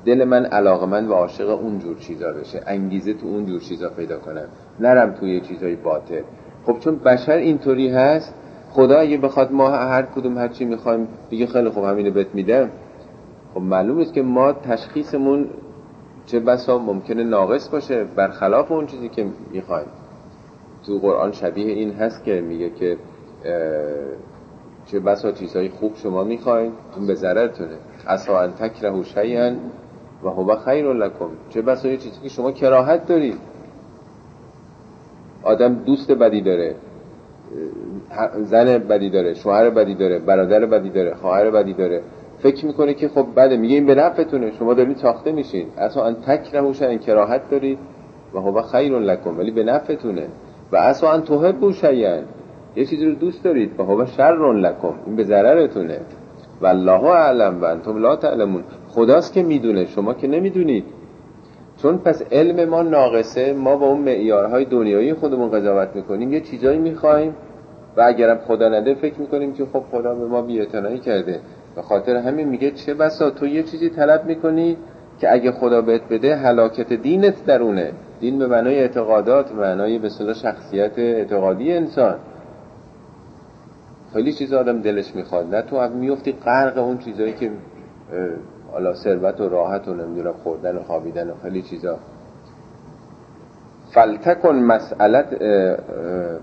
دل 0.05 0.23
من 0.23 0.45
علاقه 0.45 0.85
من 0.85 1.07
و 1.07 1.13
عاشق 1.13 1.49
اون 1.49 1.79
جور 1.79 1.95
چیزا 1.95 2.33
بشه. 2.33 2.61
انگیزه 2.67 3.13
تو 3.13 3.27
اون 3.27 3.45
جور 3.45 3.59
چیزا 3.59 3.89
پیدا 3.89 4.19
کنم. 4.19 4.47
نرم 4.79 5.11
توی 5.11 5.41
چیزای 5.41 5.75
باطل. 5.75 6.21
خب 6.65 6.79
چون 6.79 6.95
بشر 6.95 7.37
اینطوری 7.37 7.89
هست 7.89 8.33
خدا 8.71 8.97
اگه 8.99 9.17
بخواد 9.17 9.51
ما 9.51 9.69
هر 9.69 10.01
کدوم 10.01 10.37
هر 10.37 10.47
چی 10.47 10.65
می‌خوایم 10.65 11.07
بگه 11.31 11.47
خیلی 11.47 11.69
خوب 11.69 11.83
همینو 11.83 12.11
بهت 12.11 12.27
میدم. 12.33 12.69
خب 13.53 13.61
معلوم 13.61 13.99
است 13.99 14.13
که 14.13 14.21
ما 14.21 14.53
تشخیصمون 14.53 15.49
چه 16.25 16.39
بسا 16.39 16.77
ممکنه 16.77 17.23
ناقص 17.23 17.69
باشه 17.69 18.03
برخلاف 18.03 18.71
اون 18.71 18.85
چیزی 18.85 19.09
که 19.09 19.25
می‌خوایم. 19.51 19.87
تو 20.85 20.99
قرآن 20.99 21.31
شبیه 21.31 21.71
این 21.71 21.91
هست 21.91 22.23
که 22.23 22.41
میگه 22.41 22.69
که 22.69 22.97
چه 24.85 24.99
بسا 24.99 25.31
چیزهای 25.31 25.69
خوب 25.69 25.95
شما 25.95 26.23
می‌خواین 26.23 26.71
اون 26.97 27.07
به 27.07 27.15
ضررتونه. 27.15 27.77
اصلا 28.07 28.39
ان 28.39 28.51
تکرهو 28.51 29.03
شیئا 29.03 29.55
و 30.25 30.29
هو 30.29 30.55
خیر 30.55 30.93
لکم. 30.93 31.29
چه 31.49 31.61
بسا 31.61 31.87
یه 31.87 31.97
چیزی 31.97 32.21
که 32.23 32.29
شما 32.29 32.51
کراهت 32.51 33.07
دارید. 33.07 33.37
آدم 35.43 35.73
دوست 35.73 36.11
بدی 36.11 36.41
داره. 36.41 36.75
زن 38.37 38.77
بدی 38.77 39.09
داره 39.09 39.33
شوهر 39.33 39.69
بدی 39.69 39.95
داره 39.95 40.19
برادر 40.19 40.65
بدی 40.65 40.89
داره 40.89 41.15
خواهر 41.15 41.51
بدی 41.51 41.73
داره. 41.73 42.01
فکر 42.39 42.65
می‌کنه 42.65 42.93
که 42.93 43.07
خب 43.07 43.27
بده 43.35 43.57
میگه 43.57 43.75
این 43.75 43.85
به 43.85 43.95
نفعتونه. 43.95 44.51
شما 44.51 44.73
دارید 44.73 44.97
ساخته 44.97 45.31
میشین. 45.31 45.67
اصلا 45.77 46.05
ان 46.05 46.15
تکرهو 46.15 46.73
شیئا 46.73 46.97
کراهت 46.97 47.49
دارید. 47.49 47.79
و 48.33 48.39
هو 48.39 48.61
خیر 48.61 48.99
لکم. 48.99 49.37
ولی 49.37 49.51
به 49.51 49.63
نفعتونه. 49.63 50.27
و 50.71 50.75
اصلا 50.75 51.11
ان 51.11 51.21
تحبو 51.21 51.71
شیئا. 51.71 52.21
یه 52.75 52.85
چیزی 52.85 53.05
رو 53.05 53.15
دوست 53.15 53.43
دارید. 53.43 53.79
و 53.79 53.83
هو 53.83 54.05
شر 54.05 54.53
لکم. 54.53 54.93
این 55.05 55.15
به 55.15 55.23
ضررتونه. 55.23 55.99
و 56.61 56.65
الله 56.67 57.03
اعلم 57.03 57.61
و 57.61 57.65
انتم 57.65 57.97
لا 57.97 58.15
تعلمون. 58.15 58.63
خداست 58.87 59.33
که 59.33 59.43
می‌دونه 59.43 59.85
شما 59.85 60.13
که 60.13 60.27
نمی‌دونید. 60.27 60.83
چون 61.77 61.97
پس 61.97 62.23
علم 62.31 62.69
ما 62.69 62.81
ناقصه 62.81 63.53
ما 63.53 63.75
با 63.75 63.85
اون 63.85 63.99
معیارهای 63.99 64.65
دنیایی 64.65 65.13
خودمون 65.13 65.51
قضاوت 65.51 65.89
می‌کنیم 65.95 66.33
یه 66.33 66.41
چیزایی 66.41 66.79
می‌خوایم 66.79 67.35
و 67.97 68.01
اگرم 68.01 68.37
خدا 68.37 68.69
نده 68.69 68.93
فکر 68.93 69.19
می‌کنیم 69.19 69.53
که 69.53 69.65
خب 69.73 69.83
خدا 69.91 70.15
به 70.15 70.25
ما 70.25 70.41
بیعتنایی 70.41 70.99
کرده. 70.99 71.39
به 71.75 71.81
خاطر 71.81 72.15
همین 72.15 72.47
میگه 72.47 72.71
چه 72.71 72.93
بسا 72.93 73.29
تو 73.29 73.47
یه 73.47 73.63
چیزی 73.63 73.89
طلب 73.89 74.25
می‌کنی 74.25 74.77
که 75.19 75.33
اگه 75.33 75.51
خدا 75.51 75.81
بهت 75.81 76.01
بده 76.09 76.35
حلاکت 76.35 76.93
دینت 76.93 77.45
درونه. 77.45 77.91
دین 78.19 78.39
به 78.39 78.47
معنای 78.47 78.79
اعتقادات 78.79 79.49
به 79.49 79.61
معنای 79.61 79.99
به 79.99 80.09
شخصیت 80.33 80.99
اعتقادی 80.99 81.73
انسان. 81.73 82.15
خیلی 84.15 84.33
چیز 84.33 84.53
آدم 84.53 84.81
دلش 84.81 85.15
می‌خواد. 85.15 85.55
نه 85.55 85.61
تو 85.61 85.89
میفتی 85.89 86.31
غرق 86.31 86.77
اون 86.77 86.97
چیزایی 86.97 87.33
که 87.33 87.51
حالا 88.71 88.93
ثروت 88.93 89.41
و 89.41 89.49
راحت 89.49 89.87
و 89.87 89.93
نمی‌دونم 89.93 90.33
خوردن 90.43 90.75
و 90.75 90.83
خوابیدن 90.83 91.29
و 91.29 91.33
خیلی 91.43 91.61
چیزا. 91.61 91.97
فلتکن 93.91 94.55
مسئلت 94.55 95.39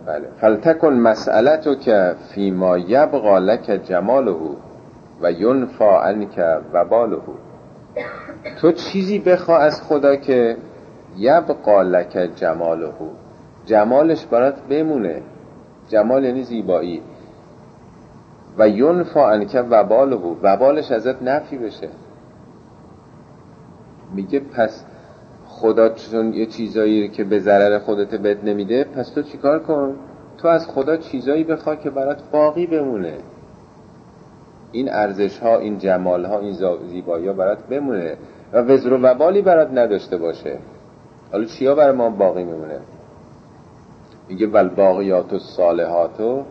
بله. 0.07 0.29
فلتکن 0.41 0.93
مسئلتو 0.93 1.75
که 1.75 2.15
فیما 2.35 2.79
یبقا 2.79 3.39
لک 3.39 3.81
جماله 3.85 4.37
و 5.23 5.33
ینفا 5.33 6.03
عنک 6.03 6.41
وباله 6.73 7.19
تو 8.61 8.73
چیزی 8.73 9.19
بخوا 9.19 9.59
از 9.59 9.83
خدا 9.83 10.17
که 10.17 10.57
یبقا 11.19 11.83
لک 11.83 12.31
جماله 12.37 12.93
جمالش 13.67 14.27
برات 14.27 14.61
بمونه. 14.71 15.23
جمال 15.89 16.25
یعنی 16.25 16.43
زیبایی. 16.43 17.03
و 18.59 18.69
ینفا 18.69 19.31
عنک 19.31 19.65
وباله 19.71 20.17
وبالش 20.17 20.93
ازت 20.93 21.23
نفی 21.23 21.59
بشه. 21.59 21.89
میگه 24.15 24.41
پس 24.41 24.85
خدا 25.47 25.89
چون 25.89 26.33
یه 26.33 26.47
چیزایی 26.47 27.09
که 27.09 27.25
به 27.25 27.39
ضرر 27.39 27.79
خودت 27.79 28.15
بهت 28.15 28.45
نمیده 28.45 28.85
پس 28.85 29.09
تو 29.09 29.23
چیکار 29.23 29.59
کن؟ 29.59 29.95
تو 30.39 30.49
از 30.49 30.67
خدا 30.67 30.97
چیزایی 30.97 31.45
بخوا 31.45 31.77
که 31.77 31.91
برات 31.91 32.23
باقی 32.33 32.67
بمونه. 32.67 33.15
این 34.73 34.93
ارزش 34.93 35.39
ها 35.39 35.59
این 35.59 35.79
جمال 35.79 36.25
ها 36.25 36.39
این 36.39 36.57
زیبایی 36.87 37.27
ها 37.27 37.33
برات 37.33 37.67
بمونه. 37.67 38.17
و 38.53 38.59
وزر 38.59 38.93
و 38.93 38.99
وبالی 39.03 39.43
برات 39.43 39.71
نداشته 39.71 40.17
باشه. 40.17 40.59
حالا 41.33 41.45
چیا 41.45 41.75
برای 41.75 41.97
ما 41.97 42.11
باقی 42.11 42.45
میمونه؟ 42.45 42.79
میگه 44.29 44.47
ول 44.47 44.69
باقیات 44.69 45.33
و 45.33 45.39
صالحاتو 45.39 46.45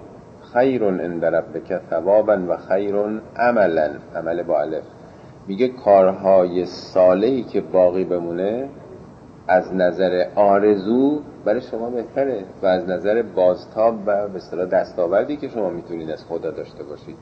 خیر 0.54 0.84
عند 0.84 1.26
ربک 1.26 1.82
ثوابا 1.90 2.38
و 2.48 2.58
خیر 2.58 2.96
عملا. 3.36 3.90
عمل 4.16 4.44
با 4.44 4.62
الف. 4.62 4.84
میگه 5.48 5.68
کارهای 5.68 6.66
صالحی 6.66 7.44
که 7.44 7.62
باقی 7.62 8.04
بمونه 8.04 8.70
از 9.48 9.74
نظر 9.76 10.26
آرزو 10.36 11.20
برای 11.46 11.62
شما 11.62 11.90
بهتره 11.90 12.44
و 12.64 12.66
از 12.66 12.90
نظر 12.90 13.22
بازتاب 13.22 13.96
و 14.06 14.28
به 14.28 14.36
اصطلاح 14.36 14.66
دستاوردی 14.66 15.38
که 15.38 15.48
شما 15.48 15.70
می‌تونید 15.70 16.10
از 16.10 16.26
خدا 16.26 16.52
داشته 16.52 16.84
باشید. 16.84 17.18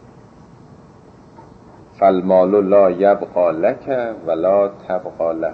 فالمال 2.00 2.66
لا 2.66 2.92
یبقا 2.92 3.52
لک 3.52 4.16
ولا 4.28 4.68
تبقا 4.68 5.32
له. 5.32 5.54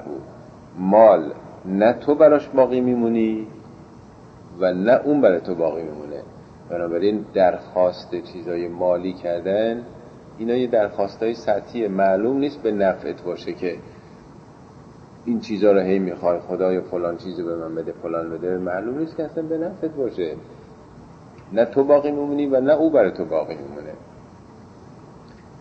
مال 0.77 1.33
نه 1.65 1.93
تو 1.93 2.15
براش 2.15 2.49
باقی 2.49 2.81
میمونی 2.81 3.47
و 4.59 4.73
نه 4.73 5.01
اون 5.03 5.21
برای 5.21 5.39
تو 5.39 5.55
باقی 5.55 5.81
میمونه. 5.81 6.04
بنابراین 6.69 7.25
درخواست 7.33 8.15
چیزای 8.15 8.67
مالی 8.67 9.13
کردن 9.13 9.83
اینا 10.37 10.55
یه 10.55 10.67
درخواست 10.67 11.23
های 11.23 11.33
سطحی. 11.33 11.87
معلوم 11.87 12.37
نیست 12.37 12.61
به 12.61 12.71
نفعت 12.71 13.23
باشه 13.23 13.53
که 13.53 13.77
این 15.25 15.39
چیزا 15.39 15.71
رو 15.71 15.79
هی 15.79 15.99
می‌خوای 15.99 16.39
خدای 16.39 16.81
فلان 16.81 17.17
چیزی 17.17 17.43
به 17.43 17.55
من 17.55 17.75
بده 17.75 17.91
فلان 17.91 18.29
بده. 18.29 18.57
معلوم 18.57 18.99
نیست 18.99 19.17
که 19.17 19.23
اصلا 19.23 19.43
به 19.43 19.57
نفعت 19.57 19.91
باشه. 19.91 20.35
نه 21.53 21.65
تو 21.65 21.83
باقی 21.83 22.11
میمونی 22.11 22.45
و 22.45 22.61
نه 22.61 22.73
او 22.73 22.89
برای 22.89 23.11
تو 23.11 23.25
باقی 23.25 23.55
میمونه. 23.55 23.93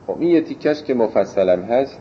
خب 0.07 0.17
این 0.19 0.31
یه 0.31 0.41
تیکش 0.41 0.83
که 0.83 0.95
مفصلم 0.95 1.63
هست. 1.63 2.01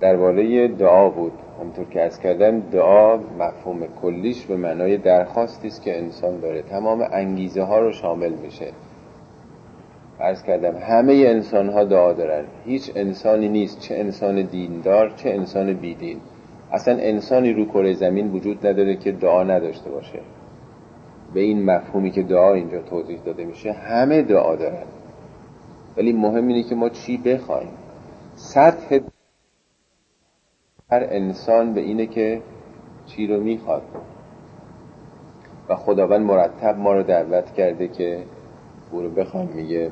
درباره 0.00 0.68
دعا 0.68 1.08
بود. 1.08 1.32
همطور 1.60 1.84
که 1.84 2.02
از 2.02 2.20
کردم 2.20 2.60
دعا 2.60 3.16
مفهوم 3.16 3.80
کلیش 4.02 4.46
به 4.46 4.56
معنای 4.56 4.96
درخواستی 4.96 5.68
است 5.68 5.82
که 5.82 5.98
انسان 5.98 6.40
داره. 6.40 6.62
تمام 6.62 7.06
انگیزه 7.12 7.62
ها 7.62 7.78
رو 7.78 7.92
شامل 7.92 8.32
میشه. 8.32 8.72
ارز 10.20 10.42
کردم 10.42 10.76
همه 10.76 11.12
انسان 11.12 11.68
ها 11.68 11.84
دعا 11.84 12.12
دارن. 12.12 12.44
هیچ 12.64 12.92
انسانی 12.94 13.48
نیست. 13.48 13.80
چه 13.80 13.94
انسان 13.94 14.42
دیندار 14.42 15.12
چه 15.16 15.30
انسان 15.30 15.72
بیدین. 15.72 16.16
اصلا 16.72 16.94
انسانی 16.94 17.52
رو 17.52 17.64
کره 17.64 17.92
زمین 17.92 18.32
وجود 18.32 18.66
نداره 18.66 18.96
که 18.96 19.12
دعا 19.12 19.44
نداشته 19.44 19.90
باشه. 19.90 20.20
به 21.34 21.40
این 21.40 21.64
مفهومی 21.64 22.10
که 22.10 22.22
دعا 22.22 22.54
اینجا 22.54 22.82
توضیح 22.82 23.18
داده 23.24 23.44
میشه 23.44 23.72
همه 23.72 24.22
دعا 24.22 24.56
دارن. 24.56 24.86
ولی 25.96 26.12
مهم 26.12 26.48
اینه 26.48 26.62
که 26.62 26.74
ما 26.74 26.88
چی 26.88 27.16
بخوایم. 27.16 27.70
سطح 28.34 28.98
هر 30.92 31.06
انسان 31.10 31.74
به 31.74 31.80
اینه 31.80 32.06
که 32.06 32.42
چی 33.06 33.26
رو 33.26 33.40
می‌خواد. 33.40 33.82
و 35.68 35.76
خداوند 35.76 36.20
مرتب 36.20 36.78
ما 36.78 36.92
رو 36.92 37.02
دعوت 37.02 37.52
کرده 37.54 37.88
که 37.88 38.22
او 38.90 39.02
رو 39.02 39.10
بخوایم 39.10 39.48
میگه 39.54 39.90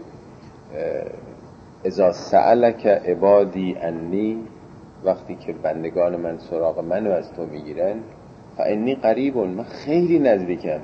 ازا 1.85 2.13
سألک 2.13 2.87
عبادی 2.87 3.77
انی 3.81 4.39
وقتی 5.05 5.35
که 5.35 5.53
بندگان 5.53 6.17
من 6.17 6.39
سراغ 6.39 6.79
منو 6.79 7.11
از 7.11 7.33
تو 7.33 7.47
می‌گیرن 7.47 7.97
فانی 8.57 8.95
قریبون 8.95 9.49
من 9.49 9.65
خیلی 9.65 10.19
نزدیکم. 10.19 10.81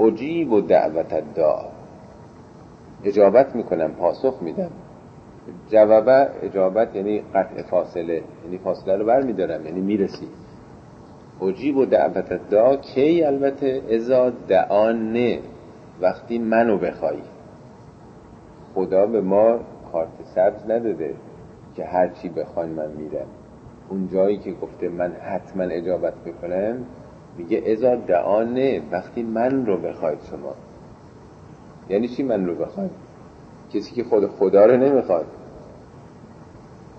اجیب 0.00 0.52
و 0.52 0.60
دعوت 0.60 1.34
دعا 1.34 1.64
اجابت 3.04 3.56
می‌کنم 3.56 3.92
پاسخ 3.92 4.38
میدم. 4.40 4.70
جوابه 5.70 6.28
اجابت 6.42 6.96
یعنی 6.96 7.22
قطع 7.34 7.62
فاصله 7.62 8.22
یعنی 8.44 8.58
فاصله 8.58 8.96
رو 8.96 9.04
بر 9.04 9.22
میدارم 9.22 9.66
یعنی 9.66 9.80
می‌رسی. 9.80 10.28
اجیب 11.42 11.76
و 11.76 11.84
دعوت 11.84 12.32
دعا 12.50 12.76
کی؟ 12.76 13.24
البته 13.24 13.82
ازا 13.94 14.30
دعانه 14.48 15.38
وقتی 16.00 16.38
منو 16.38 16.78
بخوای 16.78 17.18
خدا 18.74 19.06
به 19.06 19.20
ما 19.20 19.60
کارت 19.92 20.08
سبز 20.34 20.70
نداده 20.70 21.14
که 21.74 21.84
هر 21.84 22.08
چی 22.08 22.28
بخواین 22.28 22.72
من 22.72 22.90
میرم. 22.90 23.26
اون 23.88 24.08
جایی 24.12 24.38
که 24.38 24.52
گفته 24.52 24.88
من 24.88 25.12
حتما 25.12 25.64
اجابت 25.64 26.14
بکنم 26.14 26.86
میگه 27.38 27.62
ازا 27.72 27.96
دعانه 27.96 28.82
وقتی 28.92 29.22
من 29.22 29.66
رو 29.66 29.76
بخواید 29.76 30.18
شما. 30.30 30.54
یعنی 31.88 32.08
چی 32.08 32.22
من 32.22 32.46
رو 32.46 32.54
بخواید؟ 32.54 32.90
کسی 33.74 33.94
که 33.94 34.04
خود 34.04 34.26
خدا 34.26 34.66
رو 34.66 34.76
نمی‌خواد. 34.76 35.26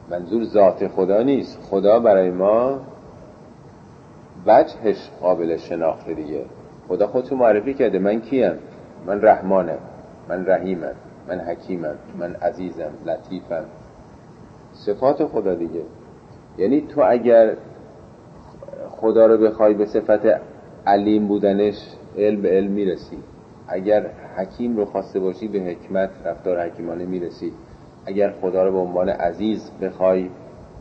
منظور 0.10 0.44
ذات 0.44 0.88
خدا 0.88 1.24
نیست. 1.24 1.60
خدا 1.70 2.00
برای 2.00 2.32
ما 2.32 2.80
وجهش 4.46 5.10
قابل 5.22 5.58
شناخت 5.58 6.10
دیگه. 6.10 6.46
خدا 6.88 7.08
خودتو 7.08 7.36
معرفی 7.36 7.74
کرده. 7.74 8.00
من 8.00 8.22
کیم؟ 8.22 8.54
من 9.06 9.22
رحمانم. 9.22 9.78
من 10.30 10.46
رحیمم. 10.46 10.96
من 11.28 11.40
حکیمم. 11.40 11.96
من 12.20 12.36
عزیزم. 12.36 12.92
لطیفم. 13.06 13.66
صفات 14.74 15.26
خدا 15.26 15.56
دیگه. 15.56 15.82
یعنی 16.58 16.82
تو 16.82 17.02
اگر 17.08 17.54
خدا 18.90 19.26
رو 19.26 19.38
بخوای 19.38 19.74
به 19.74 19.86
صفت 19.86 20.42
علیم 20.86 21.28
بودنش 21.28 21.76
علم 22.18 22.42
به 22.42 22.50
علم 22.50 22.72
می‌رسی. 22.72 23.18
اگر 23.68 24.06
حکیم 24.38 24.78
رو 24.78 24.86
خواسته 24.86 25.20
باشی 25.20 25.48
به 25.48 25.60
حکمت 25.60 26.10
رفتار 26.26 26.66
حکیمانه 26.66 27.06
می‌رسی. 27.06 27.52
اگر 28.06 28.34
خدا 28.42 28.64
رو 28.64 28.72
به 28.72 28.78
عنوان 28.78 29.10
عزیز 29.10 29.72
بخوای 29.82 30.30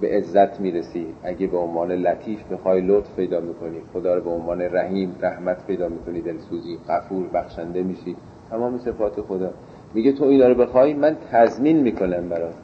به 0.01 0.17
عزت 0.17 0.61
می‌رسی. 0.61 1.07
اگه 1.23 1.47
به 1.47 1.59
عنوان 1.59 1.93
لطیف 1.93 2.53
بخوای 2.53 2.81
لطف 2.81 3.17
پیدا 3.17 3.41
می‌کنی. 3.41 3.79
خدا 3.93 4.15
رو 4.15 4.21
به 4.23 4.31
عنوان 4.31 4.61
رحیم 4.61 5.17
رحمت 5.21 5.67
پیدا 5.67 5.89
می‌کنی. 5.89 6.21
دلسوزی 6.21 6.79
غفور 6.89 7.27
بخشنده 7.27 7.83
میشی. 7.83 8.17
تمام 8.51 8.79
صفات 8.79 9.21
خدا. 9.21 9.51
میگه 9.95 10.13
تو 10.13 10.25
اینا 10.25 10.49
رو 10.49 10.55
بخوای 10.55 10.95
من 10.95 11.17
تضمین 11.31 11.81
می‌کنم 11.81 12.29
برات. 12.29 12.55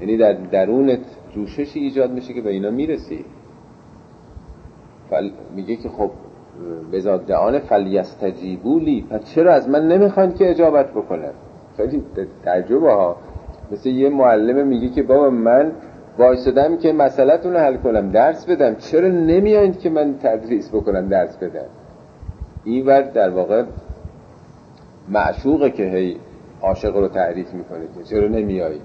یعنی 0.00 0.16
در 0.16 0.32
درونت 0.32 1.04
جوششی 1.34 1.80
ایجاد 1.80 2.10
میشه 2.10 2.32
که 2.34 2.40
به 2.40 2.50
اینا 2.50 2.70
می‌رسی. 2.70 3.24
فل... 5.10 5.30
میگه 5.56 5.76
که 5.76 5.88
خب 5.88 6.10
بزاد 6.92 7.26
دعان 7.26 7.58
فلیستجیبولی 7.58 9.06
پس 9.10 9.34
چرا 9.34 9.52
از 9.52 9.68
من 9.68 9.88
نمی‌خوان 9.88 10.34
که 10.34 10.50
اجابت 10.50 10.90
بکنم 10.90 11.32
خیلی 11.76 12.02
تعجب 12.44 12.82
ها. 12.82 13.16
مثل 13.72 13.88
یه 13.88 14.08
معلم 14.08 14.66
میگه 14.66 14.88
که 14.88 15.02
بابا 15.02 15.30
من 15.30 15.72
وایسادم 16.18 16.76
که 16.76 16.92
مسئلتون 16.92 17.52
رو 17.52 17.58
حل 17.58 17.76
کنم 17.76 18.10
درس 18.10 18.46
بدم. 18.46 18.74
چرا 18.74 19.08
نمیایند 19.08 19.78
که 19.78 19.90
من 19.90 20.14
تدریس 20.22 20.70
بکنم 20.74 21.08
درس 21.08 21.36
بدم؟ 21.36 21.68
این 22.64 22.86
ور 22.86 23.02
در 23.02 23.30
واقع 23.30 23.64
معشوقه 25.08 25.70
که 25.70 25.82
هی 25.82 26.16
عاشق 26.62 26.96
رو 26.96 27.08
تعریف 27.08 27.54
می‌کنه 27.54 27.84
که 27.98 28.04
چرا 28.04 28.28
نمیایی 28.28 28.80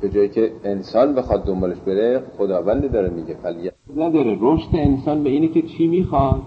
به 0.00 0.08
جایی 0.08 0.28
که 0.28 0.52
انسان 0.64 1.14
بخواد 1.14 1.44
دنبالش 1.44 1.78
بره 1.86 2.22
خداوند 2.38 2.92
داره 2.92 3.08
میگه 3.08 3.34
فلیت 3.34 3.72
نداره 3.96 4.36
رشد 4.40 4.68
انسان 4.74 5.22
به 5.22 5.30
اینه 5.30 5.48
که 5.48 5.62
چی 5.62 5.86
می‌خواد؟ 5.86 6.42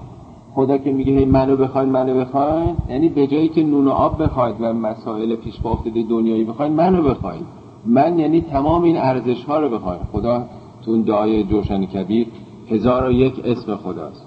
خدا 0.56 0.78
که 0.78 0.92
میگه 0.92 1.26
منو 1.26 1.56
بخواید 1.56 1.90
منو 1.90 2.20
بخواید 2.20 2.76
یعنی 2.90 3.10
به 3.10 3.28
جایی 3.28 3.48
که 3.48 3.64
نون 3.64 3.88
و 3.88 3.90
آب 3.90 4.24
بخواید 4.24 4.56
و 4.60 4.74
مسائل 4.74 5.36
پیش 5.36 5.60
با 5.60 5.72
افتاده 5.72 6.04
دنیایی 6.10 6.44
بخواید 6.44 6.72
منو 6.72 7.02
بخواید 7.04 7.46
من 7.86 8.20
یعنی 8.20 8.42
تمام 8.42 8.84
این 8.84 8.98
ارزش 8.98 9.44
ها 9.44 9.60
رو 9.60 9.70
بخواید 9.70 10.02
خدا 10.12 10.46
تو 10.86 10.92
اون 10.92 11.02
دعای 11.02 11.44
جوشن 11.44 11.86
کبیر 11.86 12.28
هزار 12.70 13.08
و 13.08 13.12
یک 13.12 13.42
اسم 13.46 13.76
خداست. 13.76 14.26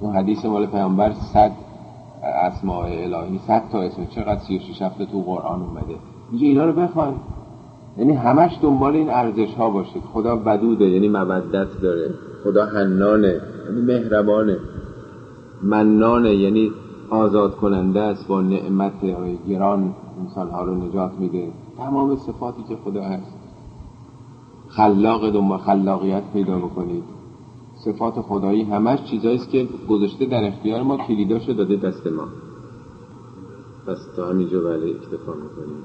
اون 0.00 0.16
حدیث 0.16 0.44
مال 0.44 0.66
پیامبر 0.66 1.12
صد 1.12 1.50
اسماء 2.22 2.86
الهی 2.86 3.40
صد 3.46 3.62
تا 3.72 3.82
اسم. 3.82 4.04
چقدر 4.04 4.40
36 4.40 4.82
هفته 4.82 5.06
تو 5.06 5.22
قرآن 5.22 5.62
اومده. 5.62 5.94
میگه 6.32 6.46
اینا 6.46 6.64
رو 6.64 6.72
بخواید 6.72 7.16
یعنی 7.98 8.12
همش 8.12 8.58
دنبال 8.62 8.96
این 8.96 9.10
ارزش 9.10 9.54
ها 9.54 9.70
باشید. 9.70 10.02
خدا 10.12 10.42
ودوده 10.44 10.84
یعنی 10.84 11.08
مودت 11.08 11.68
داره. 11.82 12.10
خدا 12.44 12.66
حنانه 12.66 13.40
یعنی 13.68 13.80
مهربانه. 13.80 14.56
منانه 15.62 16.34
یعنی 16.34 16.70
آزاد 17.10 17.56
کننده 17.56 18.00
است 18.00 18.28
با 18.28 18.40
نعمت 18.40 18.92
گران 19.48 19.94
انسان 20.20 20.50
ها 20.50 20.64
رو 20.64 20.74
نجات 20.74 21.12
میده. 21.18 21.52
تمام 21.76 22.16
صفاتی 22.16 22.62
که 22.62 22.76
خدا 22.84 23.02
هست. 23.02 23.36
خلاق 24.68 25.30
دنبال 25.30 25.58
خلاقیت 25.58 26.32
پیدا 26.32 26.58
بکنید. 26.58 27.04
صفات 27.84 28.14
خدایی 28.14 28.62
همش 28.62 29.04
چیزایی 29.10 29.36
است 29.36 29.50
که 29.50 29.68
گذاشته 29.88 30.26
در 30.26 30.44
اختیار 30.48 30.82
ما 30.82 30.96
کلیداشو 30.96 31.52
داده 31.52 31.76
دست 31.76 32.06
ما. 32.06 32.28
پس 33.86 33.98
تا 34.16 34.28
همینجا 34.28 34.60
بله 34.60 34.86
اکتفا 34.86 35.32
می‌کنیم. 35.32 35.84